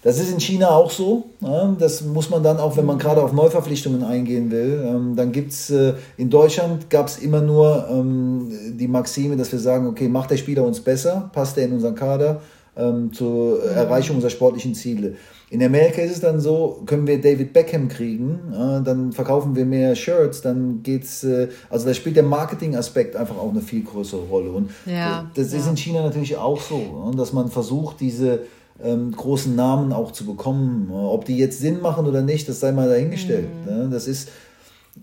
das 0.01 0.19
ist 0.19 0.31
in 0.31 0.39
China 0.39 0.69
auch 0.69 0.91
so. 0.91 1.25
Ja, 1.41 1.75
das 1.77 2.03
muss 2.03 2.29
man 2.29 2.41
dann 2.41 2.57
auch, 2.57 2.77
wenn 2.77 2.85
man 2.85 2.97
gerade 2.97 3.21
auf 3.21 3.33
Neuverpflichtungen 3.33 4.03
eingehen 4.03 4.49
will. 4.51 4.83
Ähm, 4.85 5.15
dann 5.15 5.31
gibt 5.31 5.51
es, 5.51 5.69
äh, 5.69 5.93
in 6.17 6.29
Deutschland 6.29 6.89
gab 6.89 7.07
es 7.07 7.17
immer 7.17 7.41
nur 7.41 7.87
ähm, 7.89 8.49
die 8.77 8.87
Maxime, 8.87 9.35
dass 9.35 9.51
wir 9.51 9.59
sagen, 9.59 9.87
okay, 9.87 10.07
macht 10.07 10.31
der 10.31 10.37
Spieler 10.37 10.63
uns 10.63 10.79
besser, 10.79 11.29
passt 11.33 11.57
er 11.57 11.65
in 11.65 11.73
unseren 11.73 11.95
Kader 11.95 12.41
ähm, 12.77 13.11
zur 13.11 13.63
Erreichung 13.63 14.15
unserer 14.15 14.31
sportlichen 14.31 14.73
Ziele. 14.73 15.15
In 15.51 15.63
Amerika 15.63 16.01
ist 16.03 16.11
es 16.11 16.19
dann 16.21 16.39
so, 16.39 16.83
können 16.85 17.07
wir 17.07 17.19
David 17.19 17.53
Beckham 17.53 17.87
kriegen, 17.87 18.39
äh, 18.53 18.83
dann 18.83 19.11
verkaufen 19.11 19.55
wir 19.55 19.65
mehr 19.65 19.95
Shirts, 19.95 20.41
dann 20.41 20.83
geht's, 20.83 21.23
äh, 21.23 21.49
also 21.71 21.87
da 21.87 21.93
spielt 21.93 22.15
der 22.15 22.23
Marketing-Aspekt 22.23 23.15
einfach 23.15 23.35
auch 23.35 23.49
eine 23.49 23.61
viel 23.61 23.83
größere 23.83 24.21
Rolle. 24.21 24.51
Und 24.51 24.69
ja, 24.85 25.29
das 25.33 25.47
ist 25.47 25.65
ja. 25.65 25.71
in 25.71 25.77
China 25.77 26.03
natürlich 26.03 26.37
auch 26.37 26.61
so, 26.61 27.11
dass 27.17 27.33
man 27.33 27.49
versucht, 27.49 27.99
diese 27.99 28.41
ähm, 28.83 29.11
großen 29.11 29.55
Namen 29.55 29.93
auch 29.93 30.11
zu 30.11 30.25
bekommen. 30.25 30.91
Ob 30.91 31.25
die 31.25 31.37
jetzt 31.37 31.59
Sinn 31.59 31.81
machen 31.81 32.05
oder 32.07 32.21
nicht, 32.21 32.47
das 32.47 32.59
sei 32.59 32.71
mal 32.71 32.89
dahingestellt. 32.89 33.49
Mhm. 33.65 33.75
Ne? 33.75 33.89
Das 33.91 34.07
ist 34.07 34.29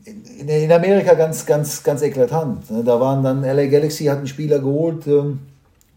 in, 0.05 0.49
in, 0.49 0.73
Amerika 0.73 1.15
ganz, 1.15 1.47
ganz, 1.47 1.83
ganz 1.83 2.03
eklatant. 2.03 2.71
Ne? 2.71 2.83
Da 2.85 3.01
waren 3.01 3.23
dann 3.23 3.43
LA 3.43 3.67
Galaxy 3.67 4.05
hat 4.05 4.19
einen 4.19 4.27
Spieler 4.27 4.59
geholt, 4.59 5.07
ähm, 5.07 5.39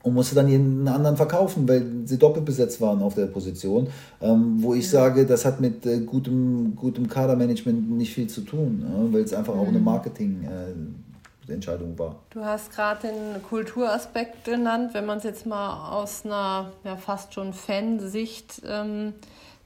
und 0.01 0.13
musste 0.13 0.35
dann 0.35 0.47
jeden 0.47 0.87
anderen 0.87 1.17
verkaufen, 1.17 1.67
weil 1.67 1.85
sie 2.05 2.17
doppelt 2.17 2.45
besetzt 2.45 2.79
waren 2.79 3.01
auf 3.01 3.15
der 3.15 3.25
Position. 3.25 3.87
Ähm, 4.21 4.55
wo 4.59 4.73
ich 4.73 4.85
ja. 4.85 4.91
sage, 4.91 5.25
das 5.25 5.43
hat 5.43 5.59
mit 5.59 5.85
äh, 5.85 5.99
gutem, 5.99 6.73
gutem 6.75 7.07
Kadermanagement 7.09 7.91
nicht 7.91 8.13
viel 8.13 8.27
zu 8.27 8.41
tun, 8.41 8.85
äh, 8.85 9.13
weil 9.13 9.23
es 9.23 9.33
einfach 9.33 9.53
mhm. 9.53 9.59
auch 9.59 9.67
eine 9.67 9.79
mhm. 9.79 9.85
Marketing-Entscheidung 9.85 11.08
äh, 11.49 11.99
war. 11.99 12.15
Du 12.29 12.43
hast 12.43 12.71
gerade 12.71 13.07
den 13.07 13.43
Kulturaspekt 13.43 14.45
genannt. 14.45 14.93
Wenn 14.93 15.05
man 15.05 15.17
es 15.17 15.23
jetzt 15.23 15.45
mal 15.45 15.91
aus 15.91 16.25
einer 16.25 16.71
ja, 16.83 16.95
fast 16.97 17.33
schon 17.33 17.53
Fansicht 17.53 18.61
ähm, 18.65 19.13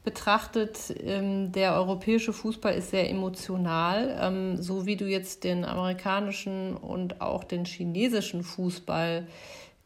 betrachtet, 0.03 0.93
ähm, 0.99 1.51
der 1.51 1.75
europäische 1.75 2.33
Fußball 2.33 2.73
ist 2.73 2.91
sehr 2.91 3.09
emotional. 3.09 4.17
Ähm, 4.19 4.61
so 4.61 4.85
wie 4.85 4.95
du 4.95 5.05
jetzt 5.05 5.43
den 5.43 5.65
amerikanischen 5.65 6.75
und 6.75 7.21
auch 7.21 7.43
den 7.43 7.65
chinesischen 7.65 8.43
Fußball 8.43 9.27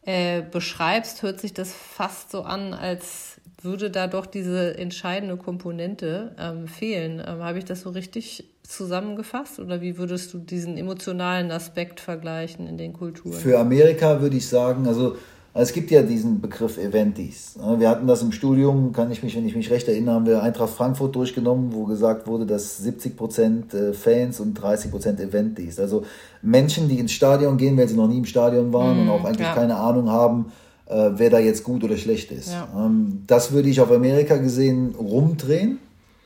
äh, 0.02 0.42
beschreibst, 0.42 1.22
hört 1.22 1.40
sich 1.40 1.54
das 1.54 1.72
fast 1.72 2.30
so 2.30 2.42
an, 2.42 2.74
als 2.74 3.37
würde 3.62 3.90
da 3.90 4.06
doch 4.06 4.26
diese 4.26 4.78
entscheidende 4.78 5.36
Komponente 5.36 6.32
ähm, 6.38 6.68
fehlen. 6.68 7.22
Ähm, 7.26 7.42
Habe 7.42 7.58
ich 7.58 7.64
das 7.64 7.82
so 7.82 7.90
richtig 7.90 8.44
zusammengefasst 8.62 9.58
oder 9.58 9.80
wie 9.80 9.98
würdest 9.98 10.32
du 10.34 10.38
diesen 10.38 10.76
emotionalen 10.76 11.50
Aspekt 11.50 12.00
vergleichen 12.00 12.66
in 12.66 12.76
den 12.76 12.92
Kulturen? 12.92 13.32
Für 13.32 13.58
Amerika 13.58 14.20
würde 14.20 14.36
ich 14.36 14.46
sagen, 14.46 14.86
also 14.86 15.16
es 15.54 15.72
gibt 15.72 15.90
ja 15.90 16.02
diesen 16.02 16.40
Begriff 16.40 16.78
Eventis. 16.78 17.58
Wir 17.78 17.88
hatten 17.88 18.06
das 18.06 18.22
im 18.22 18.30
Studium, 18.30 18.92
kann 18.92 19.10
ich 19.10 19.24
mich, 19.24 19.34
wenn 19.34 19.46
ich 19.46 19.56
mich 19.56 19.70
recht 19.70 19.88
erinnere, 19.88 20.14
haben 20.14 20.26
wir 20.26 20.42
Eintracht 20.42 20.70
Frankfurt 20.70 21.16
durchgenommen, 21.16 21.72
wo 21.72 21.84
gesagt 21.84 22.28
wurde, 22.28 22.46
dass 22.46 22.80
70% 22.84 23.74
äh, 23.74 23.92
Fans 23.92 24.38
und 24.38 24.60
30% 24.60 25.18
Eventis. 25.20 25.80
Also 25.80 26.04
Menschen, 26.42 26.88
die 26.88 27.00
ins 27.00 27.12
Stadion 27.12 27.56
gehen, 27.56 27.76
weil 27.76 27.88
sie 27.88 27.96
noch 27.96 28.06
nie 28.06 28.18
im 28.18 28.24
Stadion 28.24 28.72
waren 28.72 28.98
mm, 28.98 29.00
und 29.00 29.10
auch 29.10 29.24
eigentlich 29.24 29.48
ja. 29.48 29.54
keine 29.54 29.76
Ahnung 29.76 30.10
haben, 30.10 30.52
äh, 30.88 31.10
wer 31.16 31.30
da 31.30 31.38
jetzt 31.38 31.64
gut 31.64 31.84
oder 31.84 31.96
schlecht 31.96 32.32
ist. 32.32 32.52
Ja. 32.52 32.68
Ähm, 32.76 33.24
das 33.26 33.52
würde 33.52 33.68
ich 33.68 33.80
auf 33.80 33.90
Amerika 33.92 34.36
gesehen 34.36 34.94
rumdrehen. 34.98 35.78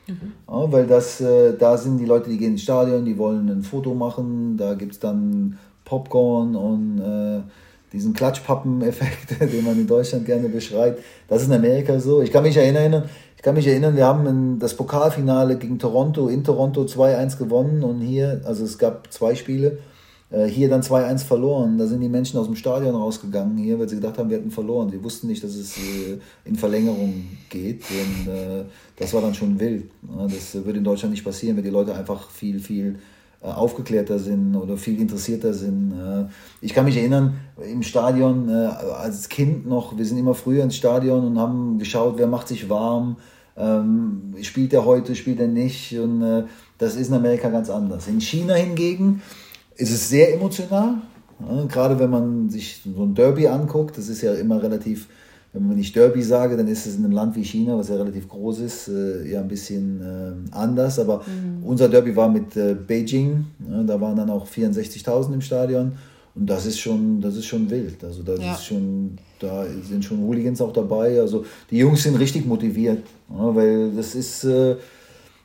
Mhm. 0.07 0.33
Ja, 0.47 0.71
weil 0.71 0.87
das, 0.87 1.21
äh, 1.21 1.53
da 1.57 1.77
sind 1.77 1.97
die 1.97 2.05
Leute, 2.05 2.29
die 2.29 2.37
gehen 2.37 2.53
ins 2.53 2.63
Stadion, 2.63 3.05
die 3.05 3.17
wollen 3.17 3.49
ein 3.49 3.63
Foto 3.63 3.93
machen, 3.93 4.57
da 4.57 4.73
gibt 4.73 4.93
es 4.93 4.99
dann 4.99 5.57
Popcorn 5.85 6.55
und 6.55 6.99
äh, 6.99 7.41
diesen 7.93 8.13
Klatschpappen-Effekt, 8.13 9.39
den 9.53 9.63
man 9.63 9.79
in 9.79 9.87
Deutschland 9.87 10.25
gerne 10.25 10.49
beschreibt. 10.49 11.01
Das 11.27 11.41
ist 11.41 11.47
in 11.47 11.53
Amerika 11.53 11.99
so. 11.99 12.21
Ich 12.21 12.31
kann 12.31 12.43
mich 12.43 12.57
erinnern, 12.57 13.03
ich 13.35 13.43
kann 13.43 13.55
mich 13.55 13.67
erinnern, 13.67 13.95
wir 13.95 14.05
haben 14.05 14.59
das 14.59 14.75
Pokalfinale 14.75 15.57
gegen 15.57 15.79
Toronto 15.79 16.27
in 16.27 16.43
Toronto 16.43 16.83
2-1 16.83 17.37
gewonnen 17.37 17.83
und 17.83 18.01
hier, 18.01 18.41
also 18.45 18.63
es 18.63 18.77
gab 18.77 19.11
zwei 19.11 19.35
Spiele, 19.35 19.67
äh, 19.67 19.92
hier 20.47 20.67
dann 20.67 20.81
2-1 20.81 21.25
verloren. 21.25 21.77
Da 21.77 21.85
sind 21.85 22.01
die 22.01 22.09
Menschen 22.09 22.39
aus 22.39 22.47
dem 22.47 22.55
Stadion 22.55 22.95
rausgegangen 22.95 23.55
hier, 23.57 23.77
weil 23.77 23.87
sie 23.87 23.95
gedacht 23.95 24.17
haben, 24.17 24.29
wir 24.29 24.37
hätten 24.37 24.49
verloren. 24.49 24.89
Sie 24.89 25.03
wussten 25.03 25.27
nicht, 25.27 25.43
dass 25.43 25.55
es 25.55 25.77
äh, 25.77 26.17
in 26.45 26.55
Verlängerung 26.55 27.25
geht. 27.49 27.83
Und 27.91 28.33
äh, 28.33 28.63
das 28.95 29.13
war 29.13 29.21
dann 29.21 29.35
schon 29.35 29.59
wild. 29.59 29.91
Das 30.31 30.55
würde 30.55 30.79
in 30.79 30.83
Deutschland 30.83 31.11
nicht 31.11 31.23
passieren, 31.23 31.55
wenn 31.57 31.63
die 31.63 31.69
Leute 31.69 31.93
einfach 31.93 32.31
viel, 32.31 32.59
viel 32.59 32.97
äh, 33.43 33.47
aufgeklärter 33.47 34.19
sind 34.19 34.55
oder 34.55 34.77
viel 34.77 35.01
interessierter 35.01 35.53
sind. 35.53 35.91
Äh, 35.91 36.25
ich 36.61 36.73
kann 36.73 36.85
mich 36.85 36.95
erinnern, 36.95 37.35
im 37.61 37.83
Stadion 37.83 38.47
äh, 38.47 38.53
als 38.53 39.27
Kind 39.27 39.67
noch, 39.67 39.97
wir 39.97 40.05
sind 40.05 40.17
immer 40.17 40.33
früher 40.33 40.63
ins 40.63 40.77
Stadion 40.77 41.25
und 41.25 41.37
haben 41.37 41.77
geschaut, 41.77 42.13
wer 42.15 42.27
macht 42.27 42.47
sich 42.47 42.69
warm, 42.69 43.17
ähm, 43.57 44.33
spielt 44.41 44.71
er 44.71 44.85
heute, 44.85 45.13
spielt 45.13 45.41
er 45.41 45.47
nicht. 45.47 45.97
Und 45.99 46.45
das 46.77 46.95
ist 46.95 47.09
in 47.09 47.15
Amerika 47.15 47.49
ganz 47.49 47.69
anders. 47.69 48.07
In 48.07 48.21
China 48.21 48.53
hingegen 48.53 49.21
ist 49.75 49.91
es 49.91 50.09
sehr 50.09 50.33
emotional, 50.33 50.95
gerade 51.69 51.99
wenn 51.99 52.09
man 52.09 52.49
sich 52.49 52.81
so 52.83 53.03
ein 53.03 53.15
Derby 53.15 53.47
anguckt, 53.47 53.97
das 53.97 54.09
ist 54.09 54.21
ja 54.21 54.33
immer 54.33 54.61
relativ 54.61 55.07
wenn 55.53 55.77
ich 55.77 55.91
Derby 55.91 56.23
sage, 56.23 56.57
dann 56.57 56.67
ist 56.67 56.87
es 56.87 56.95
in 56.95 57.05
einem 57.05 57.13
Land 57.13 57.35
wie 57.35 57.43
China, 57.43 57.77
was 57.77 57.89
ja 57.89 57.95
relativ 57.95 58.27
groß 58.27 58.59
ist, 58.59 58.87
äh, 58.87 59.29
ja 59.29 59.39
ein 59.39 59.47
bisschen 59.47 60.01
äh, 60.01 60.55
anders. 60.55 60.97
Aber 60.97 61.19
mhm. 61.19 61.63
unser 61.63 61.89
Derby 61.89 62.15
war 62.15 62.27
mit 62.27 62.57
äh, 62.57 62.73
Beijing. 62.73 63.45
Ja, 63.69 63.83
da 63.83 64.01
waren 64.01 64.15
dann 64.15 64.31
auch 64.31 64.47
64.000 64.47 65.33
im 65.33 65.41
Stadion. 65.41 65.91
Und 66.35 66.49
das 66.49 66.65
ist 66.65 66.79
schon, 66.79 67.21
das 67.21 67.35
ist 67.35 67.45
schon 67.45 67.69
wild. 67.69 68.03
Also 68.03 68.23
das 68.23 68.39
ja. 68.39 68.53
ist 68.53 68.65
schon, 68.65 69.19
da 69.39 69.65
sind 69.87 70.03
schon 70.03 70.17
Hooligans 70.21 70.59
auch 70.59 70.73
dabei. 70.73 71.19
Also 71.19 71.45
die 71.69 71.77
Jungs 71.77 72.01
sind 72.01 72.15
richtig 72.15 72.47
motiviert, 72.47 73.03
ja, 73.29 73.55
weil 73.55 73.91
das 73.91 74.15
ist, 74.15 74.43
äh, 74.45 74.75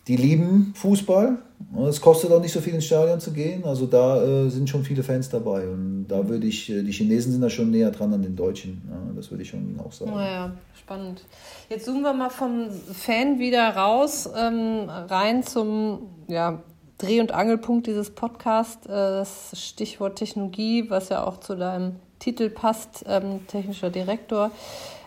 die 0.09 0.17
lieben 0.17 0.73
Fußball. 0.75 1.39
Es 1.87 2.01
kostet 2.01 2.33
auch 2.33 2.41
nicht 2.41 2.53
so 2.53 2.61
viel 2.61 2.75
ins 2.75 2.87
Stadion 2.87 3.21
zu 3.21 3.33
gehen. 3.33 3.65
Also 3.65 3.87
da 3.87 4.23
äh, 4.23 4.49
sind 4.49 4.71
schon 4.71 4.85
viele 4.85 5.03
Fans 5.03 5.29
dabei. 5.29 5.69
Und 5.69 6.07
da 6.09 6.27
würde 6.27 6.47
ich, 6.47 6.71
äh, 6.71 6.83
die 6.83 6.93
Chinesen 6.93 7.33
sind 7.33 7.43
da 7.43 7.51
schon 7.51 7.71
näher 7.71 7.91
dran 7.91 8.15
an 8.15 8.23
den 8.23 8.35
Deutschen. 8.35 8.83
Ja, 8.89 8.97
das 9.15 9.31
würde 9.31 9.43
ich 9.43 9.51
schon 9.51 9.79
auch 9.85 9.93
sagen. 9.93 10.13
Naja, 10.13 10.53
spannend. 10.75 11.25
Jetzt 11.69 11.85
zoomen 11.85 12.03
wir 12.03 12.15
mal 12.15 12.31
vom 12.31 12.71
Fan 12.71 13.39
wieder 13.39 13.69
raus, 13.77 14.29
ähm, 14.35 14.89
rein 14.89 15.43
zum 15.43 16.09
ja, 16.27 16.63
Dreh- 16.97 17.21
und 17.21 17.33
Angelpunkt 17.33 17.87
dieses 17.87 18.11
Podcasts. 18.11 18.87
Äh, 18.87 18.91
das 18.91 19.51
Stichwort 19.55 20.17
Technologie, 20.17 20.89
was 20.89 21.11
ja 21.11 21.25
auch 21.27 21.39
zu 21.39 21.55
deinem 21.55 21.97
Titel 22.19 22.49
passt, 22.49 23.05
ähm, 23.07 23.47
technischer 23.47 23.91
Direktor. 23.91 24.53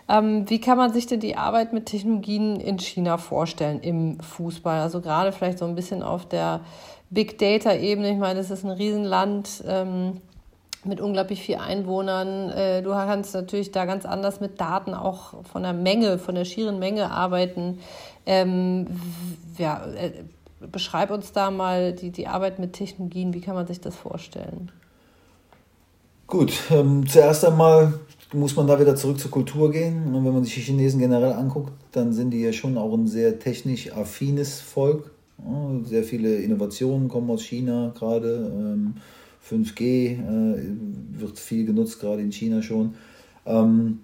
Ähm, 0.08 0.48
wie 0.50 0.60
kann 0.60 0.76
man 0.78 0.92
sich 0.92 1.06
denn 1.06 1.20
die 1.20 1.36
Arbeit 1.36 1.72
mit 1.72 1.86
Technologien 1.86 2.60
in 2.60 2.78
China 2.78 3.18
vorstellen 3.18 3.80
im 3.80 4.20
Fußball? 4.20 4.80
Also 4.80 5.00
gerade 5.00 5.32
vielleicht 5.32 5.58
so 5.58 5.64
ein 5.64 5.74
bisschen 5.74 6.02
auf 6.02 6.28
der 6.28 6.60
Big 7.10 7.38
Data-Ebene. 7.38 8.10
Ich 8.10 8.18
meine, 8.18 8.40
es 8.40 8.50
ist 8.50 8.64
ein 8.64 8.70
Riesenland 8.70 9.62
ähm, 9.66 10.20
mit 10.84 11.00
unglaublich 11.00 11.42
vielen 11.42 11.60
Einwohnern. 11.60 12.50
Äh, 12.50 12.82
du 12.82 12.90
kannst 12.90 13.34
natürlich 13.34 13.70
da 13.70 13.84
ganz 13.84 14.04
anders 14.04 14.40
mit 14.40 14.60
Daten 14.60 14.94
auch 14.94 15.44
von 15.44 15.62
der 15.62 15.72
Menge, 15.72 16.18
von 16.18 16.34
der 16.34 16.44
schieren 16.44 16.78
Menge 16.78 17.10
arbeiten. 17.10 17.78
Ähm, 18.26 18.86
ja, 19.58 19.84
äh, 19.94 20.10
beschreib 20.60 21.10
uns 21.10 21.32
da 21.32 21.50
mal 21.50 21.92
die, 21.92 22.10
die 22.10 22.26
Arbeit 22.26 22.58
mit 22.58 22.72
Technologien. 22.72 23.34
Wie 23.34 23.40
kann 23.40 23.54
man 23.54 23.66
sich 23.66 23.80
das 23.80 23.94
vorstellen? 23.94 24.70
Gut, 26.26 26.52
ähm, 26.70 27.06
zuerst 27.06 27.44
einmal 27.44 27.94
muss 28.32 28.56
man 28.56 28.66
da 28.66 28.80
wieder 28.80 28.96
zurück 28.96 29.18
zur 29.18 29.30
Kultur 29.30 29.70
gehen. 29.70 30.14
Und 30.14 30.24
wenn 30.24 30.32
man 30.32 30.44
sich 30.44 30.54
die 30.54 30.60
Chinesen 30.60 31.00
generell 31.00 31.32
anguckt, 31.32 31.72
dann 31.92 32.12
sind 32.12 32.30
die 32.30 32.40
ja 32.40 32.52
schon 32.52 32.78
auch 32.78 32.92
ein 32.94 33.06
sehr 33.06 33.38
technisch 33.38 33.92
affines 33.92 34.60
Volk. 34.60 35.10
Sehr 35.84 36.04
viele 36.04 36.36
Innovationen 36.36 37.08
kommen 37.08 37.30
aus 37.30 37.42
China 37.42 37.92
gerade. 37.96 38.92
5G 39.48 39.82
ähm, 39.82 41.14
äh, 41.16 41.20
wird 41.20 41.38
viel 41.38 41.66
genutzt, 41.66 42.00
gerade 42.00 42.22
in 42.22 42.32
China 42.32 42.62
schon. 42.62 42.94
Ähm, 43.44 44.00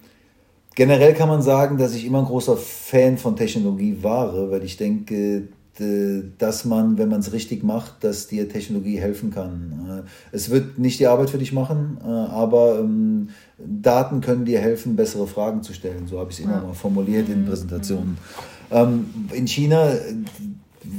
generell 0.74 1.14
kann 1.14 1.28
man 1.28 1.42
sagen, 1.42 1.78
dass 1.78 1.94
ich 1.94 2.04
immer 2.04 2.18
ein 2.18 2.24
großer 2.24 2.56
Fan 2.56 3.18
von 3.18 3.36
Technologie 3.36 3.98
war, 4.02 4.50
weil 4.50 4.64
ich 4.64 4.76
denke, 4.76 5.48
dass 6.38 6.64
man, 6.64 6.98
wenn 6.98 7.08
man 7.08 7.20
es 7.20 7.32
richtig 7.32 7.62
macht, 7.62 8.02
dass 8.04 8.26
dir 8.26 8.48
Technologie 8.48 8.98
helfen 8.98 9.30
kann. 9.30 10.04
Äh, 10.04 10.36
es 10.36 10.50
wird 10.50 10.78
nicht 10.78 10.98
die 10.98 11.06
Arbeit 11.06 11.30
für 11.30 11.38
dich 11.38 11.52
machen, 11.52 11.98
äh, 12.02 12.08
aber 12.08 12.80
ähm, 12.80 13.28
Daten 13.58 14.20
können 14.20 14.44
dir 14.44 14.60
helfen, 14.60 14.96
bessere 14.96 15.26
Fragen 15.26 15.62
zu 15.62 15.72
stellen. 15.72 16.06
So 16.06 16.18
habe 16.18 16.30
ich 16.30 16.38
es 16.38 16.44
immer 16.44 16.56
ja. 16.56 16.62
mal 16.62 16.74
formuliert 16.74 17.28
in 17.28 17.42
mhm. 17.42 17.46
Präsentationen. 17.46 18.18
Ähm, 18.70 19.06
in 19.32 19.46
China 19.46 19.90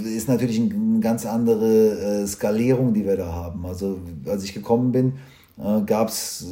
ist 0.03 0.27
natürlich 0.27 0.59
eine 0.59 0.99
ganz 0.99 1.25
andere 1.25 2.25
Skalierung, 2.27 2.93
die 2.93 3.05
wir 3.05 3.17
da 3.17 3.33
haben. 3.33 3.65
Also 3.65 3.99
als 4.27 4.43
ich 4.43 4.53
gekommen 4.53 4.91
bin, 4.91 5.13
gab 5.85 6.09
es 6.09 6.45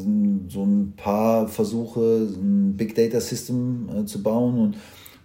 so 0.48 0.64
ein 0.64 0.94
paar 0.98 1.48
Versuche, 1.48 2.28
ein 2.36 2.76
Big 2.76 2.96
Data 2.96 3.20
System 3.20 4.08
zu 4.08 4.24
bauen 4.24 4.58
und 4.58 4.78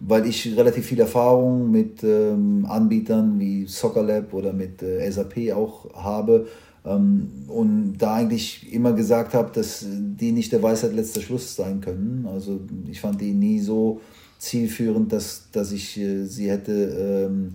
weil 0.04 0.26
ich 0.26 0.56
relativ 0.56 0.86
viel 0.86 1.00
Erfahrung 1.00 1.70
mit 1.70 2.02
ähm, 2.02 2.66
Anbietern 2.68 3.38
wie 3.38 3.66
Soccer 3.66 4.02
Lab 4.02 4.34
oder 4.34 4.52
mit 4.52 4.82
äh, 4.82 5.08
SAP 5.10 5.52
auch 5.54 5.92
habe 5.94 6.46
ähm, 6.84 7.28
und 7.48 7.98
da 7.98 8.14
eigentlich 8.14 8.72
immer 8.72 8.92
gesagt 8.92 9.34
habe, 9.34 9.50
dass 9.52 9.86
die 9.88 10.32
nicht 10.32 10.52
der 10.52 10.62
Weisheit 10.62 10.94
letzter 10.94 11.20
Schluss 11.20 11.54
sein 11.54 11.80
können. 11.80 12.26
Also 12.32 12.60
ich 12.90 13.00
fand 13.00 13.20
die 13.20 13.32
nie 13.32 13.60
so 13.60 14.00
zielführend, 14.38 15.12
dass, 15.12 15.44
dass 15.52 15.70
ich 15.70 15.98
äh, 15.98 16.24
sie 16.24 16.50
hätte 16.50 17.28
ähm, 17.28 17.52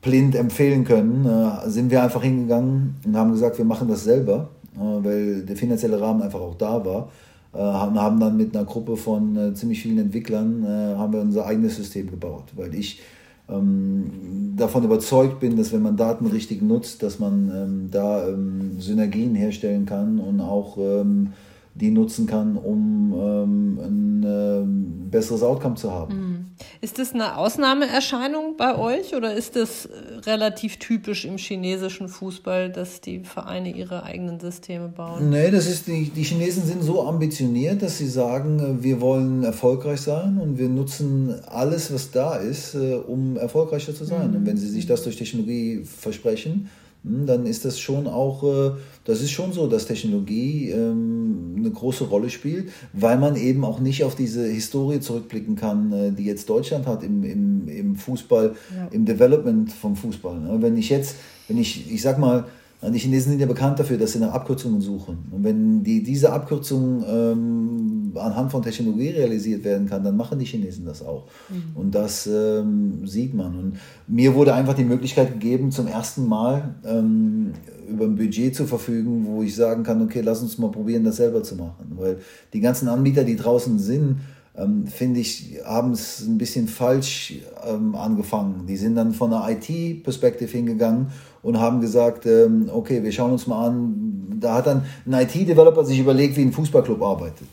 blind 0.00 0.34
empfehlen 0.34 0.84
können. 0.84 1.26
Äh, 1.26 1.68
sind 1.68 1.90
wir 1.90 2.02
einfach 2.02 2.22
hingegangen 2.22 2.96
und 3.04 3.16
haben 3.16 3.32
gesagt, 3.32 3.58
wir 3.58 3.66
machen 3.66 3.88
das 3.88 4.04
selber, 4.04 4.48
äh, 4.76 4.78
weil 4.78 5.42
der 5.42 5.56
finanzielle 5.56 6.00
Rahmen 6.00 6.22
einfach 6.22 6.40
auch 6.40 6.54
da 6.54 6.82
war. 6.84 7.10
Äh, 7.54 7.58
haben, 7.58 7.98
haben 8.00 8.20
dann 8.20 8.36
mit 8.36 8.56
einer 8.56 8.66
Gruppe 8.66 8.96
von 8.96 9.36
äh, 9.36 9.54
ziemlich 9.54 9.82
vielen 9.82 9.98
Entwicklern 9.98 10.64
äh, 10.64 10.96
haben 10.96 11.12
wir 11.12 11.20
unser 11.20 11.46
eigenes 11.46 11.76
System 11.76 12.10
gebaut, 12.10 12.52
weil 12.56 12.74
ich 12.74 13.00
ähm, 13.48 14.54
davon 14.56 14.84
überzeugt 14.84 15.40
bin, 15.40 15.56
dass 15.56 15.72
wenn 15.72 15.82
man 15.82 15.96
Daten 15.96 16.26
richtig 16.26 16.62
nutzt, 16.62 17.02
dass 17.02 17.18
man 17.18 17.50
ähm, 17.54 17.88
da 17.90 18.28
ähm, 18.28 18.80
Synergien 18.80 19.34
herstellen 19.34 19.86
kann 19.86 20.18
und 20.18 20.40
auch 20.40 20.76
ähm, 20.78 21.32
die 21.80 21.90
nutzen 21.90 22.26
kann, 22.26 22.56
um 22.56 23.12
ähm, 23.14 23.78
ein 23.78 24.24
ähm, 24.26 25.10
besseres 25.10 25.42
Outcome 25.42 25.74
zu 25.74 25.92
haben. 25.92 26.14
Mhm. 26.14 26.46
Ist 26.80 26.98
das 26.98 27.12
eine 27.12 27.36
Ausnahmeerscheinung 27.36 28.56
bei 28.56 28.78
euch 28.78 29.14
oder 29.14 29.34
ist 29.34 29.56
das 29.56 29.88
relativ 30.24 30.78
typisch 30.78 31.26
im 31.26 31.36
chinesischen 31.36 32.08
Fußball, 32.08 32.70
dass 32.70 33.02
die 33.02 33.20
Vereine 33.20 33.74
ihre 33.74 34.04
eigenen 34.04 34.40
Systeme 34.40 34.88
bauen? 34.88 35.28
Nee, 35.28 35.50
das 35.50 35.66
ist 35.66 35.86
die, 35.86 36.08
die 36.08 36.22
Chinesen 36.22 36.64
sind 36.64 36.82
so 36.82 37.06
ambitioniert, 37.06 37.82
dass 37.82 37.98
sie 37.98 38.08
sagen, 38.08 38.82
wir 38.82 39.02
wollen 39.02 39.44
erfolgreich 39.44 40.00
sein 40.00 40.38
und 40.38 40.58
wir 40.58 40.68
nutzen 40.68 41.34
alles, 41.46 41.92
was 41.92 42.10
da 42.10 42.36
ist, 42.36 42.74
äh, 42.74 42.94
um 42.94 43.36
erfolgreicher 43.36 43.94
zu 43.94 44.04
sein. 44.04 44.30
Mhm. 44.30 44.36
Und 44.36 44.46
wenn 44.46 44.56
sie 44.56 44.68
sich 44.68 44.86
das 44.86 45.02
durch 45.02 45.16
Technologie 45.16 45.84
versprechen, 45.84 46.70
dann 47.06 47.46
ist 47.46 47.64
das 47.64 47.78
schon 47.78 48.06
auch, 48.06 48.42
äh, 48.42 48.72
das 49.04 49.22
ist 49.22 49.30
schon 49.30 49.52
so, 49.52 49.68
dass 49.68 49.86
Technologie 49.86 50.70
ähm, 50.70 51.54
eine 51.56 51.70
große 51.70 52.04
Rolle 52.04 52.30
spielt, 52.30 52.70
weil 52.92 53.18
man 53.18 53.36
eben 53.36 53.64
auch 53.64 53.78
nicht 53.78 54.02
auf 54.02 54.16
diese 54.16 54.44
Historie 54.46 55.00
zurückblicken 55.00 55.54
kann, 55.54 55.92
äh, 55.92 56.12
die 56.12 56.24
jetzt 56.24 56.48
Deutschland 56.50 56.86
hat 56.86 57.04
im, 57.04 57.22
im, 57.22 57.68
im 57.68 57.96
Fußball, 57.96 58.54
ja. 58.76 58.88
im 58.90 59.04
Development 59.04 59.72
vom 59.72 59.94
Fußball. 59.94 60.40
Ne? 60.40 60.56
Wenn 60.60 60.76
ich 60.76 60.88
jetzt, 60.88 61.16
wenn 61.46 61.58
ich, 61.58 61.92
ich 61.92 62.02
sag 62.02 62.18
mal, 62.18 62.46
die 62.82 62.98
Chinesen 62.98 63.32
sind 63.32 63.40
ja 63.40 63.46
bekannt 63.46 63.78
dafür, 63.78 63.96
dass 63.96 64.12
sie 64.12 64.18
nach 64.18 64.32
Abkürzungen 64.32 64.80
suchen. 64.80 65.18
Und 65.30 65.44
wenn 65.44 65.82
die 65.82 66.02
diese 66.02 66.32
Abkürzung 66.32 67.02
ähm, 67.08 67.85
anhand 68.26 68.50
von 68.50 68.62
Technologie 68.62 69.10
realisiert 69.10 69.64
werden 69.64 69.88
kann, 69.88 70.04
dann 70.04 70.16
machen 70.16 70.38
die 70.38 70.44
Chinesen 70.44 70.84
das 70.84 71.02
auch. 71.02 71.24
Mhm. 71.48 71.76
Und 71.76 71.94
das 71.94 72.26
ähm, 72.26 73.06
sieht 73.06 73.34
man. 73.34 73.56
Und 73.58 73.78
mir 74.06 74.34
wurde 74.34 74.54
einfach 74.54 74.74
die 74.74 74.84
Möglichkeit 74.84 75.32
gegeben, 75.32 75.70
zum 75.70 75.86
ersten 75.86 76.26
Mal 76.26 76.74
ähm, 76.84 77.52
über 77.88 78.04
ein 78.04 78.16
Budget 78.16 78.54
zu 78.54 78.66
verfügen, 78.66 79.26
wo 79.26 79.42
ich 79.42 79.54
sagen 79.54 79.82
kann, 79.82 80.02
okay, 80.02 80.20
lass 80.20 80.42
uns 80.42 80.58
mal 80.58 80.70
probieren, 80.70 81.04
das 81.04 81.16
selber 81.16 81.42
zu 81.42 81.56
machen. 81.56 81.92
Weil 81.96 82.18
die 82.52 82.60
ganzen 82.60 82.88
Anbieter, 82.88 83.24
die 83.24 83.36
draußen 83.36 83.78
sind, 83.78 84.18
ähm, 84.58 84.86
finde 84.86 85.20
ich, 85.20 85.58
haben 85.64 85.92
es 85.92 86.26
ein 86.26 86.38
bisschen 86.38 86.68
falsch 86.68 87.34
ähm, 87.66 87.94
angefangen. 87.94 88.66
Die 88.66 88.76
sind 88.76 88.94
dann 88.96 89.12
von 89.12 89.30
der 89.30 89.46
IT-Perspektive 89.48 90.50
hingegangen 90.50 91.08
und 91.42 91.60
haben 91.60 91.80
gesagt, 91.80 92.26
ähm, 92.26 92.70
okay, 92.72 93.02
wir 93.02 93.12
schauen 93.12 93.32
uns 93.32 93.46
mal 93.46 93.68
an. 93.68 94.38
Da 94.40 94.54
hat 94.54 94.66
dann 94.66 94.84
ein 95.06 95.12
IT-Developer 95.12 95.84
sich 95.84 95.98
überlegt, 95.98 96.36
wie 96.36 96.42
ein 96.42 96.52
Fußballclub 96.52 97.02
arbeitet. 97.02 97.46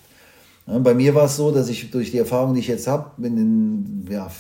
Bei 0.66 0.94
mir 0.94 1.14
war 1.14 1.26
es 1.26 1.36
so, 1.36 1.52
dass 1.52 1.68
ich 1.68 1.92
durch 1.92 2.12
die 2.12 2.20
Erfahrung, 2.20 2.54
die 2.54 2.62
ich 2.62 2.68
jetzt 2.68 2.88
habe, 2.88 3.26
in 3.26 3.36
den 3.36 4.08
ja, 4.10 4.32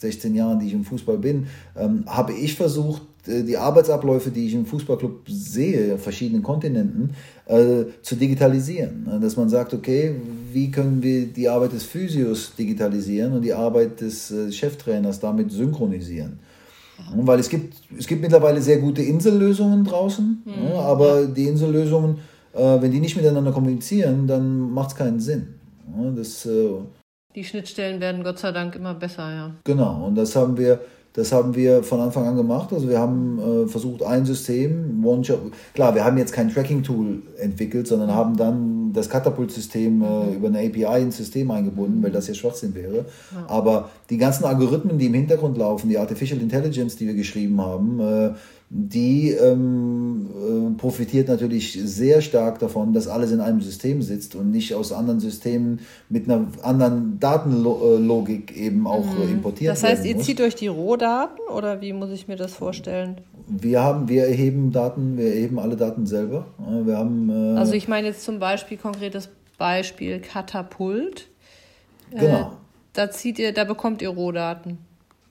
16 0.00 0.34
Jahren, 0.34 0.60
die 0.60 0.66
ich 0.66 0.74
im 0.74 0.84
Fußball 0.84 1.16
bin, 1.16 1.46
ähm, 1.74 2.04
habe 2.06 2.34
ich 2.34 2.54
versucht, 2.54 3.02
äh, 3.26 3.42
die 3.42 3.56
Arbeitsabläufe, 3.56 4.30
die 4.30 4.48
ich 4.48 4.54
im 4.54 4.66
Fußballclub 4.66 5.22
sehe, 5.28 5.94
auf 5.94 6.02
verschiedenen 6.02 6.42
Kontinenten, 6.42 7.10
äh, 7.46 7.84
zu 8.02 8.16
digitalisieren. 8.16 9.18
Dass 9.20 9.36
man 9.36 9.48
sagt, 9.48 9.72
okay, 9.72 10.14
wie 10.52 10.70
können 10.70 11.02
wir 11.02 11.26
die 11.26 11.48
Arbeit 11.48 11.72
des 11.72 11.84
Physios 11.84 12.54
digitalisieren 12.54 13.32
und 13.32 13.42
die 13.42 13.54
Arbeit 13.54 14.00
des 14.00 14.30
äh, 14.30 14.52
Cheftrainers 14.52 15.20
damit 15.20 15.50
synchronisieren. 15.52 16.38
Ja. 16.98 17.26
Weil 17.26 17.40
es 17.40 17.48
gibt, 17.48 17.74
es 17.98 18.06
gibt 18.06 18.20
mittlerweile 18.20 18.60
sehr 18.60 18.78
gute 18.78 19.02
Insellösungen 19.02 19.84
draußen, 19.84 20.42
mhm. 20.44 20.52
ja, 20.68 20.80
aber 20.80 21.26
die 21.26 21.48
Insellösungen, 21.48 22.18
äh, 22.52 22.80
wenn 22.80 22.90
die 22.90 23.00
nicht 23.00 23.16
miteinander 23.16 23.52
kommunizieren, 23.52 24.26
dann 24.26 24.70
macht 24.70 24.90
es 24.90 24.96
keinen 24.96 25.18
Sinn. 25.18 25.61
Ja, 25.96 26.10
das, 26.10 26.46
äh, 26.46 26.70
die 27.34 27.44
Schnittstellen 27.44 28.00
werden 28.00 28.24
Gott 28.24 28.38
sei 28.38 28.52
Dank 28.52 28.76
immer 28.76 28.94
besser, 28.94 29.30
ja. 29.30 29.54
Genau, 29.64 30.06
und 30.06 30.14
das 30.14 30.36
haben 30.36 30.56
wir 30.56 30.80
das 31.14 31.30
haben 31.30 31.54
wir 31.54 31.82
von 31.82 32.00
Anfang 32.00 32.26
an 32.26 32.36
gemacht. 32.36 32.72
Also 32.72 32.88
wir 32.88 32.98
haben 32.98 33.38
äh, 33.38 33.68
versucht, 33.68 34.02
ein 34.02 34.24
System, 34.24 35.04
OneShop, 35.04 35.52
klar, 35.74 35.94
wir 35.94 36.04
haben 36.04 36.16
jetzt 36.16 36.32
kein 36.32 36.50
Tracking-Tool 36.50 37.22
entwickelt, 37.38 37.86
sondern 37.86 38.14
haben 38.14 38.36
dann 38.36 38.92
das 38.94 39.10
Katapult-System 39.10 40.02
äh, 40.02 40.06
mhm. 40.06 40.34
über 40.34 40.48
eine 40.48 40.60
API 40.60 41.02
ins 41.02 41.18
System 41.18 41.50
eingebunden, 41.50 42.02
weil 42.02 42.12
das 42.12 42.28
ja 42.28 42.34
Schwachsinn 42.34 42.74
wäre. 42.74 43.04
Ja. 43.32 43.44
Aber 43.46 43.90
die 44.08 44.16
ganzen 44.16 44.44
Algorithmen, 44.44 44.98
die 44.98 45.06
im 45.06 45.14
Hintergrund 45.14 45.58
laufen, 45.58 45.88
die 45.90 45.98
Artificial 45.98 46.40
Intelligence, 46.40 46.96
die 46.96 47.06
wir 47.06 47.14
geschrieben 47.14 47.60
haben, 47.60 48.00
äh, 48.00 48.30
die 48.74 49.32
ähm, 49.32 50.30
äh, 50.34 50.78
profitiert 50.78 51.28
natürlich 51.28 51.78
sehr 51.84 52.22
stark 52.22 52.58
davon, 52.58 52.94
dass 52.94 53.06
alles 53.06 53.30
in 53.30 53.40
einem 53.40 53.60
System 53.60 54.00
sitzt 54.00 54.34
und 54.34 54.50
nicht 54.50 54.74
aus 54.74 54.92
anderen 54.92 55.20
Systemen 55.20 55.80
mit 56.08 56.24
einer 56.24 56.46
anderen 56.62 57.20
Datenlogik 57.20 58.56
eben 58.56 58.86
auch 58.86 59.04
mhm. 59.04 59.30
importiert 59.30 59.72
Das 59.72 59.84
heißt, 59.84 60.06
ihr 60.06 60.16
muss. 60.16 60.24
zieht 60.24 60.40
euch 60.40 60.54
die 60.54 60.68
Rohdaten 60.68 61.38
oder 61.54 61.82
wie 61.82 61.92
muss 61.92 62.08
ich 62.12 62.28
mir 62.28 62.36
das 62.36 62.54
vorstellen? 62.54 63.20
Wir 63.46 63.82
haben, 63.82 64.08
wir 64.08 64.24
erheben 64.24 64.72
Daten, 64.72 65.18
wir 65.18 65.26
erheben 65.26 65.58
alle 65.58 65.76
Daten 65.76 66.06
selber. 66.06 66.46
Wir 66.84 66.96
haben, 66.96 67.28
äh, 67.28 67.58
also 67.58 67.74
ich 67.74 67.88
meine 67.88 68.06
jetzt 68.06 68.24
zum 68.24 68.38
Beispiel 68.38 68.78
konkretes 68.78 69.28
Beispiel 69.58 70.18
Katapult. 70.20 71.28
Genau. 72.10 72.40
Äh, 72.40 72.46
da 72.94 73.10
zieht 73.10 73.38
ihr, 73.38 73.52
da 73.52 73.64
bekommt 73.64 74.00
ihr 74.00 74.08
Rohdaten 74.08 74.78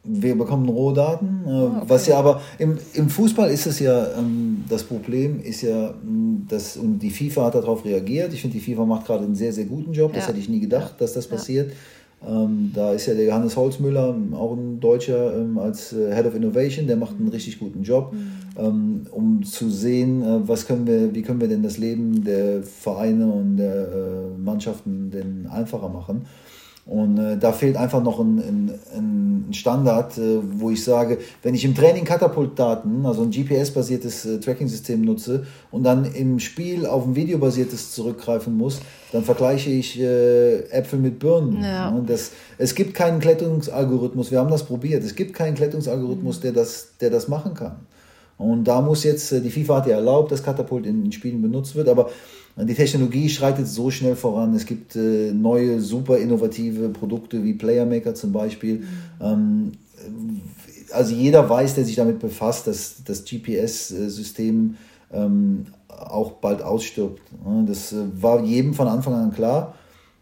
wir 0.03 0.35
bekommen 0.35 0.67
Rohdaten, 0.67 1.43
äh, 1.45 1.49
ah, 1.49 1.65
okay. 1.77 1.85
was 1.87 2.07
ja 2.07 2.17
aber 2.17 2.41
im, 2.57 2.77
im 2.93 3.09
Fußball 3.09 3.51
ist 3.51 3.67
es 3.67 3.79
ja, 3.79 4.07
ähm, 4.17 4.63
das 4.67 4.83
Problem 4.83 5.39
ist 5.41 5.61
ja, 5.61 5.93
dass, 6.47 6.77
und 6.77 6.99
die 6.99 7.11
FIFA 7.11 7.45
hat 7.45 7.55
darauf 7.55 7.85
reagiert. 7.85 8.33
Ich 8.33 8.41
finde, 8.41 8.57
die 8.57 8.63
FIFA 8.63 8.85
macht 8.85 9.05
gerade 9.05 9.25
einen 9.25 9.35
sehr, 9.35 9.53
sehr 9.53 9.65
guten 9.65 9.93
Job. 9.93 10.13
Das 10.13 10.27
hätte 10.27 10.39
ich 10.39 10.49
nie 10.49 10.59
gedacht, 10.59 10.95
dass 10.99 11.13
das 11.13 11.27
passiert. 11.27 11.71
Ähm, 12.27 12.71
da 12.73 12.93
ist 12.93 13.07
ja 13.07 13.15
der 13.15 13.25
Johannes 13.25 13.57
Holzmüller, 13.57 14.15
auch 14.33 14.55
ein 14.55 14.79
Deutscher, 14.79 15.35
ähm, 15.35 15.57
als 15.57 15.91
äh, 15.91 16.13
Head 16.13 16.27
of 16.27 16.35
Innovation, 16.35 16.85
der 16.85 16.95
macht 16.95 17.15
einen 17.19 17.29
richtig 17.29 17.57
guten 17.57 17.81
Job, 17.81 18.13
mhm. 18.13 18.31
ähm, 18.57 19.07
um 19.09 19.43
zu 19.43 19.71
sehen, 19.71 20.21
äh, 20.21 20.47
was 20.47 20.67
können 20.67 20.85
wir, 20.85 21.15
wie 21.15 21.23
können 21.23 21.41
wir 21.41 21.47
denn 21.47 21.63
das 21.63 21.79
Leben 21.79 22.23
der 22.23 22.61
Vereine 22.61 23.25
und 23.25 23.57
der 23.57 23.87
äh, 23.87 24.37
Mannschaften 24.37 25.09
denn 25.09 25.47
einfacher 25.47 25.89
machen. 25.89 26.27
Und 26.85 27.19
äh, 27.19 27.37
da 27.37 27.51
fehlt 27.51 27.77
einfach 27.77 28.01
noch 28.01 28.19
ein, 28.19 28.39
ein, 28.39 28.79
ein 28.95 29.53
Standard, 29.53 30.17
äh, 30.17 30.39
wo 30.41 30.71
ich 30.71 30.83
sage, 30.83 31.19
wenn 31.43 31.53
ich 31.53 31.63
im 31.63 31.75
Training 31.75 32.05
Katapultdaten, 32.05 33.05
also 33.05 33.21
ein 33.21 33.29
GPS-basiertes 33.29 34.25
äh, 34.25 34.39
Tracking-System 34.39 35.01
nutze 35.01 35.45
und 35.69 35.83
dann 35.83 36.05
im 36.05 36.39
Spiel 36.39 36.87
auf 36.87 37.05
ein 37.05 37.15
videobasiertes 37.15 37.91
zurückgreifen 37.91 38.57
muss, 38.57 38.79
dann 39.11 39.23
vergleiche 39.23 39.69
ich 39.69 39.99
äh, 39.99 40.61
Äpfel 40.71 40.99
mit 40.99 41.19
Birnen. 41.19 41.63
Ja. 41.63 41.89
Und 41.89 42.09
das, 42.09 42.31
es 42.57 42.73
gibt 42.73 42.95
keinen 42.95 43.19
Kletterungsalgorithmus, 43.19 44.31
wir 44.31 44.39
haben 44.39 44.49
das 44.49 44.63
probiert, 44.63 45.03
es 45.03 45.15
gibt 45.15 45.35
keinen 45.35 45.55
Kletterungsalgorithmus, 45.55 46.39
mhm. 46.39 46.41
der, 46.41 46.51
das, 46.53 46.89
der 46.99 47.11
das 47.11 47.27
machen 47.27 47.53
kann. 47.53 47.75
Und 48.37 48.63
da 48.63 48.81
muss 48.81 49.03
jetzt, 49.03 49.31
äh, 49.31 49.39
die 49.39 49.51
FIFA 49.51 49.77
hat 49.77 49.87
ja 49.87 49.97
erlaubt, 49.97 50.31
dass 50.31 50.41
Katapult 50.41 50.87
in, 50.87 51.05
in 51.05 51.11
Spielen 51.11 51.43
benutzt 51.43 51.75
wird, 51.75 51.87
aber 51.87 52.09
die 52.57 52.73
Technologie 52.73 53.29
schreitet 53.29 53.67
so 53.67 53.91
schnell 53.91 54.15
voran. 54.15 54.53
Es 54.53 54.65
gibt 54.65 54.95
äh, 54.95 55.31
neue, 55.31 55.79
super 55.79 56.17
innovative 56.17 56.89
Produkte 56.89 57.43
wie 57.43 57.53
Playermaker 57.53 58.13
zum 58.13 58.31
Beispiel. 58.31 58.79
Mhm. 58.79 58.85
Ähm, 59.21 59.71
also 60.91 61.15
jeder 61.15 61.49
weiß, 61.49 61.75
der 61.75 61.85
sich 61.85 61.95
damit 61.95 62.19
befasst, 62.19 62.67
dass 62.67 63.03
das 63.05 63.23
GPS-System 63.23 64.75
ähm, 65.13 65.67
auch 65.87 66.33
bald 66.33 66.61
ausstirbt. 66.61 67.21
Das 67.65 67.93
äh, 67.93 67.97
war 68.19 68.43
jedem 68.43 68.73
von 68.73 68.87
Anfang 68.87 69.13
an 69.13 69.31
klar, 69.31 69.75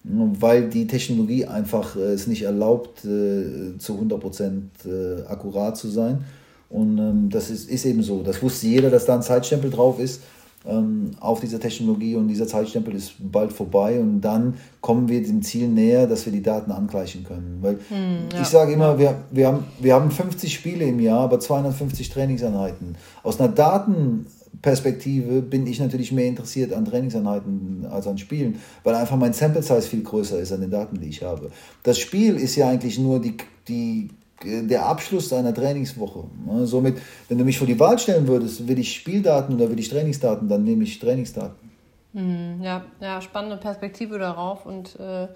weil 0.04 0.70
die 0.70 0.88
Technologie 0.88 1.46
einfach 1.46 1.96
äh, 1.96 2.14
es 2.14 2.28
nicht 2.28 2.44
erlaubt, 2.44 3.06
äh, 3.06 3.78
zu 3.78 3.94
100% 3.94 4.62
äh, 4.86 5.24
akkurat 5.28 5.78
zu 5.78 5.90
sein. 5.90 6.26
Und 6.70 7.00
ähm, 7.00 7.30
das 7.32 7.50
ist, 7.50 7.70
ist 7.70 7.86
eben 7.86 8.04
so. 8.04 8.22
Das 8.22 8.44
wusste 8.44 8.68
jeder, 8.68 8.92
dass 8.92 9.06
da 9.06 9.16
ein 9.16 9.24
Zeitstempel 9.24 9.72
drauf 9.72 10.00
ist 10.00 10.22
ähm, 10.70 11.12
auf 11.20 11.40
dieser 11.40 11.60
Technologie 11.60 12.16
und 12.16 12.28
dieser 12.28 12.48
Zeitstempel 12.48 12.96
ist 12.96 13.14
bald 13.20 13.52
vorbei 13.52 14.00
und 14.00 14.22
dann 14.22 14.56
kommen 14.82 15.10
wir 15.10 15.22
dem 15.22 15.42
Ziel 15.42 15.68
näher, 15.68 16.08
dass 16.08 16.26
wir 16.26 16.34
die 16.34 16.42
Daten 16.42 16.72
angleichen 16.72 17.24
können. 17.24 17.58
Weil 17.62 17.80
hm, 17.90 18.30
ja. 18.34 18.42
ich 18.42 18.48
sage 18.48 18.74
immer, 18.74 18.98
wir, 19.00 19.16
wir, 19.32 19.48
haben, 19.48 19.64
wir 19.80 19.96
haben 19.96 20.12
50 20.12 20.54
Spiele 20.54 20.86
im 20.86 21.00
Jahr, 21.00 21.22
aber 21.22 21.40
250 21.40 22.10
Trainingseinheiten. 22.10 22.96
Aus 23.24 23.40
einer 23.40 23.50
Datenperspektive 23.50 25.42
bin 25.42 25.68
ich 25.68 25.80
natürlich 25.80 26.12
mehr 26.12 26.28
interessiert 26.28 26.74
an 26.74 26.86
Trainingseinheiten 26.86 27.86
als 27.90 28.08
an 28.08 28.18
Spielen, 28.18 28.60
weil 28.84 28.96
einfach 28.96 29.18
mein 29.18 29.34
Sample 29.34 29.64
Size 29.64 29.82
viel 29.82 30.04
größer 30.04 30.40
ist 30.40 30.52
an 30.52 30.62
den 30.62 30.72
Daten, 30.72 31.00
die 31.00 31.10
ich 31.10 31.24
habe. 31.24 31.52
Das 31.84 32.00
Spiel 32.00 32.36
ist 32.36 32.56
ja 32.56 32.70
eigentlich 32.70 33.00
nur 33.00 33.20
die, 33.20 33.36
die 33.68 34.10
der 34.44 34.86
Abschluss 34.86 35.30
deiner 35.30 35.54
Trainingswoche. 35.54 36.24
Ne, 36.46 36.66
somit, 36.66 36.98
wenn 37.28 37.38
du 37.38 37.44
mich 37.44 37.58
vor 37.58 37.68
die 37.68 37.80
Wahl 37.80 38.00
stellen 38.00 38.28
würdest, 38.28 38.68
will 38.68 38.80
ich 38.80 38.94
Spieldaten 38.94 39.56
oder 39.56 39.70
will 39.70 39.80
ich 39.80 39.90
Trainingsdaten, 39.90 40.48
dann 40.48 40.64
nehme 40.64 40.84
ich 40.84 41.00
Trainingsdaten. 41.00 41.70
Mhm, 42.14 42.62
ja, 42.62 42.86
ja, 43.00 43.22
spannende 43.22 43.58
Perspektive 43.58 44.18
darauf 44.18 44.66
und 44.66 45.00
äh, 45.00 45.28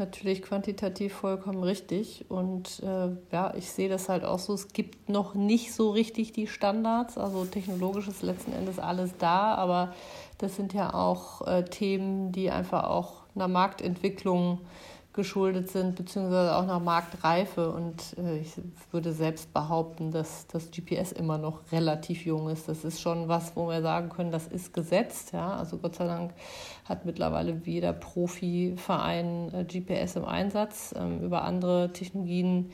natürlich 0.00 0.42
quantitativ 0.42 1.14
vollkommen 1.14 1.62
richtig. 1.62 2.24
Und 2.28 2.82
äh, 2.82 3.10
ja, 3.32 3.54
ich 3.56 3.70
sehe 3.70 3.88
das 3.88 4.08
halt 4.08 4.24
auch 4.24 4.40
so, 4.40 4.54
es 4.54 4.72
gibt 4.72 5.08
noch 5.08 5.34
nicht 5.34 5.72
so 5.72 5.90
richtig 5.90 6.32
die 6.32 6.46
Standards. 6.48 7.18
Also 7.18 7.44
technologisch 7.44 8.08
ist 8.08 8.22
letzten 8.22 8.52
Endes 8.52 8.78
alles 8.78 9.10
da, 9.18 9.54
aber 9.54 9.94
das 10.38 10.56
sind 10.56 10.72
ja 10.72 10.94
auch 10.94 11.46
äh, 11.46 11.64
Themen, 11.64 12.32
die 12.32 12.50
einfach 12.50 12.84
auch 12.84 13.20
einer 13.34 13.48
Marktentwicklung 13.48 14.58
geschuldet 15.20 15.68
sind, 15.68 15.96
beziehungsweise 15.96 16.56
auch 16.56 16.64
nach 16.64 16.80
Marktreife. 16.80 17.70
Und 17.70 18.16
äh, 18.16 18.38
ich 18.38 18.52
würde 18.90 19.12
selbst 19.12 19.52
behaupten, 19.52 20.10
dass 20.12 20.46
das 20.46 20.70
GPS 20.70 21.12
immer 21.12 21.36
noch 21.36 21.60
relativ 21.70 22.24
jung 22.24 22.48
ist. 22.48 22.68
Das 22.68 22.84
ist 22.84 23.02
schon 23.02 23.28
was, 23.28 23.54
wo 23.54 23.68
wir 23.68 23.82
sagen 23.82 24.08
können, 24.08 24.32
das 24.32 24.46
ist 24.46 24.72
gesetzt. 24.72 25.32
Ja? 25.32 25.56
Also 25.56 25.76
Gott 25.76 25.96
sei 25.96 26.06
Dank 26.06 26.32
hat 26.86 27.04
mittlerweile 27.04 27.60
jeder 27.64 27.92
Profiverein 27.92 29.52
äh, 29.52 29.64
GPS 29.64 30.16
im 30.16 30.24
Einsatz. 30.24 30.94
Ähm, 30.96 31.20
über 31.20 31.42
andere 31.42 31.92
Technologien 31.92 32.70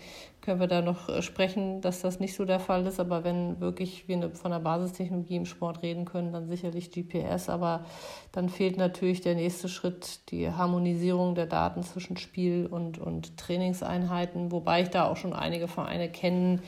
können 0.46 0.60
wir 0.60 0.68
da 0.68 0.80
noch 0.80 1.08
äh, 1.08 1.20
sprechen, 1.22 1.80
dass 1.80 2.00
das 2.00 2.20
nicht 2.20 2.34
so 2.34 2.44
der 2.44 2.60
Fall 2.60 2.86
ist. 2.86 3.00
Aber 3.00 3.24
wenn 3.24 3.60
wirklich 3.60 4.08
wir 4.08 4.30
von 4.30 4.52
der 4.52 4.60
Basistechnologie 4.60 5.36
im 5.36 5.44
Sport 5.44 5.82
reden 5.82 6.04
können, 6.04 6.32
dann 6.32 6.48
sicherlich 6.48 6.92
GPS. 6.92 7.50
Aber 7.50 7.84
dann 8.32 8.48
fehlt 8.48 8.78
natürlich 8.78 9.20
der 9.20 9.34
nächste 9.34 9.68
Schritt, 9.68 10.30
die 10.30 10.50
Harmonisierung 10.50 11.34
der 11.34 11.46
Daten 11.46 11.82
zwischen 11.82 12.16
Spiel 12.16 12.66
und, 12.66 12.98
und 12.98 13.36
Trainingseinheiten. 13.36 14.52
Wobei 14.52 14.82
ich 14.82 14.88
da 14.88 15.06
auch 15.06 15.16
schon 15.16 15.32
einige 15.32 15.66
Vereine 15.66 16.08
kenne, 16.08 16.60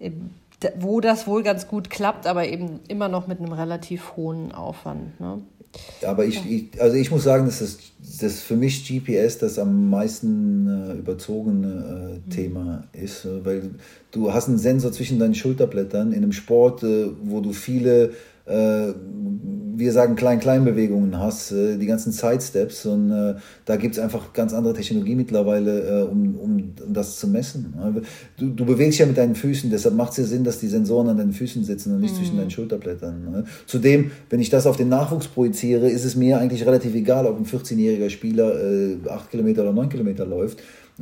äh, 0.00 0.10
wo 0.76 1.00
das 1.00 1.26
wohl 1.26 1.42
ganz 1.42 1.68
gut 1.68 1.90
klappt, 1.90 2.26
aber 2.26 2.48
eben 2.48 2.80
immer 2.88 3.08
noch 3.08 3.26
mit 3.26 3.40
einem 3.40 3.52
relativ 3.52 4.16
hohen 4.16 4.52
Aufwand. 4.52 5.20
Ne? 5.20 5.42
Aber 6.06 6.24
ich, 6.24 6.44
ich, 6.50 6.80
also 6.80 6.96
ich 6.96 7.10
muss 7.10 7.24
sagen, 7.24 7.46
dass 7.46 7.60
das, 7.60 7.78
das 8.20 8.40
für 8.40 8.56
mich 8.56 8.86
GPS 8.86 9.38
das 9.38 9.58
am 9.58 9.88
meisten 9.90 10.68
äh, 10.68 10.98
überzogene 10.98 12.20
äh, 12.28 12.30
Thema 12.30 12.84
ist, 12.92 13.24
äh, 13.24 13.44
weil 13.44 13.70
du 14.10 14.32
hast 14.32 14.48
einen 14.48 14.58
Sensor 14.58 14.92
zwischen 14.92 15.18
deinen 15.18 15.34
Schulterblättern 15.34 16.12
in 16.12 16.22
einem 16.22 16.32
Sport, 16.32 16.82
äh, 16.82 17.08
wo 17.22 17.40
du 17.40 17.52
viele 17.52 18.12
äh, 18.44 18.92
wir 19.74 19.92
sagen 19.92 20.16
Klein-Klein-Bewegungen 20.16 21.18
hast, 21.18 21.52
äh, 21.52 21.76
die 21.78 21.86
ganzen 21.86 22.12
Sidesteps 22.12 22.86
und 22.86 23.10
äh, 23.10 23.34
da 23.64 23.76
gibt 23.76 23.96
es 23.96 24.00
einfach 24.00 24.32
ganz 24.32 24.52
andere 24.52 24.74
Technologie 24.74 25.14
mittlerweile, 25.14 25.80
äh, 25.80 26.02
um, 26.02 26.36
um, 26.36 26.74
um 26.84 26.92
das 26.92 27.18
zu 27.18 27.28
messen. 27.28 27.74
Du, 28.36 28.50
du 28.50 28.64
bewegst 28.64 28.98
ja 28.98 29.06
mit 29.06 29.16
deinen 29.16 29.34
Füßen, 29.34 29.70
deshalb 29.70 29.94
macht 29.94 30.12
es 30.12 30.18
ja 30.18 30.24
Sinn, 30.24 30.44
dass 30.44 30.58
die 30.58 30.68
Sensoren 30.68 31.08
an 31.08 31.16
deinen 31.16 31.32
Füßen 31.32 31.64
sitzen 31.64 31.94
und 31.94 32.00
nicht 32.00 32.14
mhm. 32.14 32.18
zwischen 32.18 32.36
deinen 32.36 32.50
Schulterblättern. 32.50 33.30
Ne? 33.30 33.44
Zudem, 33.66 34.10
wenn 34.30 34.40
ich 34.40 34.50
das 34.50 34.66
auf 34.66 34.76
den 34.76 34.88
Nachwuchs 34.88 35.28
projiziere, 35.28 35.88
ist 35.88 36.04
es 36.04 36.16
mir 36.16 36.38
eigentlich 36.38 36.66
relativ 36.66 36.94
egal, 36.94 37.26
ob 37.26 37.38
ein 37.38 37.46
14-jähriger 37.46 38.10
Spieler 38.10 38.60
äh, 38.62 38.96
8 39.08 39.30
Kilometer 39.30 39.62
oder 39.62 39.72
9 39.72 39.88
Kilometer 39.88 40.26
läuft 40.26 40.58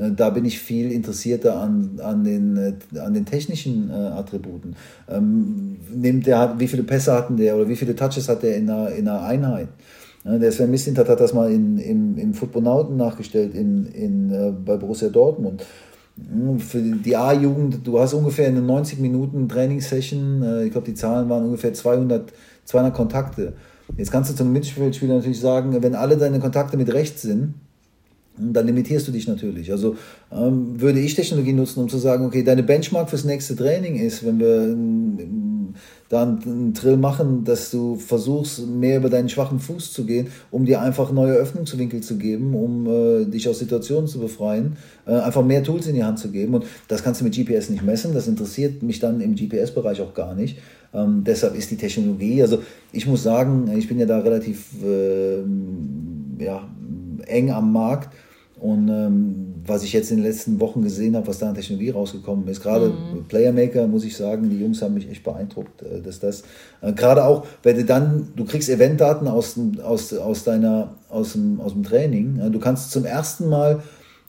da 0.09 0.31
bin 0.31 0.45
ich 0.45 0.59
viel 0.59 0.91
interessierter 0.91 1.61
an, 1.61 2.01
an, 2.03 2.25
den, 2.25 2.57
äh, 2.57 2.99
an 2.99 3.15
den 3.15 3.27
technischen 3.27 3.91
äh, 3.91 3.93
Attributen. 3.93 4.77
Ähm, 5.09 5.77
nimmt 5.93 6.27
der, 6.27 6.55
wie 6.59 6.69
viele 6.69 6.83
Pässe 6.83 7.13
hatten 7.13 7.37
der 7.37 7.57
oder 7.57 7.69
wie 7.69 7.77
viele 7.77 7.95
Touches 7.95 8.29
hat 8.29 8.43
der 8.43 8.57
in 8.57 8.71
einer, 8.71 8.91
in 8.91 9.09
einer 9.09 9.23
Einheit? 9.23 9.69
der 10.23 10.53
Sven 10.53 10.71
Mislintat 10.71 11.09
hat 11.09 11.21
das 11.21 11.33
mal 11.33 11.51
in, 11.51 11.79
im, 11.79 12.19
im 12.19 12.35
Footbonauten 12.35 12.97
nachgestellt 12.97 13.55
in, 13.55 13.87
in, 13.87 14.31
äh, 14.31 14.53
bei 14.53 14.77
Borussia 14.77 15.09
Dortmund. 15.09 15.65
Hm, 16.17 16.59
für 16.59 16.81
die 16.81 17.17
A-Jugend, 17.17 17.87
du 17.87 17.99
hast 17.99 18.13
ungefähr 18.13 18.49
eine 18.49 18.61
90 18.61 18.99
Minuten 18.99 19.49
Trainingssession, 19.49 20.43
äh, 20.43 20.65
ich 20.65 20.73
glaube 20.73 20.87
die 20.87 20.95
Zahlen 20.95 21.29
waren 21.31 21.45
ungefähr 21.45 21.73
200, 21.73 22.33
200 22.67 22.95
Kontakte. 22.95 23.55
Jetzt 23.97 24.13
kannst 24.13 24.31
du 24.31 24.35
zum 24.35 24.53
Mittelfeldspieler 24.53 25.17
natürlich 25.17 25.41
sagen, 25.41 25.83
wenn 25.83 25.95
alle 25.95 26.17
deine 26.17 26.39
Kontakte 26.39 26.77
mit 26.77 26.93
rechts 26.93 27.23
sind, 27.23 27.55
dann 28.53 28.67
limitierst 28.67 29.07
du 29.09 29.13
dich 29.13 29.29
natürlich. 29.29 29.71
Also 29.73 29.97
ähm, 30.33 30.81
würde 30.81 31.01
ich 31.01 31.15
Technologie 31.15 31.53
nutzen, 31.53 31.81
um 31.81 31.89
zu 31.89 31.99
sagen, 31.99 32.25
okay, 32.25 32.43
deine 32.43 32.63
Benchmark 32.63 33.11
fürs 33.11 33.25
nächste 33.25 33.57
Training 33.57 33.97
ist, 33.97 34.25
wenn 34.25 34.39
wir 34.39 34.77
dann 36.11 36.43
einen 36.43 36.75
Drill 36.75 36.97
machen, 36.97 37.45
dass 37.45 37.71
du 37.71 37.95
versuchst, 37.95 38.67
mehr 38.67 38.97
über 38.97 39.09
deinen 39.09 39.29
schwachen 39.29 39.61
Fuß 39.61 39.93
zu 39.93 40.05
gehen, 40.05 40.27
um 40.51 40.65
dir 40.67 40.83
einfach 40.83 41.13
neue 41.13 41.35
Öffnungswinkel 41.35 42.01
zu 42.01 42.19
geben, 42.19 42.55
um 42.55 42.87
äh, 42.87 43.25
dich 43.27 43.49
aus 43.49 43.61
Situationen 43.61 44.09
zu 44.09 44.19
befreien, 44.19 44.77
äh, 45.07 45.13
einfach 45.13 45.45
mehr 45.45 45.63
Tools 45.63 45.87
in 45.87 45.95
die 45.95 46.03
Hand 46.03 46.19
zu 46.19 46.33
geben. 46.33 46.55
Und 46.55 46.67
das 46.89 47.05
kannst 47.05 47.21
du 47.21 47.25
mit 47.25 47.37
GPS 47.37 47.71
nicht 47.71 47.85
messen, 47.85 48.13
das 48.13 48.27
interessiert 48.27 48.83
mich 48.83 48.99
dann 48.99 49.21
im 49.21 49.37
GPS-Bereich 49.37 50.01
auch 50.01 50.13
gar 50.13 50.35
nicht. 50.35 50.59
Ähm, 50.93 51.23
deshalb 51.25 51.57
ist 51.57 51.71
die 51.71 51.77
Technologie, 51.77 52.43
also 52.43 52.59
ich 52.91 53.07
muss 53.07 53.23
sagen, 53.23 53.71
ich 53.79 53.87
bin 53.87 54.01
ja 54.01 54.07
da 54.07 54.19
relativ 54.19 54.83
äh, 54.83 55.43
ja, 56.43 56.69
eng 57.27 57.53
am 57.53 57.73
Markt 57.73 58.13
und 58.61 58.89
ähm, 58.89 59.55
was 59.67 59.83
ich 59.83 59.93
jetzt 59.93 60.11
in 60.11 60.19
den 60.19 60.27
letzten 60.27 60.61
Wochen 60.61 60.83
gesehen 60.83 61.17
habe, 61.17 61.27
was 61.27 61.39
da 61.39 61.49
an 61.49 61.55
Technologie 61.55 61.91
rausgekommen 61.91 62.47
ist, 62.49 62.63
gerade 62.63 62.91
mhm. 62.91 63.25
Playermaker, 63.27 63.87
muss 63.87 64.05
ich 64.05 64.17
sagen, 64.17 64.51
die 64.51 64.61
Jungs 64.61 64.83
haben 64.83 64.95
mich 64.95 65.11
echt 65.11 65.25
beeindruckt, 65.25 65.83
äh, 65.83 66.03
dass 66.03 66.21
das, 66.21 66.43
äh, 66.83 66.93
gerade 66.93 67.25
auch, 67.25 67.47
wenn 67.63 67.77
du 67.77 67.85
dann, 67.85 68.29
du 68.37 68.45
kriegst 68.45 68.69
Eventdaten 68.69 69.29
aus, 69.29 69.59
aus, 69.83 70.13
aus 70.13 70.45
deiner, 70.45 70.95
aus 71.09 71.33
dem, 71.33 71.61
aus 71.61 71.73
dem 71.73 71.83
Training, 71.83 72.53
du 72.53 72.59
kannst 72.59 72.91
zum 72.91 73.05
ersten 73.05 73.49
Mal, 73.49 73.83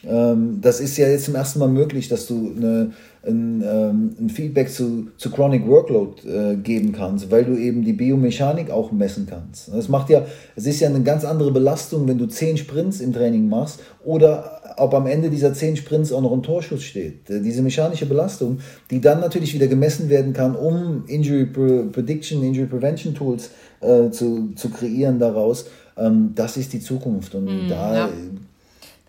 ähm, 0.03 0.59
das 0.61 0.79
ist 0.79 0.97
ja 0.97 1.07
jetzt 1.07 1.25
zum 1.25 1.35
ersten 1.35 1.59
Mal 1.59 1.69
möglich, 1.69 2.07
dass 2.07 2.25
du 2.27 2.53
eine, 2.55 2.91
ein, 3.23 3.63
ähm, 3.63 4.15
ein 4.19 4.29
Feedback 4.29 4.71
zu, 4.71 5.07
zu 5.17 5.29
Chronic 5.29 5.67
Workload 5.67 6.27
äh, 6.27 6.55
geben 6.55 6.91
kannst, 6.91 7.29
weil 7.29 7.45
du 7.45 7.55
eben 7.55 7.83
die 7.83 7.93
Biomechanik 7.93 8.71
auch 8.71 8.91
messen 8.91 9.27
kannst. 9.29 9.71
Das 9.71 9.89
macht 9.89 10.09
ja, 10.09 10.25
es 10.55 10.65
ist 10.65 10.79
ja 10.79 10.89
eine 10.89 11.03
ganz 11.03 11.23
andere 11.23 11.51
Belastung, 11.51 12.07
wenn 12.07 12.17
du 12.17 12.25
zehn 12.25 12.57
Sprints 12.57 12.99
im 12.99 13.13
Training 13.13 13.47
machst 13.47 13.81
oder 14.03 14.61
ob 14.77 14.93
am 14.95 15.05
Ende 15.05 15.29
dieser 15.29 15.53
zehn 15.53 15.75
Sprints 15.75 16.11
auch 16.11 16.21
noch 16.21 16.31
ein 16.31 16.41
Torschuss 16.41 16.81
steht. 16.81 17.29
Äh, 17.29 17.41
diese 17.41 17.61
mechanische 17.61 18.07
Belastung, 18.07 18.59
die 18.89 19.01
dann 19.01 19.19
natürlich 19.19 19.53
wieder 19.53 19.67
gemessen 19.67 20.09
werden 20.09 20.33
kann, 20.33 20.55
um 20.55 21.03
Injury 21.07 21.45
Prediction, 21.45 22.43
Injury 22.43 22.67
Prevention 22.67 23.13
Tools 23.13 23.51
äh, 23.81 24.09
zu, 24.09 24.53
zu 24.55 24.69
kreieren 24.69 25.19
daraus, 25.19 25.65
ähm, 25.95 26.31
das 26.33 26.57
ist 26.57 26.73
die 26.73 26.79
Zukunft. 26.79 27.35
Und 27.35 27.45
mm, 27.45 27.69
da 27.69 27.95
ja 27.95 28.09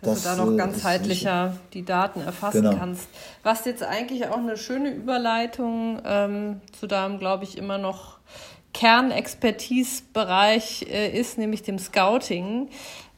dass 0.03 0.23
das, 0.23 0.37
du 0.37 0.43
da 0.43 0.51
noch 0.51 0.57
ganzheitlicher 0.57 1.57
die 1.73 1.85
Daten 1.85 2.21
erfassen 2.21 2.63
genau. 2.63 2.77
kannst. 2.77 3.09
Was 3.43 3.65
jetzt 3.65 3.83
eigentlich 3.83 4.29
auch 4.29 4.37
eine 4.37 4.57
schöne 4.57 4.91
Überleitung 4.91 6.01
ähm, 6.05 6.61
zu 6.79 6.87
deinem, 6.87 7.19
glaube 7.19 7.45
ich, 7.45 7.57
immer 7.57 7.79
noch 7.79 8.19
Kernexpertisebereich 8.75 10.87
äh, 10.91 11.19
ist, 11.19 11.39
nämlich 11.39 11.63
dem 11.63 11.79
Scouting. 11.79 12.69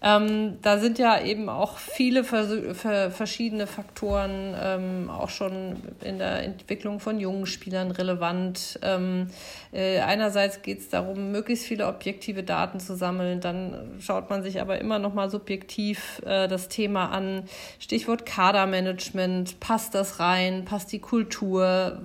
Ähm, 0.07 0.59
da 0.61 0.79
sind 0.79 0.99
ja 0.99 1.19
eben 1.19 1.49
auch 1.49 1.79
viele 1.79 2.25
verschiedene 2.25 3.67
Faktoren 3.67 4.55
ähm, 4.63 5.09
auch 5.11 5.31
schon 5.31 5.77
in 6.03 6.19
der 6.19 6.43
Entwicklung 6.43 7.01
von 7.01 7.19
jungen 7.19 7.47
Spielern 7.47 7.91
relevant. 7.91 8.79
Ähm, 8.83 9.29
äh, 9.73 10.01
einerseits 10.01 10.61
geht 10.61 10.81
es 10.81 10.91
darum, 10.91 11.33
möglichst 11.33 11.65
viele 11.65 11.87
objektive 11.87 12.43
Daten 12.43 12.81
zu 12.81 12.97
sammeln. 12.97 13.41
Dann 13.41 13.95
schaut 13.99 14.29
man 14.29 14.43
sich 14.43 14.61
aber 14.61 14.79
immer 14.79 14.99
noch 14.99 15.15
mal 15.15 15.31
subjektiv 15.31 16.21
äh, 16.27 16.49
das 16.49 16.69
Thema 16.69 17.07
an. 17.07 17.45
Stichwort 17.79 18.27
Kadermanagement. 18.27 19.59
Passt 19.59 19.95
das 19.95 20.21
rein? 20.21 20.67
Passt 20.67 20.93
die 20.93 20.99
Kultur? 20.99 21.99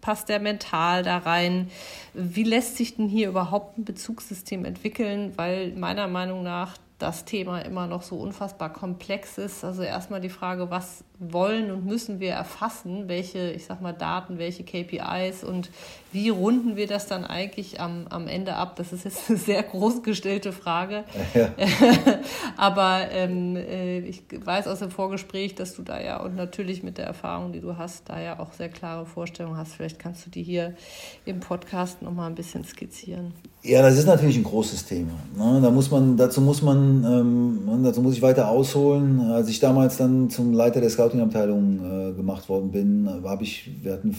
Passt 0.00 0.30
der 0.30 0.40
Mental 0.40 1.02
da 1.02 1.18
rein? 1.18 1.70
Wie 2.14 2.44
lässt 2.44 2.78
sich 2.78 2.96
denn 2.96 3.08
hier 3.08 3.28
überhaupt 3.28 3.76
ein 3.76 3.84
Bezugssystem 3.84 4.64
entwickeln? 4.64 5.34
Weil 5.36 5.72
meiner 5.72 6.08
Meinung 6.08 6.42
nach 6.42 6.78
das 7.02 7.24
Thema 7.24 7.58
immer 7.60 7.88
noch 7.88 8.02
so 8.02 8.16
unfassbar 8.16 8.72
komplex 8.72 9.36
ist. 9.36 9.64
Also 9.64 9.82
erstmal 9.82 10.20
die 10.20 10.28
Frage, 10.28 10.70
was 10.70 11.04
wollen 11.18 11.70
und 11.70 11.84
müssen 11.84 12.20
wir 12.20 12.30
erfassen, 12.30 13.08
welche, 13.08 13.50
ich 13.50 13.64
sag 13.64 13.80
mal, 13.80 13.92
Daten, 13.92 14.38
welche 14.38 14.62
KPIs 14.64 15.42
und 15.42 15.70
wie 16.12 16.28
runden 16.28 16.76
wir 16.76 16.86
das 16.86 17.06
dann 17.06 17.24
eigentlich 17.24 17.80
am, 17.80 18.06
am 18.08 18.28
Ende 18.28 18.54
ab? 18.54 18.76
Das 18.76 18.92
ist 18.92 19.04
jetzt 19.04 19.28
eine 19.28 19.38
sehr 19.38 19.62
groß 19.62 20.02
gestellte 20.02 20.52
Frage. 20.52 21.04
Ja. 21.34 21.50
Aber 22.56 23.10
ähm, 23.10 23.56
äh, 23.56 23.98
ich 24.00 24.22
weiß 24.32 24.68
aus 24.68 24.78
dem 24.78 24.90
Vorgespräch, 24.90 25.56
dass 25.56 25.74
du 25.74 25.82
da 25.82 26.00
ja 26.00 26.20
und 26.20 26.36
natürlich 26.36 26.82
mit 26.82 26.98
der 26.98 27.06
Erfahrung, 27.06 27.52
die 27.52 27.60
du 27.60 27.76
hast, 27.76 28.08
da 28.08 28.20
ja 28.20 28.38
auch 28.38 28.52
sehr 28.52 28.68
klare 28.68 29.06
Vorstellungen 29.06 29.56
hast. 29.56 29.74
Vielleicht 29.74 29.98
kannst 29.98 30.24
du 30.24 30.30
die 30.30 30.42
hier 30.42 30.76
im 31.24 31.40
Podcast 31.40 32.02
nochmal 32.02 32.30
ein 32.30 32.36
bisschen 32.36 32.64
skizzieren. 32.64 33.34
Ja, 33.64 33.80
das 33.80 33.96
ist 33.96 34.06
natürlich 34.06 34.36
ein 34.36 34.42
großes 34.42 34.86
Thema. 34.86 35.12
Ne? 35.38 35.60
Da 35.62 35.70
muss 35.70 35.88
man, 35.88 36.16
dazu 36.16 36.40
muss 36.40 36.62
man, 36.62 37.04
ähm, 37.04 37.82
dazu 37.84 38.02
muss 38.02 38.14
ich 38.14 38.22
weiter 38.22 38.48
ausholen. 38.48 39.20
Als 39.30 39.48
ich 39.48 39.60
damals 39.60 39.96
dann 39.98 40.30
zum 40.30 40.52
Leiter 40.52 40.80
der 40.80 40.90
Scouting-Abteilung 40.90 42.10
äh, 42.10 42.12
gemacht 42.12 42.48
worden 42.48 42.72
bin, 42.72 43.08
habe 43.24 43.44
ich, 43.44 43.70
wir 43.80 43.92
hatten 43.92 44.16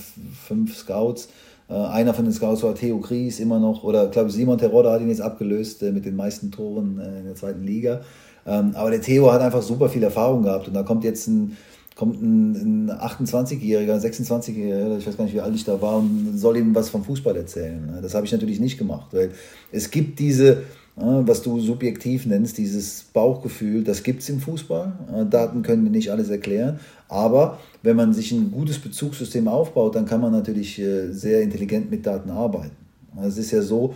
fünf 0.48 0.78
Scouts. 0.78 1.28
Äh, 1.70 1.74
einer 1.74 2.14
von 2.14 2.24
den 2.24 2.34
Scouts 2.34 2.64
war 2.64 2.74
Theo 2.74 3.00
Gries, 3.00 3.42
immer 3.42 3.60
noch, 3.60 3.84
oder 3.84 4.06
ich 4.06 4.12
glaube 4.12 4.30
Simon 4.30 4.58
Terodde 4.58 4.90
hat 4.92 5.02
ihn 5.02 5.10
jetzt 5.10 5.22
abgelöst 5.22 5.84
äh, 5.84 5.92
mit 5.92 6.06
den 6.06 6.16
meisten 6.16 6.50
Toren 6.50 7.00
äh, 7.00 7.20
in 7.20 7.26
der 7.26 7.36
zweiten 7.36 7.64
Liga. 7.64 8.00
Ähm, 8.46 8.72
aber 8.76 8.92
der 8.92 9.02
Theo 9.02 9.30
hat 9.30 9.42
einfach 9.42 9.62
super 9.62 9.90
viel 9.90 10.04
Erfahrung 10.04 10.44
gehabt 10.44 10.70
und 10.70 10.74
da 10.74 10.84
kommt 10.84 11.04
jetzt 11.04 11.28
ein 11.28 11.58
kommt 11.96 12.22
ein, 12.22 12.90
ein 12.90 12.92
28-Jähriger, 12.92 14.00
26-Jähriger, 14.00 14.98
ich 14.98 15.08
weiß 15.08 15.18
gar 15.18 15.26
nicht, 15.26 15.34
wie 15.34 15.42
alt 15.42 15.56
ich 15.56 15.64
da 15.64 15.82
war, 15.82 15.98
und 15.98 16.38
soll 16.38 16.58
ihm 16.58 16.74
was 16.74 16.90
vom 16.90 17.04
Fußball 17.04 17.36
erzählen. 17.36 18.00
Das 18.02 18.16
habe 18.16 18.26
ich 18.26 18.32
natürlich 18.32 18.60
nicht 18.60 18.78
gemacht, 18.78 19.08
weil 19.12 19.32
es 19.72 19.92
gibt 19.92 20.20
diese, 20.20 20.64
was 20.96 21.42
du 21.42 21.60
subjektiv 21.60 22.26
nennst, 22.26 22.58
dieses 22.58 23.04
Bauchgefühl, 23.04 23.84
das 23.84 24.04
gibt 24.04 24.22
es 24.22 24.30
im 24.30 24.40
Fußball. 24.40 25.28
Daten 25.30 25.64
können 25.64 25.90
nicht 25.92 26.12
alles 26.12 26.30
erklären, 26.30 26.80
aber 27.10 27.60
wenn 27.82 27.96
man 27.96 28.14
sich 28.14 28.32
ein 28.32 28.52
gutes 28.52 28.80
Bezugssystem 28.80 29.48
aufbaut, 29.48 29.96
dann 29.96 30.06
kann 30.06 30.22
man 30.22 30.32
natürlich 30.32 30.80
äh, 30.80 31.12
sehr 31.12 31.42
intelligent 31.42 31.92
mit 31.92 32.06
Daten 32.06 32.30
arbeiten. 32.30 32.76
Es 33.22 33.38
ist 33.38 33.52
ja 33.52 33.62
so, 33.62 33.94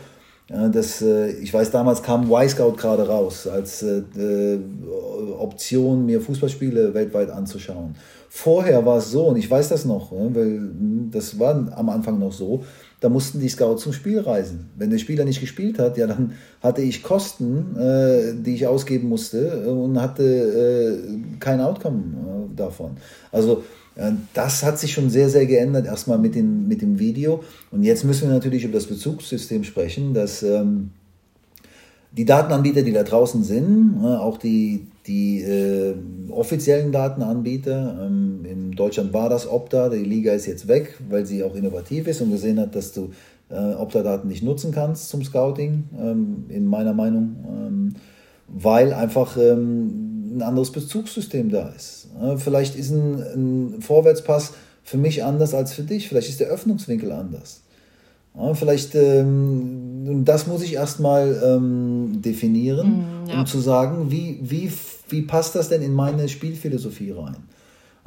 ja, 0.50 0.70
das, 0.70 1.02
äh, 1.02 1.32
ich 1.32 1.54
weiß, 1.54 1.72
damals 1.72 2.02
kam 2.02 2.32
Y-Scout 2.32 2.74
gerade 2.78 3.08
raus 3.08 3.48
als 3.48 3.84
äh, 3.84 4.02
Option, 5.40 6.06
mir 6.06 6.22
Fußballspiele 6.22 6.94
weltweit 6.94 7.30
anzuschauen. 7.30 7.96
Vorher 8.30 8.86
war 8.86 8.98
es 8.98 9.12
so, 9.12 9.28
und 9.28 9.38
ich 9.38 9.50
weiß 9.50 9.70
das 9.70 9.86
noch, 9.86 10.12
weil 10.12 10.46
hm, 10.46 11.10
das 11.12 11.40
war 11.40 11.72
am 11.76 11.90
Anfang 11.90 12.20
noch 12.20 12.34
so, 12.34 12.64
da 13.00 13.10
mussten 13.10 13.40
die 13.40 13.50
Scouts 13.50 13.84
zum 13.84 13.94
Spiel 13.94 14.20
reisen. 14.20 14.70
Wenn 14.76 14.90
der 14.90 14.98
Spieler 14.98 15.24
nicht 15.24 15.40
gespielt 15.40 15.80
hat, 15.80 15.98
ja, 15.98 16.08
dann 16.08 16.34
hatte 16.62 16.82
ich 16.82 17.04
Kosten, 17.04 17.76
äh, 17.78 18.34
die 18.36 18.56
ich 18.56 18.68
ausgeben 18.68 19.08
musste 19.08 19.70
und 19.70 20.02
hatte 20.02 20.24
äh, 20.24 21.40
kein 21.40 21.62
Outcome 21.62 22.48
äh, 22.52 22.56
davon. 22.56 22.98
Also 23.32 23.64
das 24.34 24.64
hat 24.64 24.78
sich 24.78 24.94
schon 24.94 25.10
sehr, 25.10 25.30
sehr 25.30 25.46
geändert, 25.48 25.88
erstmal 25.88 26.20
mit 26.20 26.36
dem, 26.36 26.68
mit 26.68 26.82
dem 26.82 27.00
Video. 27.00 27.44
Und 27.72 27.84
jetzt 27.84 28.04
müssen 28.04 28.28
wir 28.28 28.36
natürlich 28.36 28.64
über 28.64 28.76
das 28.76 28.86
Bezugssystem 28.86 29.64
sprechen, 29.64 30.14
dass 30.14 30.44
ähm, 30.44 30.92
die 32.12 32.26
Datenanbieter, 32.26 32.84
die 32.84 32.94
da 32.94 33.04
draußen 33.04 33.44
sind, 33.44 34.00
äh, 34.04 34.08
auch 34.08 34.38
die, 34.38 34.88
die 35.08 35.42
äh, 35.42 35.96
offiziellen 36.30 36.92
Datenanbieter, 36.92 38.00
ähm, 38.06 38.42
in 38.44 38.72
Deutschland 38.72 39.14
war 39.14 39.30
das 39.30 39.50
Opta, 39.50 39.90
die 39.90 40.04
Liga 40.04 40.34
ist 40.34 40.46
jetzt 40.46 40.68
weg, 40.68 40.96
weil 41.10 41.26
sie 41.26 41.44
auch 41.44 41.56
innovativ 41.56 42.08
ist 42.08 42.22
und 42.22 42.32
gesehen 42.32 42.60
hat, 42.60 42.76
dass 42.76 42.92
du 42.92 43.12
äh, 43.50 43.56
Opta-Daten 43.56 44.28
nicht 44.28 44.44
nutzen 44.44 44.72
kannst 44.72 45.10
zum 45.10 45.24
Scouting, 45.24 45.86
ähm, 45.98 46.46
in 46.50 46.66
meiner 46.66 46.94
Meinung, 46.94 47.36
ähm, 47.48 47.94
weil 48.48 48.94
einfach 48.94 49.38
ähm, 49.38 50.38
ein 50.38 50.42
anderes 50.42 50.72
Bezugssystem 50.72 51.50
da 51.50 51.70
ist. 51.70 52.10
Vielleicht 52.38 52.76
ist 52.76 52.92
ein, 52.92 53.76
ein 53.76 53.82
Vorwärtspass 53.82 54.54
für 54.84 54.98
mich 54.98 55.24
anders 55.24 55.54
als 55.54 55.74
für 55.74 55.84
dich. 55.84 56.08
Vielleicht 56.08 56.30
ist 56.30 56.40
der 56.40 56.48
Öffnungswinkel 56.48 57.12
anders. 57.12 57.62
Vielleicht 58.54 58.94
ähm, 58.96 60.24
das 60.26 60.48
muss 60.48 60.62
ich 60.62 60.74
erstmal 60.74 61.42
ähm, 61.44 62.22
definieren, 62.22 62.88
mm, 62.88 63.17
um 63.34 63.46
zu 63.46 63.60
sagen, 63.60 64.12
wie, 64.12 64.40
wie, 64.42 64.72
wie 65.10 65.22
passt 65.22 65.56
das 65.56 65.70
denn 65.70 65.82
in 65.82 65.94
meine 65.94 66.28
Spielphilosophie 66.30 67.12
rein? 67.12 67.38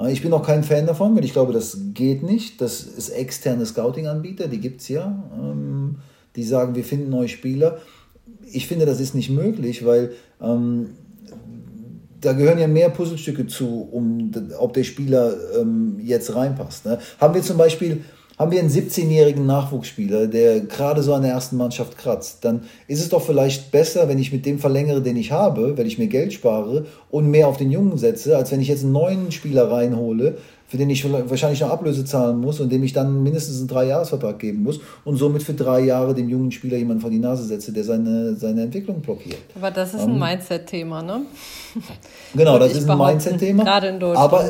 Ich 0.08 0.22
bin 0.22 0.32
auch 0.32 0.44
kein 0.44 0.64
Fan 0.64 0.86
davon, 0.86 1.14
weil 1.14 1.24
ich 1.24 1.32
glaube, 1.32 1.52
das 1.52 1.76
geht 1.92 2.22
nicht. 2.22 2.60
Das 2.60 2.82
ist 2.82 3.10
externe 3.10 3.66
Scouting-Anbieter, 3.66 4.48
die 4.48 4.58
gibt 4.58 4.80
es 4.80 4.88
ja. 4.88 5.22
Ähm, 5.38 5.96
die 6.36 6.44
sagen, 6.44 6.74
wir 6.74 6.84
finden 6.84 7.10
neue 7.10 7.28
Spieler. 7.28 7.78
Ich 8.50 8.66
finde, 8.66 8.86
das 8.86 9.00
ist 9.00 9.14
nicht 9.14 9.30
möglich, 9.30 9.84
weil 9.84 10.12
ähm, 10.40 10.90
da 12.20 12.32
gehören 12.32 12.58
ja 12.58 12.68
mehr 12.68 12.88
Puzzlestücke 12.90 13.46
zu, 13.46 13.88
um 13.90 14.30
ob 14.58 14.72
der 14.72 14.84
Spieler 14.84 15.34
ähm, 15.58 15.98
jetzt 16.02 16.34
reinpasst. 16.34 16.86
Ne? 16.86 16.98
Haben 17.20 17.34
wir 17.34 17.42
zum 17.42 17.56
Beispiel 17.56 18.02
haben 18.40 18.52
wir 18.52 18.60
einen 18.60 18.70
17-jährigen 18.70 19.44
Nachwuchsspieler, 19.44 20.26
der 20.26 20.60
gerade 20.60 21.02
so 21.02 21.12
an 21.12 21.20
der 21.20 21.32
ersten 21.32 21.58
Mannschaft 21.58 21.98
kratzt, 21.98 22.38
dann 22.40 22.62
ist 22.88 23.02
es 23.02 23.10
doch 23.10 23.20
vielleicht 23.20 23.70
besser, 23.70 24.08
wenn 24.08 24.18
ich 24.18 24.32
mit 24.32 24.46
dem 24.46 24.58
verlängere, 24.58 25.02
den 25.02 25.18
ich 25.18 25.30
habe, 25.30 25.76
weil 25.76 25.86
ich 25.86 25.98
mir 25.98 26.06
Geld 26.06 26.32
spare 26.32 26.86
und 27.10 27.30
mehr 27.30 27.48
auf 27.48 27.58
den 27.58 27.70
Jungen 27.70 27.98
setze, 27.98 28.38
als 28.38 28.50
wenn 28.50 28.62
ich 28.62 28.68
jetzt 28.68 28.82
einen 28.82 28.92
neuen 28.92 29.30
Spieler 29.30 29.70
reinhole, 29.70 30.38
für 30.66 30.78
den 30.78 30.88
ich 30.88 31.04
wahrscheinlich 31.12 31.60
noch 31.60 31.68
Ablöse 31.68 32.06
zahlen 32.06 32.40
muss 32.40 32.60
und 32.60 32.72
dem 32.72 32.82
ich 32.82 32.94
dann 32.94 33.22
mindestens 33.22 33.58
einen 33.58 33.68
Dreijahresvertrag 33.68 34.38
geben 34.38 34.62
muss 34.62 34.80
und 35.04 35.16
somit 35.16 35.42
für 35.42 35.52
drei 35.52 35.80
Jahre 35.80 36.14
dem 36.14 36.30
jungen 36.30 36.50
Spieler 36.50 36.78
jemanden 36.78 37.02
vor 37.02 37.10
die 37.10 37.18
Nase 37.18 37.44
setze, 37.44 37.72
der 37.72 37.84
seine, 37.84 38.36
seine 38.36 38.62
Entwicklung 38.62 39.02
blockiert. 39.02 39.36
Aber 39.54 39.70
das 39.70 39.92
ist 39.92 40.00
ein 40.00 40.14
ähm, 40.14 40.18
Mindset-Thema, 40.18 41.02
ne? 41.02 41.22
Genau, 42.34 42.58
das 42.58 42.74
ist 42.74 42.88
ein 42.88 42.96
Mindset-Thema. 42.96 43.64
Gerade 43.64 43.88
in 43.88 44.00
Deutschland. 44.00 44.32
Aber 44.32 44.48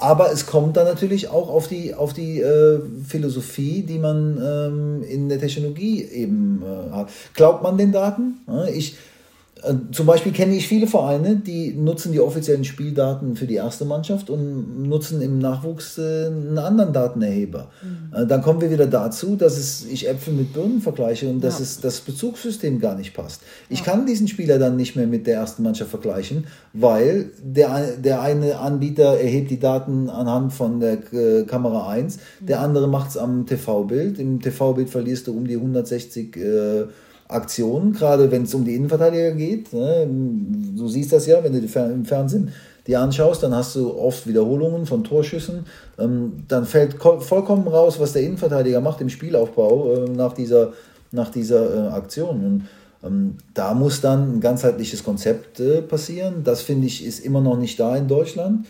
aber 0.00 0.30
es 0.32 0.46
kommt 0.46 0.76
dann 0.76 0.86
natürlich 0.86 1.28
auch 1.28 1.48
auf 1.48 1.68
die, 1.68 1.94
auf 1.94 2.12
die 2.12 2.40
äh, 2.40 2.80
Philosophie, 3.06 3.82
die 3.82 3.98
man 3.98 4.38
ähm, 4.42 5.02
in 5.02 5.28
der 5.28 5.38
Technologie 5.38 6.02
eben 6.04 6.62
äh, 6.62 6.94
hat. 6.94 7.08
Glaubt 7.34 7.62
man 7.62 7.78
den 7.78 7.92
Daten? 7.92 8.40
Ich, 8.72 8.96
zum 9.92 10.06
Beispiel 10.06 10.32
kenne 10.32 10.54
ich 10.54 10.68
viele 10.68 10.86
Vereine, 10.86 11.36
die 11.36 11.72
nutzen 11.72 12.12
die 12.12 12.20
offiziellen 12.20 12.64
Spieldaten 12.64 13.36
für 13.36 13.46
die 13.46 13.54
erste 13.54 13.84
Mannschaft 13.84 14.30
und 14.30 14.88
nutzen 14.88 15.20
im 15.22 15.38
Nachwuchs 15.38 15.98
äh, 15.98 16.26
einen 16.26 16.58
anderen 16.58 16.92
Datenerheber. 16.92 17.70
Mhm. 17.82 18.16
Äh, 18.16 18.26
dann 18.26 18.42
kommen 18.42 18.60
wir 18.60 18.70
wieder 18.70 18.86
dazu, 18.86 19.36
dass 19.36 19.56
es, 19.56 19.86
ich 19.86 20.08
Äpfel 20.08 20.34
mit 20.34 20.52
Birnen 20.52 20.80
vergleiche 20.80 21.28
und 21.28 21.42
dass 21.42 21.58
ja. 21.58 21.64
es 21.64 21.80
das 21.80 22.00
Bezugssystem 22.00 22.80
gar 22.80 22.96
nicht 22.96 23.14
passt. 23.14 23.42
Ich 23.68 23.80
ja. 23.80 23.84
kann 23.86 24.06
diesen 24.06 24.28
Spieler 24.28 24.58
dann 24.58 24.76
nicht 24.76 24.96
mehr 24.96 25.06
mit 25.06 25.26
der 25.26 25.36
ersten 25.36 25.62
Mannschaft 25.62 25.90
vergleichen, 25.90 26.46
weil 26.72 27.30
der, 27.42 27.96
der 27.96 28.20
eine 28.20 28.58
Anbieter 28.58 29.18
erhebt 29.18 29.50
die 29.50 29.58
Daten 29.58 30.08
anhand 30.08 30.52
von 30.52 30.80
der 30.80 30.98
äh, 31.12 31.44
Kamera 31.44 31.88
1, 31.88 32.16
mhm. 32.16 32.46
der 32.46 32.60
andere 32.60 32.88
macht 32.88 33.10
es 33.10 33.16
am 33.16 33.46
TV-Bild. 33.46 34.18
Im 34.18 34.40
TV-Bild 34.40 34.90
verlierst 34.90 35.26
du 35.26 35.36
um 35.36 35.46
die 35.46 35.56
160 35.56 36.36
äh, 36.36 36.84
Aktionen, 37.28 37.92
gerade 37.92 38.30
wenn 38.30 38.42
es 38.44 38.54
um 38.54 38.64
die 38.64 38.74
Innenverteidiger 38.74 39.32
geht. 39.32 39.72
Ne? 39.72 40.08
Du 40.76 40.88
siehst 40.88 41.12
das 41.12 41.26
ja, 41.26 41.42
wenn 41.42 41.52
du 41.52 41.58
im 41.58 42.04
Fernsehen 42.04 42.52
die 42.86 42.96
anschaust, 42.96 43.42
dann 43.42 43.54
hast 43.54 43.74
du 43.74 43.98
oft 43.98 44.26
Wiederholungen 44.26 44.86
von 44.86 45.02
Torschüssen. 45.02 45.66
Ähm, 45.98 46.44
dann 46.46 46.64
fällt 46.64 47.02
vollkommen 47.02 47.66
raus, 47.66 47.98
was 47.98 48.12
der 48.12 48.22
Innenverteidiger 48.22 48.80
macht 48.80 49.00
im 49.00 49.08
Spielaufbau 49.08 49.92
äh, 49.92 50.08
nach 50.10 50.32
dieser, 50.32 50.72
nach 51.10 51.30
dieser 51.30 51.74
äh, 51.74 51.88
Aktion. 51.88 52.44
Und 52.44 52.68
ähm, 53.04 53.38
da 53.54 53.74
muss 53.74 54.00
dann 54.00 54.36
ein 54.36 54.40
ganzheitliches 54.40 55.02
Konzept 55.02 55.58
äh, 55.58 55.82
passieren. 55.82 56.44
Das 56.44 56.62
finde 56.62 56.86
ich 56.86 57.04
ist 57.04 57.24
immer 57.24 57.40
noch 57.40 57.58
nicht 57.58 57.80
da 57.80 57.96
in 57.96 58.06
Deutschland. 58.06 58.66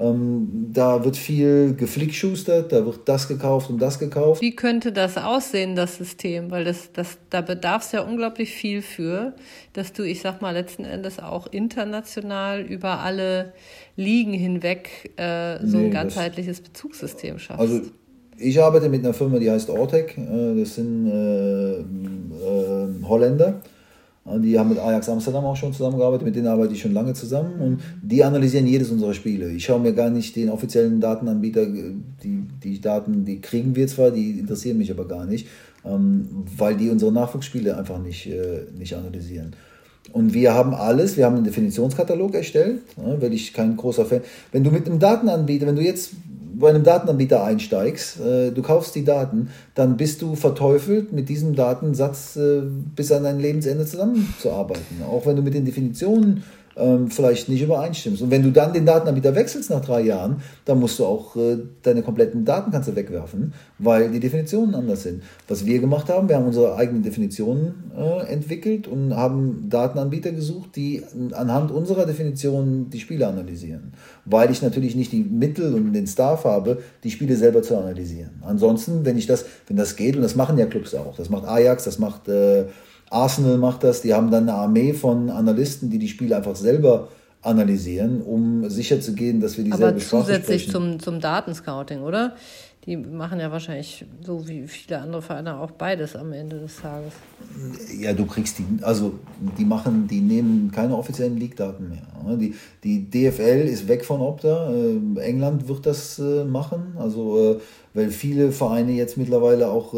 Ähm, 0.00 0.70
da 0.72 1.04
wird 1.04 1.16
viel 1.16 1.74
geflickschustert, 1.74 2.72
da 2.72 2.86
wird 2.86 3.00
das 3.04 3.28
gekauft 3.28 3.68
und 3.68 3.80
das 3.80 3.98
gekauft. 3.98 4.40
Wie 4.40 4.56
könnte 4.56 4.92
das 4.92 5.18
aussehen, 5.18 5.76
das 5.76 5.96
System? 5.96 6.50
Weil 6.50 6.64
das, 6.64 6.92
das, 6.92 7.18
da 7.28 7.42
bedarf 7.42 7.84
es 7.84 7.92
ja 7.92 8.00
unglaublich 8.00 8.50
viel 8.50 8.80
für, 8.80 9.34
dass 9.74 9.92
du, 9.92 10.02
ich 10.02 10.20
sag 10.22 10.40
mal, 10.40 10.52
letzten 10.52 10.84
Endes 10.84 11.18
auch 11.18 11.46
international 11.48 12.62
über 12.62 13.00
alle 13.00 13.52
Ligen 13.96 14.32
hinweg 14.32 15.12
äh, 15.16 15.58
so 15.64 15.78
nee, 15.78 15.86
ein 15.86 15.90
ganzheitliches 15.90 16.62
das, 16.62 16.70
Bezugssystem 16.70 17.38
schaffst. 17.38 17.60
Also 17.60 17.82
ich 18.38 18.62
arbeite 18.62 18.88
mit 18.88 19.04
einer 19.04 19.12
Firma, 19.12 19.38
die 19.38 19.50
heißt 19.50 19.68
Ortec. 19.68 20.16
Äh, 20.16 20.58
das 20.58 20.76
sind 20.76 21.06
äh, 21.08 21.80
äh, 21.80 23.04
Holländer. 23.04 23.60
Die 24.26 24.58
haben 24.58 24.68
mit 24.68 24.78
Ajax 24.78 25.08
Amsterdam 25.08 25.44
auch 25.44 25.56
schon 25.56 25.72
zusammengearbeitet, 25.72 26.26
mit 26.26 26.36
denen 26.36 26.46
arbeite 26.46 26.74
ich 26.74 26.82
schon 26.82 26.92
lange 26.92 27.14
zusammen 27.14 27.60
und 27.60 27.80
die 28.02 28.22
analysieren 28.22 28.66
jedes 28.66 28.90
unserer 28.90 29.14
Spiele. 29.14 29.50
Ich 29.50 29.64
schaue 29.64 29.80
mir 29.80 29.94
gar 29.94 30.10
nicht 30.10 30.36
den 30.36 30.50
offiziellen 30.50 31.00
Datenanbieter, 31.00 31.66
die, 31.66 32.46
die 32.62 32.80
Daten, 32.80 33.24
die 33.24 33.40
kriegen 33.40 33.74
wir 33.74 33.86
zwar, 33.88 34.10
die 34.10 34.38
interessieren 34.38 34.76
mich 34.76 34.90
aber 34.90 35.08
gar 35.08 35.24
nicht, 35.24 35.48
ähm, 35.84 36.44
weil 36.56 36.76
die 36.76 36.90
unsere 36.90 37.12
Nachwuchsspiele 37.12 37.76
einfach 37.76 37.98
nicht, 37.98 38.26
äh, 38.26 38.66
nicht 38.78 38.94
analysieren. 38.94 39.56
Und 40.12 40.34
wir 40.34 40.54
haben 40.54 40.74
alles, 40.74 41.16
wir 41.16 41.24
haben 41.24 41.36
einen 41.36 41.44
Definitionskatalog 41.44 42.34
erstellt, 42.34 42.80
weil 42.96 43.32
ich 43.32 43.52
kein 43.52 43.76
großer 43.76 44.04
Fan. 44.04 44.22
Wenn 44.50 44.64
du 44.64 44.70
mit 44.70 44.86
einem 44.86 44.98
Datenanbieter, 44.98 45.66
wenn 45.66 45.76
du 45.76 45.82
jetzt 45.82 46.12
bei 46.60 46.70
einem 46.70 46.84
Datenanbieter 46.84 47.42
einsteigst, 47.42 48.20
äh, 48.20 48.50
du 48.52 48.62
kaufst 48.62 48.94
die 48.94 49.04
Daten, 49.04 49.48
dann 49.74 49.96
bist 49.96 50.22
du 50.22 50.36
verteufelt, 50.36 51.12
mit 51.12 51.28
diesem 51.28 51.56
Datensatz 51.56 52.36
äh, 52.36 52.60
bis 52.94 53.10
an 53.10 53.24
dein 53.24 53.40
Lebensende 53.40 53.86
zusammenzuarbeiten. 53.86 55.02
Auch 55.08 55.26
wenn 55.26 55.36
du 55.36 55.42
mit 55.42 55.54
den 55.54 55.64
Definitionen 55.64 56.44
ähm, 56.80 57.10
vielleicht 57.10 57.48
nicht 57.48 57.62
übereinstimmst. 57.62 58.22
Und 58.22 58.30
wenn 58.30 58.42
du 58.42 58.50
dann 58.50 58.72
den 58.72 58.86
Datenanbieter 58.86 59.34
wechselst 59.34 59.70
nach 59.70 59.84
drei 59.84 60.00
Jahren, 60.02 60.42
dann 60.64 60.80
musst 60.80 60.98
du 60.98 61.04
auch 61.04 61.36
äh, 61.36 61.58
deine 61.82 62.02
kompletten 62.02 62.44
Daten 62.44 62.70
kannst 62.70 62.88
du 62.88 62.96
wegwerfen, 62.96 63.52
weil 63.78 64.10
die 64.10 64.20
Definitionen 64.20 64.74
anders 64.74 65.02
sind. 65.02 65.22
Was 65.48 65.66
wir 65.66 65.78
gemacht 65.80 66.08
haben, 66.08 66.28
wir 66.28 66.36
haben 66.36 66.46
unsere 66.46 66.76
eigenen 66.76 67.02
Definitionen 67.02 67.92
äh, 67.96 68.32
entwickelt 68.32 68.88
und 68.88 69.14
haben 69.14 69.66
Datenanbieter 69.68 70.32
gesucht, 70.32 70.76
die 70.76 71.02
anhand 71.32 71.70
unserer 71.70 72.06
Definitionen 72.06 72.90
die 72.90 73.00
Spiele 73.00 73.26
analysieren. 73.26 73.92
Weil 74.24 74.50
ich 74.50 74.62
natürlich 74.62 74.96
nicht 74.96 75.12
die 75.12 75.22
Mittel 75.22 75.74
und 75.74 75.92
den 75.92 76.06
Staff 76.06 76.44
habe, 76.44 76.78
die 77.04 77.10
Spiele 77.10 77.36
selber 77.36 77.62
zu 77.62 77.76
analysieren. 77.76 78.42
Ansonsten, 78.42 79.04
wenn 79.04 79.18
ich 79.18 79.26
das, 79.26 79.44
wenn 79.66 79.76
das 79.76 79.96
geht, 79.96 80.16
und 80.16 80.22
das 80.22 80.36
machen 80.36 80.58
ja 80.58 80.66
Clubs 80.66 80.94
auch, 80.94 81.16
das 81.16 81.30
macht 81.30 81.46
Ajax, 81.46 81.84
das 81.84 81.98
macht 81.98 82.28
äh, 82.28 82.64
Arsenal 83.10 83.58
macht 83.58 83.84
das, 83.84 84.00
die 84.02 84.14
haben 84.14 84.30
dann 84.30 84.48
eine 84.48 84.54
Armee 84.54 84.92
von 84.94 85.30
Analysten, 85.30 85.90
die 85.90 85.98
die 85.98 86.08
Spiele 86.08 86.36
einfach 86.36 86.56
selber 86.56 87.08
analysieren, 87.42 88.22
um 88.22 88.68
sicherzugehen, 88.68 89.40
dass 89.40 89.56
wir 89.56 89.64
dieselbe 89.64 89.88
Aber 89.88 90.00
Sprache 90.00 90.24
zusätzlich 90.24 90.62
sprechen. 90.62 90.98
zum, 90.98 91.00
zum 91.00 91.20
Datenscouting, 91.20 92.02
oder? 92.02 92.34
Die 92.86 92.96
machen 92.96 93.40
ja 93.40 93.52
wahrscheinlich 93.52 94.06
so 94.24 94.48
wie 94.48 94.66
viele 94.66 95.00
andere 95.00 95.20
Vereine 95.20 95.58
auch 95.58 95.70
beides 95.70 96.16
am 96.16 96.32
Ende 96.32 96.60
des 96.60 96.76
Tages. 96.80 97.12
Ja, 97.98 98.14
du 98.14 98.24
kriegst 98.24 98.58
die, 98.58 98.64
also 98.82 99.18
die 99.58 99.66
machen, 99.66 100.08
die 100.08 100.20
nehmen 100.20 100.70
keine 100.70 100.96
offiziellen 100.96 101.36
League-Daten 101.36 101.90
mehr. 101.90 102.36
Die, 102.38 102.54
die 102.82 103.10
DFL 103.10 103.68
ist 103.68 103.86
weg 103.86 104.04
von 104.04 104.22
Opta. 104.22 104.72
Äh, 104.72 105.20
England 105.20 105.68
wird 105.68 105.84
das 105.84 106.18
äh, 106.18 106.44
machen, 106.44 106.94
also 106.98 107.56
äh, 107.56 107.60
weil 107.92 108.10
viele 108.10 108.50
Vereine 108.50 108.92
jetzt 108.92 109.18
mittlerweile 109.18 109.68
auch 109.68 109.92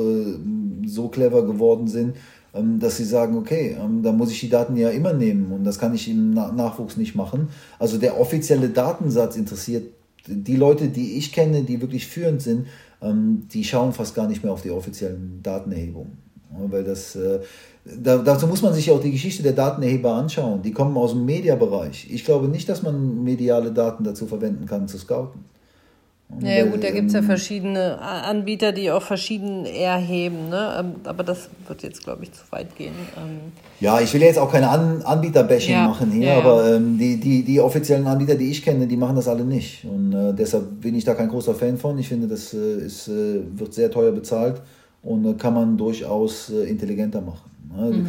so 0.86 1.08
clever 1.08 1.44
geworden 1.44 1.88
sind, 1.88 2.16
dass 2.52 2.98
sie 2.98 3.04
sagen, 3.04 3.36
okay, 3.36 3.76
ähm, 3.80 4.02
da 4.02 4.12
muss 4.12 4.30
ich 4.30 4.40
die 4.40 4.50
Daten 4.50 4.76
ja 4.76 4.90
immer 4.90 5.12
nehmen 5.12 5.52
und 5.52 5.64
das 5.64 5.78
kann 5.78 5.94
ich 5.94 6.08
im 6.10 6.34
Nachwuchs 6.34 6.96
nicht 6.96 7.14
machen. 7.14 7.48
Also 7.78 7.98
der 7.98 8.20
offizielle 8.20 8.68
Datensatz 8.68 9.36
interessiert 9.36 9.84
die 10.26 10.56
Leute, 10.56 10.88
die 10.88 11.16
ich 11.16 11.32
kenne, 11.32 11.62
die 11.62 11.80
wirklich 11.80 12.06
führend 12.06 12.42
sind, 12.42 12.66
ähm, 13.00 13.48
die 13.52 13.64
schauen 13.64 13.92
fast 13.92 14.14
gar 14.14 14.28
nicht 14.28 14.44
mehr 14.44 14.52
auf 14.52 14.62
die 14.62 14.70
offiziellen 14.70 15.40
Datenerhebungen. 15.42 16.18
Weil 16.68 16.84
das, 16.84 17.16
äh, 17.16 17.40
dazu 17.84 18.46
muss 18.46 18.60
man 18.60 18.74
sich 18.74 18.90
auch 18.90 19.00
die 19.00 19.10
Geschichte 19.10 19.42
der 19.42 19.52
Datenerheber 19.54 20.14
anschauen. 20.14 20.60
Die 20.60 20.72
kommen 20.72 20.96
aus 20.98 21.12
dem 21.12 21.24
Mediabereich. 21.24 22.08
Ich 22.10 22.26
glaube 22.26 22.48
nicht, 22.48 22.68
dass 22.68 22.82
man 22.82 23.24
mediale 23.24 23.72
Daten 23.72 24.04
dazu 24.04 24.26
verwenden 24.26 24.66
kann, 24.66 24.86
zu 24.86 24.98
scouten. 24.98 25.44
Ja, 26.40 26.64
gut, 26.64 26.82
da 26.82 26.90
gibt 26.90 27.08
es 27.08 27.12
ja 27.12 27.22
verschiedene 27.22 28.00
Anbieter, 28.00 28.72
die 28.72 28.90
auch 28.90 29.02
verschieden 29.02 29.66
erheben, 29.66 30.48
ne? 30.48 30.76
Ähm, 30.78 30.94
aber 31.04 31.24
das 31.24 31.48
wird 31.68 31.82
jetzt, 31.82 32.02
glaube 32.02 32.24
ich, 32.24 32.32
zu 32.32 32.40
weit 32.50 32.74
gehen. 32.76 32.94
Ähm. 33.16 33.52
Ja, 33.80 34.00
ich 34.00 34.12
will 34.14 34.22
jetzt 34.22 34.38
auch 34.38 34.50
keine 34.50 34.68
An 34.68 35.02
Anbieter-Bashing 35.02 35.74
ja, 35.74 35.86
machen 35.86 36.10
hier, 36.10 36.28
ja, 36.28 36.38
aber 36.38 36.74
ähm, 36.74 36.98
die, 36.98 37.20
die, 37.20 37.42
die 37.42 37.60
offiziellen 37.60 38.06
Anbieter, 38.06 38.34
die 38.34 38.50
ich 38.50 38.62
kenne, 38.62 38.86
die 38.86 38.96
machen 38.96 39.16
das 39.16 39.28
alle 39.28 39.44
nicht. 39.44 39.84
Und 39.84 40.12
äh, 40.12 40.32
deshalb 40.32 40.80
bin 40.80 40.94
ich 40.94 41.04
da 41.04 41.14
kein 41.14 41.28
großer 41.28 41.54
Fan 41.54 41.76
von. 41.76 41.98
Ich 41.98 42.08
finde, 42.08 42.28
das 42.28 42.54
äh, 42.54 42.86
ist, 42.86 43.08
äh, 43.08 43.40
wird 43.54 43.74
sehr 43.74 43.90
teuer 43.90 44.12
bezahlt 44.12 44.62
und 45.02 45.24
äh, 45.24 45.34
kann 45.34 45.54
man 45.54 45.76
durchaus 45.76 46.50
äh, 46.50 46.68
intelligenter 46.68 47.20
machen. 47.20 47.50
Ne? 47.76 47.90
Mhm. 47.90 48.06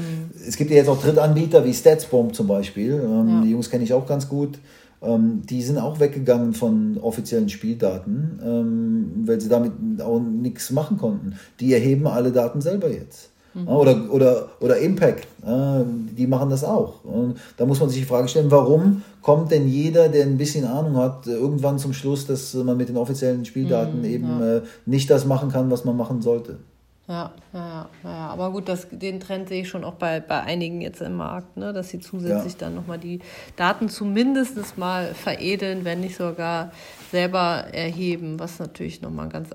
Es 0.47 0.57
gibt 0.57 0.71
ja 0.71 0.77
jetzt 0.77 0.89
auch 0.89 1.01
Drittanbieter 1.01 1.63
wie 1.65 1.73
Statsbomb 1.73 2.33
zum 2.33 2.47
Beispiel. 2.47 2.93
Ähm, 2.93 3.41
die 3.43 3.51
Jungs 3.51 3.69
kenne 3.69 3.83
ich 3.83 3.93
auch 3.93 4.07
ganz 4.07 4.27
gut. 4.27 4.59
Ähm, 5.03 5.41
die 5.45 5.61
sind 5.61 5.77
auch 5.77 5.99
weggegangen 5.99 6.53
von 6.53 6.97
offiziellen 7.01 7.49
Spieldaten, 7.49 8.39
ähm, 8.43 9.23
weil 9.25 9.41
sie 9.41 9.49
damit 9.49 9.71
auch 10.01 10.19
nichts 10.19 10.71
machen 10.71 10.97
konnten. 10.97 11.35
Die 11.59 11.73
erheben 11.73 12.07
alle 12.07 12.31
Daten 12.31 12.61
selber 12.61 12.89
jetzt. 12.89 13.29
Mhm. 13.53 13.67
Oder, 13.67 14.11
oder, 14.11 14.49
oder 14.61 14.77
Impact, 14.77 15.27
äh, 15.45 15.83
die 16.17 16.25
machen 16.25 16.49
das 16.49 16.63
auch. 16.63 17.03
Und 17.03 17.35
da 17.57 17.65
muss 17.65 17.79
man 17.79 17.89
sich 17.89 17.99
die 17.99 18.05
Frage 18.05 18.27
stellen, 18.27 18.49
warum 18.49 19.03
kommt 19.21 19.51
denn 19.51 19.67
jeder, 19.67 20.09
der 20.09 20.25
ein 20.25 20.37
bisschen 20.37 20.65
Ahnung 20.65 20.97
hat, 20.97 21.27
irgendwann 21.27 21.77
zum 21.77 21.93
Schluss, 21.93 22.25
dass 22.25 22.53
man 22.55 22.77
mit 22.77 22.89
den 22.89 22.97
offiziellen 22.97 23.45
Spieldaten 23.45 23.99
mhm, 23.99 24.05
eben 24.05 24.39
ja. 24.39 24.55
äh, 24.57 24.61
nicht 24.85 25.09
das 25.09 25.25
machen 25.25 25.51
kann, 25.51 25.69
was 25.69 25.85
man 25.85 25.95
machen 25.95 26.21
sollte? 26.21 26.57
Ja, 27.05 27.33
ja, 27.51 27.89
ja. 28.05 28.27
Aber 28.29 28.51
gut, 28.51 28.69
das, 28.69 28.87
den 28.89 29.19
Trend 29.19 29.49
sehe 29.49 29.63
ich 29.63 29.69
schon 29.69 29.83
auch 29.83 29.95
bei, 29.95 30.21
bei 30.21 30.39
einigen 30.39 30.79
jetzt 30.79 31.01
im 31.01 31.17
Markt, 31.17 31.57
ne? 31.57 31.73
dass 31.73 31.89
sie 31.89 31.99
zusätzlich 31.99 32.53
ja. 32.53 32.59
dann 32.59 32.75
nochmal 32.75 32.97
die 32.97 33.19
Daten 33.57 33.89
zumindest 33.89 34.77
mal 34.77 35.13
veredeln, 35.13 35.83
wenn 35.83 35.99
nicht 35.99 36.15
sogar 36.15 36.71
selber 37.11 37.65
erheben, 37.73 38.39
was 38.39 38.57
natürlich 38.59 39.01
nochmal 39.01 39.25
ein 39.25 39.31
ganz, 39.31 39.49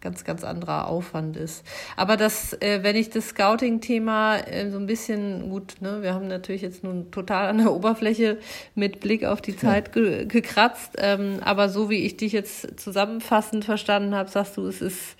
ganz, 0.00 0.24
ganz 0.24 0.42
anderer 0.42 0.88
Aufwand 0.88 1.36
ist. 1.36 1.64
Aber 1.96 2.16
das, 2.16 2.54
äh, 2.54 2.80
wenn 2.82 2.96
ich 2.96 3.10
das 3.10 3.28
Scouting-Thema 3.28 4.38
äh, 4.38 4.68
so 4.68 4.78
ein 4.78 4.86
bisschen, 4.86 5.50
gut, 5.50 5.76
ne, 5.80 6.02
wir 6.02 6.14
haben 6.14 6.26
natürlich 6.26 6.62
jetzt 6.62 6.82
nun 6.82 7.12
total 7.12 7.46
an 7.46 7.58
der 7.58 7.72
Oberfläche 7.72 8.38
mit 8.74 8.98
Blick 8.98 9.24
auf 9.24 9.40
die 9.40 9.56
Zeit 9.56 9.92
ge 9.92 10.26
gekratzt, 10.26 10.94
ähm, 10.98 11.38
aber 11.44 11.68
so 11.68 11.90
wie 11.90 12.04
ich 12.04 12.16
dich 12.16 12.32
jetzt 12.32 12.80
zusammenfassend 12.80 13.64
verstanden 13.64 14.16
habe, 14.16 14.28
sagst 14.28 14.56
du, 14.56 14.66
es 14.66 14.82
ist 14.82 15.16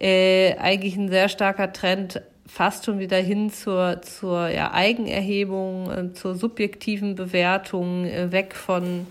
äh, 0.00 0.56
eigentlich 0.58 0.96
ein 0.96 1.08
sehr 1.08 1.28
starker 1.28 1.72
Trend 1.72 2.22
fast 2.46 2.86
schon 2.86 2.98
wieder 2.98 3.18
hin 3.18 3.50
zur, 3.50 4.00
zur 4.02 4.48
ja, 4.48 4.72
Eigenerhebung, 4.72 5.90
äh, 5.90 6.12
zur 6.14 6.34
subjektiven 6.34 7.14
Bewertung, 7.14 8.06
äh, 8.06 8.32
weg 8.32 8.54
von 8.54 9.06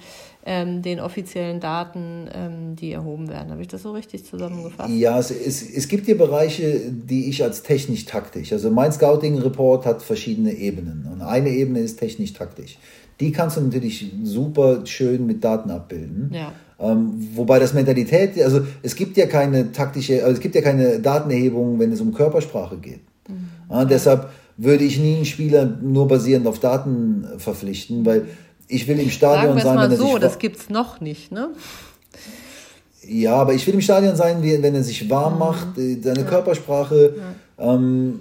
ähm, 0.48 0.82
den 0.82 1.02
offiziellen 1.02 1.60
Daten, 1.60 2.30
ähm, 2.34 2.76
die 2.78 2.94
erhoben 2.94 3.28
werden. 3.28 3.52
Habe 3.52 3.62
ich 3.62 3.68
das 3.68 3.84
so 3.84 3.92
richtig 3.92 4.26
zusammengefasst? 4.26 4.90
Ja, 4.90 5.20
es, 5.20 5.30
es, 5.30 5.62
es 5.62 5.90
gibt 5.90 6.06
hier 6.06 6.18
Bereiche, 6.18 6.80
die 6.90 7.30
ich 7.30 7.44
als 7.44 7.64
technisch-taktisch, 7.64 8.54
also 8.54 8.72
mein 8.72 8.94
Scouting-Report 8.94 9.86
hat 9.86 10.02
verschiedene 10.02 10.54
Ebenen 10.54 11.06
und 11.12 11.22
eine 11.22 11.50
Ebene 11.50 11.80
ist 11.82 12.00
technisch-taktisch. 12.00 12.78
Die 13.20 13.32
kannst 13.32 13.58
du 13.58 13.62
natürlich 13.62 14.10
super 14.24 14.86
schön 14.86 15.26
mit 15.26 15.44
Daten 15.44 15.70
abbilden. 15.70 16.32
Ja. 16.34 16.54
Ähm, 16.80 17.30
wobei 17.34 17.60
das 17.60 17.74
Mentalität, 17.74 18.42
also 18.42 18.62
es 18.84 18.96
gibt 18.96 19.18
ja 19.18 19.26
keine 19.26 19.72
taktische, 19.74 20.24
also 20.24 20.36
es 20.36 20.40
gibt 20.40 20.56
ja 20.56 20.62
keine 20.62 21.00
Datenerhebung, 21.00 21.80
wenn 21.80 21.92
es 21.92 22.00
um 22.00 22.14
Körpersprache 22.14 22.78
geht. 22.78 23.02
Mhm. 23.28 23.50
Ja, 23.70 23.84
deshalb 23.84 24.30
würde 24.56 24.84
ich 24.86 25.00
nie 25.00 25.16
einen 25.16 25.26
Spieler 25.26 25.66
nur 25.66 26.08
basierend 26.08 26.48
auf 26.48 26.60
Daten 26.60 27.26
verpflichten, 27.38 28.06
weil 28.06 28.28
ich 28.68 28.88
will 28.88 29.00
im 29.00 29.10
Stadion 29.10 29.58
Sagen 29.58 29.62
sein, 29.62 29.78
wenn 29.78 29.92
er 29.92 29.98
so, 29.98 30.12
sich 30.12 30.20
das 30.20 30.40
gibt's 30.40 30.70
noch 30.70 31.02
nicht, 31.02 31.32
ne? 31.32 31.50
Ja, 33.08 33.36
aber 33.36 33.54
ich 33.54 33.66
will 33.66 33.74
im 33.74 33.82
Stadion 33.82 34.16
sein, 34.16 34.42
wenn 34.42 34.76
er 34.76 34.84
sich 34.84 35.10
warm 35.10 35.34
mhm. 35.34 35.40
macht, 35.40 35.78
äh, 35.78 35.98
seine 36.02 36.22
ja. 36.22 36.26
Körpersprache. 36.26 37.16
Ja 37.18 37.24
ähm, 37.60 38.20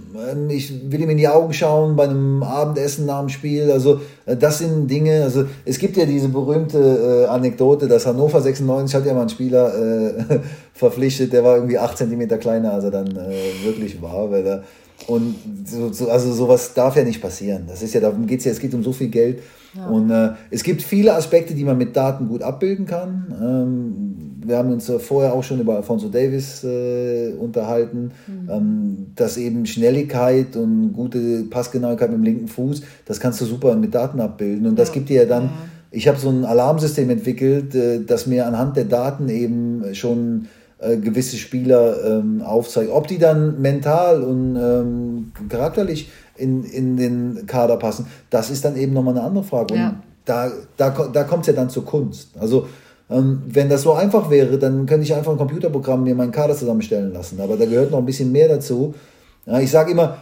ich 0.49 0.91
will 0.91 1.03
ihm 1.03 1.11
in 1.11 1.19
die 1.19 1.29
Augen 1.29 1.53
schauen 1.53 1.95
bei 1.95 2.05
einem 2.05 2.43
Abendessen 2.43 3.05
nach 3.05 3.21
dem 3.21 3.29
Spiel. 3.29 3.71
Also 3.71 4.01
äh, 4.25 4.35
das 4.37 4.59
sind 4.59 4.91
Dinge, 4.91 5.25
also 5.25 5.45
es 5.65 5.79
gibt 5.79 5.97
ja 5.97 6.07
diese 6.07 6.29
berühmte 6.29 7.27
äh, 7.27 7.27
Anekdote, 7.27 7.87
dass 7.87 8.07
Hannover 8.07 8.41
96 8.41 8.95
hat 8.95 9.05
ja 9.05 9.13
mal 9.13 9.21
einen 9.21 9.29
Spieler 9.29 9.75
äh, 9.75 10.41
verpflichtet, 10.73 11.33
der 11.35 11.45
war 11.45 11.57
irgendwie 11.57 11.79
8 11.79 11.99
cm 11.99 12.29
kleiner, 12.41 12.73
als 12.73 12.85
er 12.85 12.91
dann 12.91 13.09
äh, 13.09 13.65
wirklich 13.65 14.01
war, 14.01 14.31
weil 14.31 14.47
er 14.47 14.63
und 15.07 15.37
so, 15.67 15.93
so, 15.93 16.09
also 16.09 16.33
sowas 16.33 16.73
darf 16.73 16.97
ja 16.97 17.05
nicht 17.05 17.21
passieren. 17.21 17.65
Das 17.69 17.83
ist 17.83 17.93
ja, 17.93 18.01
darum 18.01 18.27
geht 18.27 18.39
es 18.39 18.47
ja, 18.47 18.53
es 18.53 18.59
geht 18.59 18.73
um 18.73 18.83
so 18.83 18.93
viel 18.93 19.09
Geld. 19.09 19.41
Ja. 19.75 19.87
Und 19.87 20.11
äh, 20.11 20.31
es 20.51 20.63
gibt 20.63 20.83
viele 20.83 21.15
Aspekte, 21.15 21.55
die 21.55 21.65
man 21.65 21.79
mit 21.79 21.97
Daten 21.97 22.29
gut 22.29 22.43
abbilden 22.43 22.87
kann. 22.87 23.35
Ähm, 23.41 24.27
wir 24.47 24.59
haben 24.59 24.73
uns 24.73 24.91
vorher 24.99 25.33
auch 25.33 25.43
schon 25.43 25.61
über 25.61 25.77
Alfonso 25.77 26.09
Davis 26.09 26.63
äh, 26.63 27.33
unterhalten, 27.39 28.13
mhm. 28.27 28.51
ähm, 28.51 29.07
dass 29.17 29.37
eben 29.37 29.67
Schnelligkeit 29.67 30.57
und 30.57 30.93
gute 30.93 31.43
Passgenauigkeit 31.45 32.11
mit 32.11 32.19
dem 32.19 32.25
linken 32.25 32.49
Fuß, 32.49 32.83
das 33.05 33.19
kannst 33.19 33.41
du 33.41 33.45
super 33.45 33.75
mit 33.75 33.95
Daten 33.95 34.21
abbilden. 34.21 34.67
Und 34.67 34.79
das 34.79 34.89
ja. 34.89 34.95
gibt 34.95 35.09
dir 35.09 35.23
ja 35.23 35.29
dann, 35.29 35.45
ja. 35.45 35.51
ich 35.91 36.07
habe 36.09 36.19
so 36.19 36.29
ein 36.29 36.45
Alarmsystem 36.45 37.11
entwickelt, 37.11 37.75
äh, 37.75 38.05
das 38.05 38.27
mir 38.27 38.47
anhand 38.47 38.77
der 38.77 38.85
Daten 38.85 39.29
eben 39.29 39.95
schon 39.95 40.47
äh, 40.79 40.99
gewisse 40.99 41.37
Spieler 41.37 42.05
ähm, 42.05 42.43
aufzeigt. 42.43 42.91
Ob 42.93 43.09
die 43.09 43.19
dann 43.19 43.63
mental 43.63 44.23
und 44.23 44.57
ähm, 44.57 45.33
charakterlich 45.49 46.11
in, 46.37 46.65
in 46.65 46.97
den 46.97 47.47
Kader 47.47 47.77
passen, 47.77 48.07
das 48.31 48.51
ist 48.51 48.65
dann 48.65 48.77
eben 48.77 48.93
nochmal 48.93 49.17
eine 49.17 49.27
andere 49.27 49.45
Frage. 49.45 49.75
Ja. 49.75 49.89
Und 49.89 49.97
da, 50.25 50.51
da, 50.77 50.91
da 50.91 51.25
kommt 51.25 51.43
es 51.43 51.47
ja 51.49 51.53
dann 51.53 51.71
zur 51.71 51.85
Kunst. 51.85 52.31
Also 52.39 52.67
ähm, 53.09 53.43
wenn 53.47 53.69
das 53.69 53.83
so 53.83 53.93
einfach 53.93 54.31
wäre, 54.31 54.59
dann 54.59 54.87
könnte 54.87 55.05
ich 55.05 55.15
einfach 55.15 55.33
ein 55.33 55.39
Computerprogramm 55.39 56.03
mir 56.03 56.15
meinen 56.15 56.33
Kader 56.33 56.57
zusammenstellen 56.57 57.13
lassen. 57.13 57.41
Aber 57.41 57.57
da 57.57 57.65
gehört 57.65 57.91
noch 57.91 57.99
ein 57.99 58.07
bisschen 58.07 58.33
mehr 58.33 58.49
dazu. 58.49 58.95
Ja, 59.47 59.61
ich 59.61 59.71
sage 59.71 59.93
immer, 59.93 60.19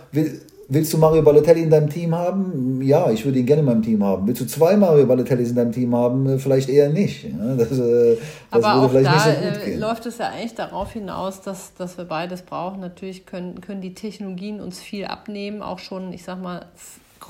willst 0.68 0.92
du 0.92 0.98
Mario 0.98 1.22
Balotelli 1.22 1.62
in 1.62 1.70
deinem 1.70 1.88
Team 1.88 2.14
haben? 2.14 2.80
Ja, 2.82 3.10
ich 3.10 3.24
würde 3.24 3.38
ihn 3.38 3.46
gerne 3.46 3.60
in 3.60 3.66
meinem 3.66 3.82
Team 3.82 4.02
haben. 4.02 4.26
Willst 4.26 4.40
du 4.40 4.46
zwei 4.46 4.76
Mario 4.76 5.06
Balotellis 5.06 5.50
in 5.50 5.56
deinem 5.56 5.72
Team 5.72 5.94
haben? 5.94 6.28
Äh, 6.28 6.38
vielleicht 6.38 6.68
eher 6.68 6.90
nicht. 6.90 7.26
Das, 7.56 7.78
äh, 7.78 8.16
das 8.50 8.64
Aber 8.64 8.82
auch 8.82 8.92
da 8.92 9.32
äh, 9.32 9.76
läuft 9.76 10.06
es 10.06 10.18
ja 10.18 10.28
eigentlich 10.28 10.54
darauf 10.54 10.92
hinaus, 10.92 11.40
dass, 11.40 11.74
dass 11.74 11.98
wir 11.98 12.04
beides 12.04 12.42
brauchen. 12.42 12.80
Natürlich 12.80 13.26
können, 13.26 13.60
können 13.60 13.80
die 13.80 13.94
Technologien 13.94 14.60
uns 14.60 14.80
viel 14.80 15.06
abnehmen, 15.06 15.62
auch 15.62 15.78
schon, 15.78 16.12
ich 16.12 16.24
sag 16.24 16.40
mal, 16.40 16.66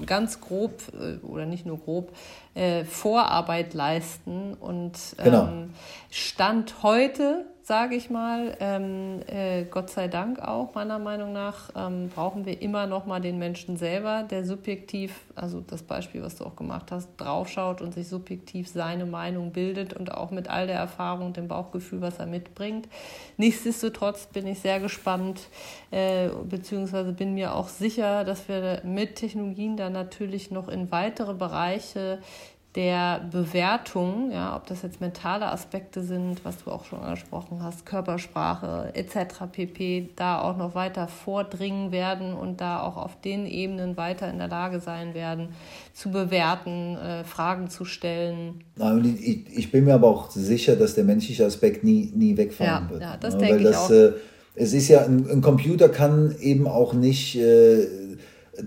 ganz 0.06 0.40
grob 0.40 0.72
oder 1.22 1.46
nicht 1.46 1.66
nur 1.66 1.78
grob 1.78 2.10
äh, 2.54 2.84
Vorarbeit 2.84 3.74
leisten 3.74 4.54
und 4.60 4.92
genau. 5.22 5.46
ähm, 5.46 5.70
Stand 6.10 6.82
heute 6.82 7.44
sage 7.64 7.96
ich 7.96 8.10
mal. 8.10 8.56
Ähm, 8.60 9.20
äh, 9.26 9.64
Gott 9.64 9.88
sei 9.88 10.06
Dank 10.06 10.38
auch, 10.38 10.74
meiner 10.74 10.98
Meinung 10.98 11.32
nach, 11.32 11.70
ähm, 11.74 12.10
brauchen 12.14 12.44
wir 12.44 12.60
immer 12.60 12.86
noch 12.86 13.06
mal 13.06 13.20
den 13.20 13.38
Menschen 13.38 13.78
selber, 13.78 14.22
der 14.22 14.44
subjektiv, 14.44 15.18
also 15.34 15.62
das 15.66 15.82
Beispiel, 15.82 16.22
was 16.22 16.36
du 16.36 16.44
auch 16.44 16.56
gemacht 16.56 16.92
hast, 16.92 17.08
draufschaut 17.16 17.80
und 17.80 17.94
sich 17.94 18.06
subjektiv 18.06 18.68
seine 18.68 19.06
Meinung 19.06 19.50
bildet 19.52 19.94
und 19.94 20.12
auch 20.12 20.30
mit 20.30 20.48
all 20.48 20.66
der 20.66 20.76
Erfahrung 20.76 21.28
und 21.28 21.38
dem 21.38 21.48
Bauchgefühl, 21.48 22.02
was 22.02 22.18
er 22.18 22.26
mitbringt. 22.26 22.86
Nichtsdestotrotz 23.38 24.26
bin 24.26 24.46
ich 24.46 24.58
sehr 24.58 24.78
gespannt, 24.78 25.40
äh, 25.90 26.28
beziehungsweise 26.44 27.14
bin 27.14 27.32
mir 27.32 27.54
auch 27.54 27.68
sicher, 27.68 28.24
dass 28.24 28.46
wir 28.46 28.82
mit 28.84 29.16
Technologien 29.16 29.78
dann 29.78 29.94
natürlich 29.94 30.50
noch 30.50 30.68
in 30.68 30.92
weitere 30.92 31.32
Bereiche 31.32 32.18
der 32.74 33.20
Bewertung, 33.30 34.32
ja, 34.32 34.56
ob 34.56 34.66
das 34.66 34.82
jetzt 34.82 35.00
mentale 35.00 35.46
Aspekte 35.46 36.02
sind, 36.02 36.44
was 36.44 36.64
du 36.64 36.72
auch 36.72 36.84
schon 36.84 36.98
angesprochen 36.98 37.62
hast, 37.62 37.86
Körpersprache 37.86 38.90
etc. 38.94 39.44
pp, 39.52 40.08
da 40.16 40.40
auch 40.40 40.56
noch 40.56 40.74
weiter 40.74 41.06
vordringen 41.06 41.92
werden 41.92 42.34
und 42.34 42.60
da 42.60 42.82
auch 42.82 42.96
auf 42.96 43.20
den 43.20 43.46
Ebenen 43.46 43.96
weiter 43.96 44.28
in 44.28 44.38
der 44.38 44.48
Lage 44.48 44.80
sein 44.80 45.14
werden, 45.14 45.50
zu 45.92 46.10
bewerten, 46.10 46.96
äh, 46.96 47.22
Fragen 47.22 47.70
zu 47.70 47.84
stellen. 47.84 48.64
Nein, 48.74 49.18
ich, 49.20 49.56
ich, 49.56 49.70
bin 49.70 49.84
mir 49.84 49.94
aber 49.94 50.08
auch 50.08 50.30
sicher, 50.30 50.74
dass 50.74 50.96
der 50.96 51.04
menschliche 51.04 51.46
Aspekt 51.46 51.84
nie, 51.84 52.12
nie 52.12 52.36
wegfallen 52.36 52.86
ja, 52.86 52.90
wird. 52.90 53.02
Ja, 53.02 53.16
das 53.16 53.34
ja, 53.34 53.40
denke 53.40 53.58
ich 53.58 53.64
das, 53.64 53.76
auch. 53.76 53.90
Äh, 53.90 54.12
es 54.56 54.72
ist 54.72 54.88
ja, 54.88 55.04
ein, 55.04 55.28
ein, 55.28 55.42
Computer 55.42 55.88
kann 55.88 56.34
eben 56.40 56.68
auch 56.68 56.92
nicht 56.92 57.36
äh, 57.36 57.86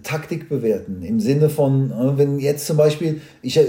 Taktik 0.04 0.50
bewerten. 0.50 1.02
Im 1.02 1.20
Sinne 1.20 1.50
von, 1.50 1.92
äh, 1.92 2.18
wenn 2.18 2.40
jetzt 2.40 2.66
zum 2.66 2.78
Beispiel, 2.78 3.22
ich 3.42 3.58
äh, 3.58 3.66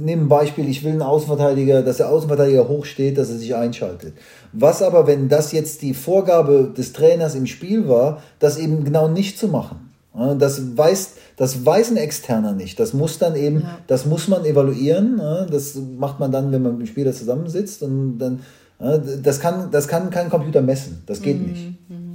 nehme 0.00 0.22
ein 0.22 0.28
Beispiel, 0.28 0.68
ich 0.68 0.84
will 0.84 0.92
einen 0.92 1.02
Außenverteidiger, 1.02 1.82
dass 1.82 1.98
der 1.98 2.10
Außenverteidiger 2.10 2.68
hoch 2.68 2.84
steht, 2.84 3.18
dass 3.18 3.30
er 3.30 3.38
sich 3.38 3.54
einschaltet. 3.54 4.14
Was 4.52 4.82
aber, 4.82 5.06
wenn 5.06 5.28
das 5.28 5.52
jetzt 5.52 5.82
die 5.82 5.94
Vorgabe 5.94 6.72
des 6.76 6.92
Trainers 6.92 7.34
im 7.34 7.46
Spiel 7.46 7.88
war, 7.88 8.22
das 8.38 8.58
eben 8.58 8.84
genau 8.84 9.08
nicht 9.08 9.38
zu 9.38 9.48
machen? 9.48 9.90
Das 10.38 10.76
weiß, 10.76 11.14
das 11.36 11.66
weiß 11.66 11.90
ein 11.90 11.96
Externer 11.96 12.52
nicht. 12.52 12.78
Das 12.78 12.94
muss 12.94 13.18
dann 13.18 13.34
eben, 13.34 13.62
ja. 13.62 13.78
das 13.88 14.06
muss 14.06 14.28
man 14.28 14.44
evaluieren. 14.44 15.20
Das 15.50 15.74
macht 15.74 16.20
man 16.20 16.30
dann, 16.30 16.52
wenn 16.52 16.62
man 16.62 16.78
mit 16.78 16.86
dem 16.86 16.90
Spieler 16.90 17.12
zusammensitzt 17.12 17.82
und 17.82 18.18
dann, 18.18 18.40
das 19.24 19.40
kann, 19.40 19.72
das 19.72 19.88
kann 19.88 20.10
kein 20.10 20.30
Computer 20.30 20.62
messen. 20.62 21.02
Das 21.06 21.20
geht 21.20 21.40
mhm. 21.40 21.46
nicht. 21.46 21.72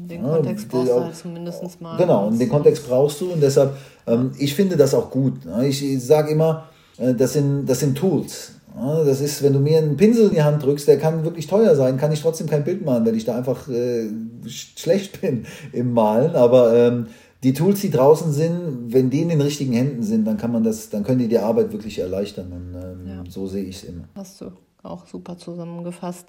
Den 0.10 0.24
Kontext 0.24 0.66
ja, 0.66 0.80
brauchst 0.80 0.91
du 0.91 1.03
halt 1.03 1.16
zumindest 1.16 1.82
mal. 1.82 1.97
Genau, 1.97 2.28
und 2.28 2.39
den 2.39 2.49
Kontext 2.49 2.88
brauchst 2.88 3.22
du 3.22 3.32
und 3.32 3.41
deshalb, 3.41 3.76
ähm, 4.07 4.32
ich 4.38 4.55
finde 4.55 4.76
das 4.76 4.93
auch 4.93 5.10
gut. 5.10 5.45
Ne? 5.45 5.68
Ich, 5.68 5.84
ich 5.84 6.03
sage 6.03 6.32
immer, 6.32 6.66
äh, 6.97 7.14
das, 7.14 7.34
sind, 7.34 7.66
das 7.68 7.80
sind 7.80 7.97
Tools. 7.97 8.53
Das 8.76 9.20
ist, 9.20 9.43
wenn 9.43 9.51
du 9.51 9.60
mir 9.60 9.80
einen 9.80 9.97
Pinsel 9.97 10.28
in 10.28 10.36
die 10.36 10.43
Hand 10.43 10.64
drückst, 10.64 10.88
der 10.88 10.97
kann 10.97 11.26
wirklich 11.26 11.47
teuer 11.47 11.76
sein, 11.76 11.97
kann 11.97 12.14
ich 12.14 12.22
trotzdem 12.22 12.47
kein 12.47 12.64
Bild 12.64 12.86
malen, 12.86 13.05
weil 13.05 13.16
ich 13.16 13.26
da 13.26 13.36
einfach 13.36 13.68
äh, 13.68 14.07
schlecht 14.47 15.20
bin 15.20 15.45
im 15.74 15.91
Malen. 15.93 16.36
Aber 16.36 16.74
ähm, 16.74 17.07
die 17.43 17.53
Tools, 17.53 17.82
die 17.82 17.89
draußen 17.89 18.32
sind, 18.32 18.93
wenn 18.93 19.10
die 19.10 19.22
in 19.22 19.30
den 19.30 19.41
richtigen 19.41 19.74
Händen 19.74 20.03
sind, 20.03 20.26
dann 20.26 20.38
kann 20.38 20.51
man 20.51 20.64
das, 20.64 20.89
dann 20.89 21.03
können 21.03 21.20
die 21.20 21.28
die 21.28 21.39
Arbeit 21.39 21.74
wirklich 21.74 21.99
erleichtern. 21.99 22.53
Und 22.53 22.82
ähm, 22.82 23.07
ja. 23.07 23.24
so 23.30 23.47
sehe 23.47 23.64
ich 23.64 23.78
es 23.78 23.84
immer. 23.84 24.07
Hast 24.16 24.39
du 24.39 24.51
auch 24.82 25.05
super 25.07 25.38
zusammengefasst. 25.38 26.25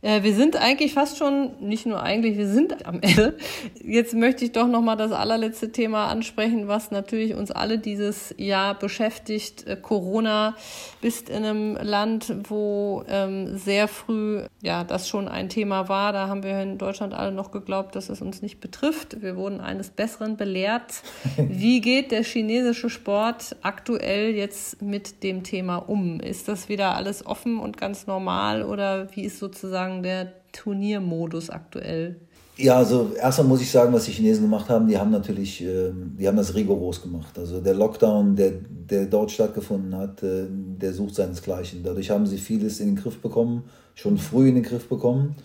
Äh, 0.00 0.24
wir 0.24 0.34
sind 0.34 0.56
eigentlich 0.56 0.92
fast 0.92 1.18
schon, 1.18 1.52
nicht 1.60 1.86
nur 1.86 2.02
eigentlich, 2.02 2.36
wir 2.36 2.48
sind 2.48 2.84
am 2.84 3.00
Ende. 3.00 3.36
Jetzt 3.80 4.14
möchte 4.14 4.44
ich 4.44 4.50
doch 4.50 4.66
noch 4.66 4.80
mal 4.80 4.96
das 4.96 5.12
allerletzte 5.12 5.70
Thema 5.70 6.08
ansprechen, 6.08 6.66
was 6.66 6.90
natürlich 6.90 7.34
uns 7.34 7.52
alle 7.52 7.78
dieses 7.78 8.34
Jahr 8.38 8.76
beschäftigt. 8.76 9.68
Äh, 9.68 9.76
Corona 9.80 10.56
bist 11.00 11.28
in 11.28 11.44
einem 11.44 11.76
Land, 11.76 12.34
wo 12.48 13.04
ähm, 13.06 13.56
sehr 13.56 13.86
früh 13.86 14.42
ja 14.62 14.82
das 14.82 15.08
schon 15.08 15.28
ein 15.28 15.48
Thema 15.48 15.88
war. 15.88 16.12
Da 16.12 16.26
haben 16.26 16.42
wir 16.42 16.60
in 16.60 16.78
Deutschland 16.78 17.14
alle 17.14 17.30
noch 17.30 17.52
geglaubt, 17.52 17.94
dass 17.94 18.08
es 18.08 18.20
uns 18.20 18.42
nicht 18.42 18.58
betrifft. 18.58 19.22
Wir 19.22 19.36
wurden 19.36 19.60
eines 19.60 19.90
Besseren 19.90 20.36
belehrt. 20.36 21.02
Wie 21.36 21.80
geht 21.80 22.10
der 22.10 22.24
chinesische 22.24 22.90
Sport 22.90 23.54
aktuell 23.62 24.34
jetzt 24.34 24.82
mit 24.82 25.22
dem 25.22 25.44
Thema 25.44 25.76
um? 25.76 26.18
Ist 26.18 26.48
das 26.48 26.68
wieder 26.68 26.96
alles 26.96 27.24
offen 27.24 27.60
und 27.60 27.76
ganz 27.76 27.91
ganz 27.92 28.06
normal 28.06 28.62
oder 28.62 29.06
wie 29.14 29.24
ist 29.24 29.38
sozusagen 29.38 30.02
der 30.02 30.32
Turniermodus 30.52 31.50
aktuell? 31.50 32.16
Ja, 32.56 32.76
also 32.76 33.12
erstmal 33.20 33.48
muss 33.48 33.60
ich 33.60 33.70
sagen, 33.70 33.92
was 33.92 34.06
die 34.06 34.12
Chinesen 34.12 34.44
gemacht 34.44 34.70
haben, 34.70 34.86
die 34.88 34.96
haben 34.96 35.10
natürlich, 35.10 35.62
ähm, 35.62 36.16
die 36.18 36.26
haben 36.26 36.38
das 36.38 36.54
rigoros 36.54 37.02
gemacht. 37.02 37.38
Also 37.38 37.60
der 37.60 37.74
Lockdown, 37.74 38.34
der, 38.34 38.52
der 38.90 39.04
dort 39.06 39.30
stattgefunden 39.30 39.94
hat, 39.94 40.22
äh, 40.22 40.46
der 40.48 40.94
sucht 40.94 41.16
seinesgleichen. 41.16 41.82
Dadurch 41.82 42.10
haben 42.10 42.26
sie 42.26 42.38
vieles 42.38 42.80
in 42.80 42.86
den 42.86 42.96
Griff 42.96 43.18
bekommen, 43.18 43.64
schon 43.94 44.16
früh 44.16 44.48
in 44.48 44.54
den 44.54 44.64
Griff 44.64 44.88
bekommen. 44.88 45.36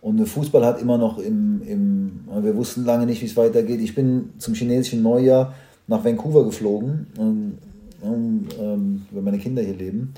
Und 0.00 0.26
Fußball 0.26 0.66
hat 0.66 0.80
immer 0.80 0.98
noch 0.98 1.18
im, 1.18 1.62
im 1.62 2.24
wir 2.42 2.56
wussten 2.56 2.84
lange 2.84 3.06
nicht, 3.06 3.22
wie 3.22 3.26
es 3.26 3.36
weitergeht. 3.36 3.80
Ich 3.80 3.94
bin 3.94 4.30
zum 4.38 4.54
chinesischen 4.54 5.02
Neujahr 5.02 5.54
nach 5.86 6.04
Vancouver 6.04 6.44
geflogen, 6.44 7.06
um, 7.16 7.58
um, 8.00 8.48
ähm, 8.60 9.06
weil 9.12 9.22
meine 9.22 9.38
Kinder 9.38 9.62
hier 9.62 9.76
leben. 9.76 10.14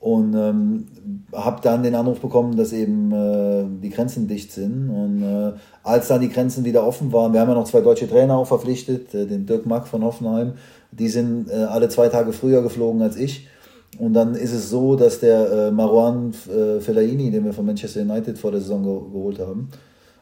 Und 0.00 0.34
ähm, 0.34 0.86
habe 1.32 1.60
dann 1.62 1.82
den 1.82 1.96
Anruf 1.96 2.20
bekommen, 2.20 2.56
dass 2.56 2.72
eben 2.72 3.12
äh, 3.12 3.64
die 3.82 3.90
Grenzen 3.90 4.28
dicht 4.28 4.52
sind. 4.52 4.88
Und 4.90 5.22
äh, 5.22 5.52
als 5.82 6.08
dann 6.08 6.20
die 6.20 6.28
Grenzen 6.28 6.64
wieder 6.64 6.86
offen 6.86 7.12
waren, 7.12 7.32
wir 7.32 7.40
haben 7.40 7.48
ja 7.48 7.54
noch 7.54 7.68
zwei 7.68 7.80
deutsche 7.80 8.08
Trainer 8.08 8.36
auch 8.36 8.46
verpflichtet, 8.46 9.12
äh, 9.14 9.26
den 9.26 9.44
Dirk 9.44 9.66
Mack 9.66 9.88
von 9.88 10.04
Hoffenheim, 10.04 10.52
die 10.92 11.08
sind 11.08 11.50
äh, 11.50 11.54
alle 11.54 11.88
zwei 11.88 12.08
Tage 12.08 12.32
früher 12.32 12.62
geflogen 12.62 13.02
als 13.02 13.16
ich. 13.16 13.48
Und 13.98 14.14
dann 14.14 14.34
ist 14.34 14.52
es 14.52 14.70
so, 14.70 14.94
dass 14.94 15.18
der 15.18 15.50
äh, 15.50 15.70
Marwan 15.72 16.32
äh, 16.46 16.80
Fellaini, 16.80 17.30
den 17.30 17.44
wir 17.44 17.52
von 17.52 17.66
Manchester 17.66 18.02
United 18.02 18.38
vor 18.38 18.52
der 18.52 18.60
Saison 18.60 18.82
ge 18.82 19.12
geholt 19.12 19.40
haben, 19.40 19.68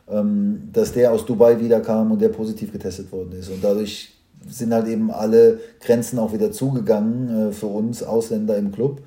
ähm, 0.08 0.68
dass 0.72 0.92
der 0.92 1.12
aus 1.12 1.26
Dubai 1.26 1.60
wiederkam 1.60 2.12
und 2.12 2.22
der 2.22 2.30
positiv 2.30 2.72
getestet 2.72 3.12
worden 3.12 3.32
ist. 3.38 3.50
Und 3.50 3.62
dadurch 3.62 4.14
sind 4.48 4.72
halt 4.72 4.86
eben 4.86 5.10
alle 5.10 5.60
Grenzen 5.80 6.18
auch 6.18 6.32
wieder 6.32 6.52
zugegangen 6.52 7.52
für 7.52 7.66
uns 7.66 8.04
Ausländer 8.04 8.56
im 8.56 8.70
Club. 8.70 9.00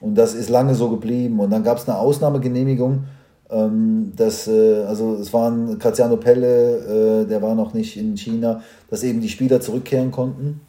Und 0.00 0.16
das 0.16 0.34
ist 0.34 0.50
lange 0.50 0.74
so 0.74 0.90
geblieben. 0.90 1.40
Und 1.40 1.50
dann 1.50 1.62
gab 1.62 1.78
es 1.78 1.88
eine 1.88 1.98
Ausnahmegenehmigung, 1.98 3.04
ähm, 3.50 4.12
dass, 4.16 4.46
äh, 4.46 4.84
also 4.84 5.14
es 5.14 5.32
waren 5.32 5.78
Graziano 5.78 6.16
Pelle, 6.16 7.22
äh, 7.22 7.26
der 7.26 7.40
war 7.42 7.54
noch 7.54 7.74
nicht 7.74 7.96
in 7.96 8.16
China, 8.16 8.62
dass 8.90 9.02
eben 9.02 9.20
die 9.20 9.28
Spieler 9.28 9.60
zurückkehren 9.60 10.10
konnten. 10.10 10.60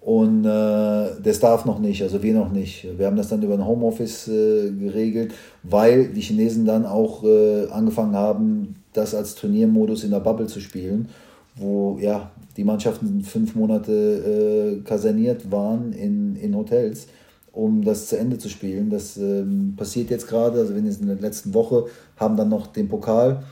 Und 0.00 0.44
äh, 0.44 1.20
der 1.20 1.34
Staff 1.34 1.64
noch 1.64 1.80
nicht, 1.80 2.00
also 2.02 2.22
wir 2.22 2.32
noch 2.32 2.52
nicht. 2.52 2.86
Wir 2.96 3.06
haben 3.06 3.16
das 3.16 3.28
dann 3.28 3.42
über 3.42 3.54
ein 3.54 3.66
Homeoffice 3.66 4.28
äh, 4.28 4.70
geregelt, 4.70 5.34
weil 5.64 6.08
die 6.08 6.20
Chinesen 6.20 6.64
dann 6.64 6.86
auch 6.86 7.24
äh, 7.24 7.66
angefangen 7.70 8.14
haben, 8.14 8.76
das 8.92 9.16
als 9.16 9.34
Turniermodus 9.34 10.04
in 10.04 10.12
der 10.12 10.20
Bubble 10.20 10.46
zu 10.46 10.60
spielen, 10.60 11.08
wo 11.56 11.98
ja 12.00 12.30
die 12.56 12.62
Mannschaften 12.62 13.22
fünf 13.22 13.56
Monate 13.56 13.92
äh, 13.92 14.84
kaserniert 14.84 15.50
waren 15.50 15.92
in, 15.92 16.36
in 16.36 16.54
Hotels 16.54 17.08
um 17.56 17.82
das 17.82 18.08
zu 18.08 18.18
Ende 18.18 18.36
zu 18.38 18.48
spielen. 18.48 18.90
Das 18.90 19.16
ähm, 19.16 19.74
passiert 19.76 20.10
jetzt 20.10 20.28
gerade, 20.28 20.60
also 20.60 20.74
wenn 20.74 20.84
jetzt 20.84 21.00
in 21.00 21.06
der 21.06 21.16
letzten 21.16 21.54
Woche 21.54 21.86
haben 22.16 22.36
dann 22.36 22.50
noch 22.50 22.66
den 22.66 22.88
Pokal. 22.88 23.42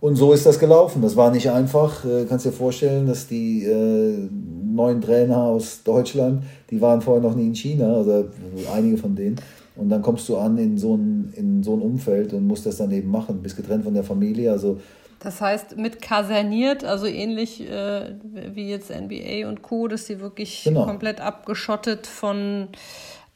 Und 0.00 0.16
so 0.16 0.32
ist 0.32 0.46
das 0.46 0.58
gelaufen. 0.58 1.02
Das 1.02 1.16
war 1.16 1.30
nicht 1.30 1.50
einfach. 1.50 2.04
Äh, 2.04 2.26
kannst 2.28 2.46
dir 2.46 2.52
vorstellen, 2.52 3.06
dass 3.06 3.26
die 3.26 3.64
äh, 3.64 4.28
neuen 4.30 5.00
Trainer 5.00 5.38
aus 5.38 5.82
Deutschland, 5.82 6.44
die 6.70 6.80
waren 6.80 7.00
vorher 7.00 7.22
noch 7.22 7.34
nie 7.34 7.46
in 7.46 7.54
China, 7.54 7.96
also 7.96 8.26
einige 8.72 8.98
von 8.98 9.16
denen. 9.16 9.36
Und 9.76 9.88
dann 9.88 10.02
kommst 10.02 10.28
du 10.28 10.36
an 10.36 10.56
in 10.56 10.78
so 10.78 10.96
ein, 10.96 11.32
in 11.34 11.64
so 11.64 11.74
ein 11.74 11.80
Umfeld 11.80 12.32
und 12.32 12.46
musst 12.46 12.66
das 12.66 12.76
dann 12.76 12.92
eben 12.92 13.10
machen, 13.10 13.42
bist 13.42 13.56
getrennt 13.56 13.82
von 13.82 13.94
der 13.94 14.04
Familie. 14.04 14.52
Also 14.52 14.78
das 15.24 15.40
heißt, 15.40 15.78
mit 15.78 16.02
kaserniert, 16.02 16.84
also 16.84 17.06
ähnlich 17.06 17.68
äh, 17.68 18.14
wie 18.52 18.68
jetzt 18.68 18.90
NBA 18.90 19.48
und 19.48 19.62
Co., 19.62 19.88
dass 19.88 20.06
sie 20.06 20.20
wirklich 20.20 20.62
genau. 20.64 20.84
komplett 20.84 21.20
abgeschottet 21.20 22.06
von 22.06 22.68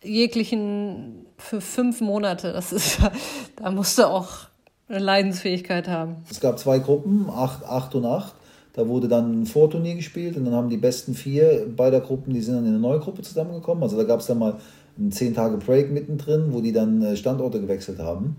jeglichen 0.03 1.27
für 1.37 1.61
fünf 1.61 2.01
Monate. 2.01 2.53
Das 2.53 2.73
ist, 2.73 2.99
da 3.57 3.71
musst 3.71 3.99
du 3.99 4.07
auch 4.07 4.29
eine 4.89 4.99
Leidensfähigkeit 4.99 5.89
haben. 5.89 6.17
Es 6.31 6.41
gab 6.41 6.59
zwei 6.59 6.79
Gruppen, 6.79 7.29
acht, 7.31 7.65
acht 7.65 7.95
und 7.95 8.05
acht. 8.05 8.35
Da 8.73 8.87
wurde 8.87 9.09
dann 9.09 9.43
ein 9.43 9.47
Vorturnier 9.47 9.97
gespielt 9.97 10.37
und 10.37 10.45
dann 10.45 10.55
haben 10.55 10.69
die 10.69 10.77
besten 10.77 11.15
vier 11.15 11.67
beider 11.77 12.01
Gruppen, 12.01 12.33
die 12.33 12.41
sind 12.41 12.55
dann 12.55 12.65
in 12.65 12.71
eine 12.71 12.79
neue 12.79 13.01
Gruppe 13.01 13.23
zusammengekommen. 13.23 13.83
Also 13.83 13.97
da 13.97 14.05
gab 14.05 14.21
es 14.21 14.27
dann 14.27 14.39
mal 14.39 14.55
einen 14.97 15.11
zehn 15.11 15.35
Tage 15.35 15.57
Break 15.57 15.91
mittendrin, 15.91 16.53
wo 16.53 16.61
die 16.61 16.73
dann 16.73 17.03
äh, 17.03 17.17
Standorte 17.17 17.61
gewechselt 17.61 17.99
haben. 17.99 18.37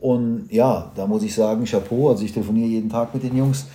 Und 0.00 0.48
ja, 0.50 0.92
da 0.94 1.06
muss 1.06 1.22
ich 1.22 1.34
sagen, 1.34 1.64
Chapeau. 1.64 2.10
Also 2.10 2.24
ich 2.24 2.32
telefoniere 2.32 2.68
jeden 2.68 2.88
Tag 2.88 3.14
mit 3.14 3.22
den 3.22 3.36
Jungs. 3.36 3.66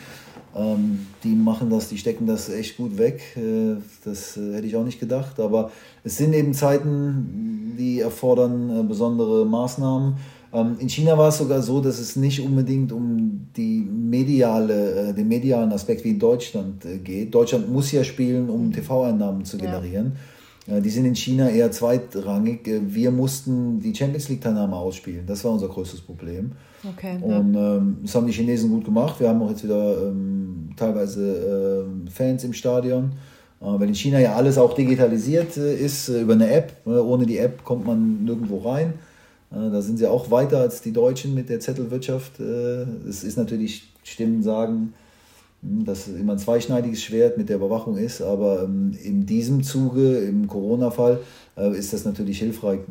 Ähm, 0.56 1.08
die 1.24 1.36
machen 1.36 1.70
das, 1.70 1.89
die 1.89 1.97
stecken 1.97 2.28
das 2.28 2.49
echt 2.49 2.78
gut 2.78 2.97
weg. 2.97 3.22
Äh, 3.36 3.76
das 4.06 4.38
äh, 4.38 4.54
hätte 4.54 4.68
ich 4.68 4.76
auch 4.76 4.84
nicht 4.84 4.99
gedacht. 4.99 5.39
Aber 5.39 5.72
es 6.04 6.18
sind 6.18 6.34
eben 6.34 6.54
Zeiten, 6.54 7.76
die 7.78 7.99
erfordern 7.99 8.70
äh, 8.70 8.84
besondere 8.84 9.45
Maßnahmen. 9.45 10.16
Ähm, 10.54 10.76
in 10.80 10.89
China 10.89 11.18
war 11.18 11.30
es 11.30 11.39
sogar 11.39 11.62
so, 11.62 11.82
dass 11.82 11.99
es 11.99 12.16
nicht 12.16 12.39
unbedingt 12.39 12.91
um 12.91 13.47
die 13.58 13.82
mediale, 13.82 15.10
äh, 15.10 15.14
den 15.14 15.28
medialen 15.28 15.72
Aspekt 15.72 16.04
wie 16.04 16.12
in 16.12 16.20
Deutschland 16.20 16.86
äh, 16.86 16.99
geht. 16.99 17.34
Deutschland 17.34 17.72
muss 17.72 17.91
ja 17.91 18.04
spielen, 18.04 18.49
um 18.49 18.72
TV-Einnahmen 18.72 19.45
zu 19.45 19.58
generieren. 19.58 20.14
Ja. 20.14 20.20
Die 20.66 20.89
sind 20.89 21.03
in 21.03 21.16
China 21.16 21.49
eher 21.49 21.72
zweitrangig. 21.72 22.61
Wir 22.88 23.11
mussten 23.11 23.82
die 23.82 23.93
Champions 23.93 24.30
League-Teilnahme 24.30 24.76
ausspielen. 24.76 25.26
Das 25.26 25.43
war 25.43 25.51
unser 25.51 25.68
größtes 25.68 25.99
Problem. 26.01 26.53
Okay, 26.95 27.18
und 27.22 27.53
ja. 27.53 27.76
ähm, 27.78 27.97
das 28.01 28.16
haben 28.16 28.28
die 28.28 28.34
Chinesen 28.34 28.70
gut 28.70 28.86
gemacht. 28.86 29.20
Wir 29.20 29.28
haben 29.28 29.41
auch 29.41 29.49
jetzt 29.49 29.64
wieder 29.64 30.07
ähm, 30.07 30.70
teilweise 30.78 31.86
ähm, 31.86 32.07
Fans 32.07 32.45
im 32.45 32.53
Stadion. 32.53 33.11
Äh, 33.61 33.66
weil 33.66 33.88
in 33.88 33.95
China 33.95 34.20
ja 34.20 34.36
alles 34.36 34.57
auch 34.57 34.74
digitalisiert 34.74 35.57
äh, 35.57 35.76
ist 35.76 36.09
äh, 36.09 36.22
über 36.22 36.34
eine 36.34 36.49
App. 36.49 36.74
Äh, 36.86 36.91
ohne 36.91 37.26
die 37.26 37.38
App 37.38 37.64
kommt 37.64 37.86
man 37.86 38.24
nirgendwo 38.24 38.59
rein. 38.59 38.93
Äh, 39.51 39.70
da 39.72 39.82
sind 39.82 39.97
sie 39.97 40.07
auch 40.07 40.32
weiter 40.32 40.59
als 40.59 40.82
die 40.82 40.91
Deutschen 40.91 41.34
mit 41.34 41.49
der 41.49 41.59
Zettelwirtschaft. 41.59 42.39
Äh, 42.39 42.84
es 43.07 43.24
ist 43.24 43.38
natürlich, 43.38 43.91
Stimmen 44.03 44.43
sagen, 44.43 44.93
dass 45.64 46.07
es 46.07 46.20
immer 46.20 46.34
ein 46.34 46.39
zweischneidiges 46.39 47.01
Schwert 47.01 47.38
mit 47.38 47.47
der 47.47 47.55
Überwachung 47.55 47.97
ist, 47.97 48.22
aber 48.22 48.64
ähm, 48.64 48.91
in 49.01 49.26
diesem 49.26 49.64
Zuge, 49.64 50.18
im 50.18 50.47
Corona-Fall, 50.47 51.20
äh, 51.55 51.78
ist 51.78 51.93
das 51.93 52.03
natürlich 52.03 52.39
hilfreich, 52.39 52.82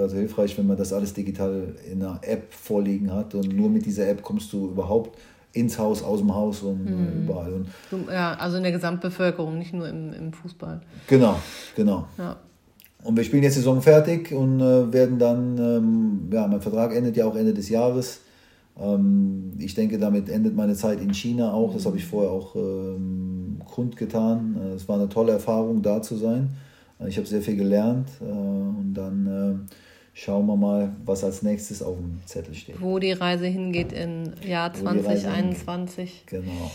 also 0.00 0.16
hilfreich, 0.16 0.56
wenn 0.56 0.66
man 0.66 0.78
das 0.78 0.92
alles 0.92 1.12
digital 1.12 1.74
in 1.90 2.02
einer 2.02 2.20
App 2.22 2.52
vorliegen 2.52 3.12
hat 3.12 3.34
und 3.34 3.54
nur 3.54 3.68
mit 3.68 3.84
dieser 3.84 4.08
App 4.08 4.22
kommst 4.22 4.52
du 4.52 4.68
überhaupt 4.68 5.18
ins 5.52 5.78
Haus, 5.78 6.02
aus 6.02 6.20
dem 6.20 6.34
Haus 6.34 6.62
und 6.62 6.84
mhm. 6.84 7.24
überall. 7.24 7.52
Und 7.52 8.08
ja, 8.10 8.32
also 8.34 8.56
in 8.56 8.62
der 8.62 8.72
Gesamtbevölkerung, 8.72 9.58
nicht 9.58 9.74
nur 9.74 9.86
im, 9.86 10.14
im 10.14 10.32
Fußball. 10.32 10.80
Genau, 11.08 11.38
genau. 11.76 12.06
Ja. 12.16 12.36
Und 13.04 13.16
wir 13.16 13.24
spielen 13.24 13.42
jetzt 13.42 13.56
die 13.56 13.60
Saison 13.60 13.82
fertig 13.82 14.32
und 14.32 14.60
äh, 14.60 14.90
werden 14.90 15.18
dann, 15.18 15.58
ähm, 15.58 16.30
ja, 16.32 16.46
mein 16.46 16.62
Vertrag 16.62 16.94
endet 16.94 17.16
ja 17.16 17.26
auch 17.26 17.36
Ende 17.36 17.52
des 17.52 17.68
Jahres 17.68 18.20
ich 19.58 19.74
denke, 19.74 19.98
damit 19.98 20.28
endet 20.28 20.56
meine 20.56 20.74
Zeit 20.74 21.00
in 21.00 21.12
China 21.12 21.52
auch. 21.52 21.74
Das 21.74 21.84
habe 21.84 21.98
ich 21.98 22.06
vorher 22.06 22.30
auch 22.30 22.56
ähm, 22.56 23.60
kundgetan. 23.64 24.56
Äh, 24.60 24.74
es 24.74 24.88
war 24.88 24.96
eine 24.96 25.08
tolle 25.08 25.32
Erfahrung, 25.32 25.82
da 25.82 26.00
zu 26.00 26.16
sein. 26.16 26.50
Äh, 26.98 27.08
ich 27.08 27.16
habe 27.16 27.26
sehr 27.26 27.42
viel 27.42 27.56
gelernt 27.56 28.08
äh, 28.20 28.24
und 28.24 28.94
dann 28.94 29.26
äh, 29.26 29.74
schauen 30.14 30.46
wir 30.46 30.56
mal, 30.56 30.96
was 31.04 31.24
als 31.24 31.42
nächstes 31.42 31.82
auf 31.82 31.96
dem 31.96 32.20
Zettel 32.26 32.54
steht. 32.54 32.80
Wo 32.80 32.98
die 32.98 33.12
Reise 33.12 33.46
hingeht 33.46 33.92
im 33.92 34.32
Jahr 34.46 34.72
2021. 34.72 36.24
Genau. 36.26 36.70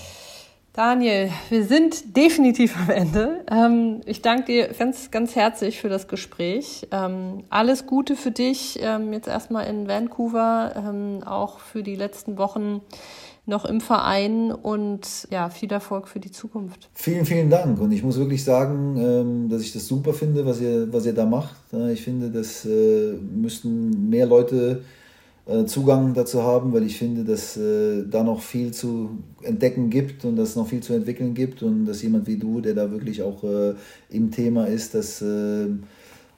Daniel, 0.78 1.32
wir 1.49 1.65
sind 1.65 2.15
definitiv 2.15 2.78
am 2.78 2.91
Ende. 2.91 3.43
Ähm, 3.49 4.01
ich 4.05 4.21
danke 4.21 4.45
dir 4.45 4.67
ganz, 4.78 5.09
ganz 5.09 5.36
herzlich 5.36 5.82
für 5.82 5.89
das 5.89 6.07
Gespräch. 6.07 6.88
Ähm, 6.91 7.45
alles 7.49 7.88
Gute 7.88 8.15
für 8.15 8.30
dich 8.30 8.78
ähm, 8.84 9.11
jetzt 9.11 9.28
erstmal 9.28 9.65
in 9.65 9.88
Vancouver, 9.88 10.73
ähm, 10.75 11.23
auch 11.25 11.57
für 11.57 11.82
die 11.82 11.95
letzten 11.95 12.38
Wochen 12.38 12.82
noch 13.47 13.65
im 13.65 13.82
Verein 13.82 14.51
und 14.51 15.28
ja, 15.32 15.49
viel 15.49 15.71
Erfolg 15.71 16.07
für 16.07 16.19
die 16.19 16.30
Zukunft. 16.30 16.89
Vielen, 16.93 17.25
vielen 17.25 17.49
Dank. 17.49 17.82
Und 17.82 17.91
ich 17.91 18.03
muss 18.03 18.19
wirklich 18.19 18.43
sagen, 18.43 18.97
ähm, 18.97 19.49
dass 19.49 19.63
ich 19.63 19.73
das 19.73 19.88
super 19.88 20.13
finde, 20.13 20.45
was 20.45 20.61
ihr, 20.61 20.93
was 20.93 21.07
ihr 21.07 21.13
da 21.13 21.25
macht. 21.25 21.55
Ich 21.91 22.03
finde, 22.03 22.30
das 22.30 22.65
äh, 22.65 23.13
müssten 23.13 24.09
mehr 24.09 24.28
Leute 24.28 24.84
äh, 25.48 25.66
Zugang 25.66 26.14
dazu 26.14 26.43
haben, 26.43 26.74
weil 26.74 26.84
ich 26.84 26.98
finde, 26.98 27.24
dass 27.24 27.58
äh, 27.58 28.04
da 28.10 28.24
noch 28.24 28.41
viel 28.41 28.72
zu 28.72 29.12
entdecken 29.41 29.89
gibt 29.89 30.26
und 30.26 30.36
dass 30.36 30.50
es 30.50 30.56
noch 30.56 30.68
viel 30.68 30.82
zu 30.82 30.93
entwickeln 30.93 31.34
gibt 31.34 31.64
und 31.64 31.86
dass 31.86 32.02
jemand 32.02 32.28
wie 32.28 32.38
du, 32.38 32.62
der 32.62 32.74
da 32.74 32.91
wirklich 32.91 33.22
auch 33.24 33.43
äh, 33.43 33.74
im 34.10 34.32
Thema 34.32 34.66
ist, 34.66 34.93
das 34.93 35.22
äh, 35.22 35.68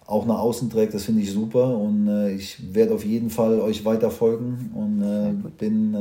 auch 0.05 0.25
nach 0.25 0.39
außen 0.39 0.69
trägt, 0.69 0.93
das 0.93 1.05
finde 1.05 1.21
ich 1.21 1.31
super 1.31 1.77
und 1.77 2.07
äh, 2.07 2.33
ich 2.33 2.73
werde 2.73 2.93
auf 2.93 3.05
jeden 3.05 3.29
Fall 3.29 3.59
euch 3.59 3.85
weiter 3.85 4.11
folgen 4.11 4.71
und 4.73 5.57
bin 5.57 5.95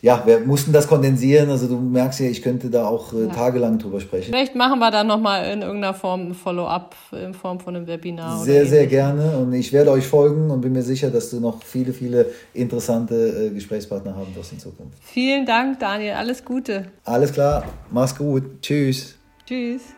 ja, 0.00 0.22
wir 0.24 0.40
mussten 0.40 0.72
das 0.72 0.86
kondensieren. 0.86 1.50
Also 1.50 1.66
du 1.66 1.76
merkst 1.76 2.20
ja, 2.20 2.26
ich 2.26 2.42
könnte 2.42 2.70
da 2.70 2.86
auch 2.86 3.12
äh, 3.12 3.24
ja. 3.24 3.28
tagelang 3.28 3.78
drüber 3.78 4.00
sprechen. 4.00 4.26
Vielleicht 4.30 4.54
machen 4.54 4.78
wir 4.78 4.90
dann 4.90 5.06
nochmal 5.06 5.46
in 5.52 5.62
irgendeiner 5.62 5.94
Form 5.94 6.28
ein 6.28 6.34
Follow-up 6.34 6.94
in 7.12 7.34
Form 7.34 7.58
von 7.60 7.74
einem 7.74 7.86
Webinar. 7.86 8.42
Sehr, 8.44 8.66
sehr 8.66 8.86
gerne. 8.86 9.38
Und 9.38 9.52
ich 9.52 9.72
werde 9.72 9.90
euch 9.90 10.06
folgen 10.06 10.50
und 10.50 10.60
bin 10.60 10.72
mir 10.72 10.82
sicher, 10.82 11.10
dass 11.10 11.30
du 11.30 11.40
noch 11.40 11.62
viele, 11.62 11.92
viele 11.92 12.26
interessante 12.54 13.14
äh, 13.14 13.50
Gesprächspartner 13.50 14.14
haben 14.14 14.34
wirst 14.34 14.52
in 14.52 14.58
Zukunft. 14.58 14.98
Vielen 15.00 15.44
Dank, 15.44 15.80
Daniel. 15.80 16.14
Alles 16.14 16.44
Gute. 16.44 16.86
Alles 17.04 17.32
klar. 17.32 17.64
Mach's 17.90 18.16
gut. 18.16 18.62
Tschüss. 18.62 19.16
Tschüss. 19.46 19.97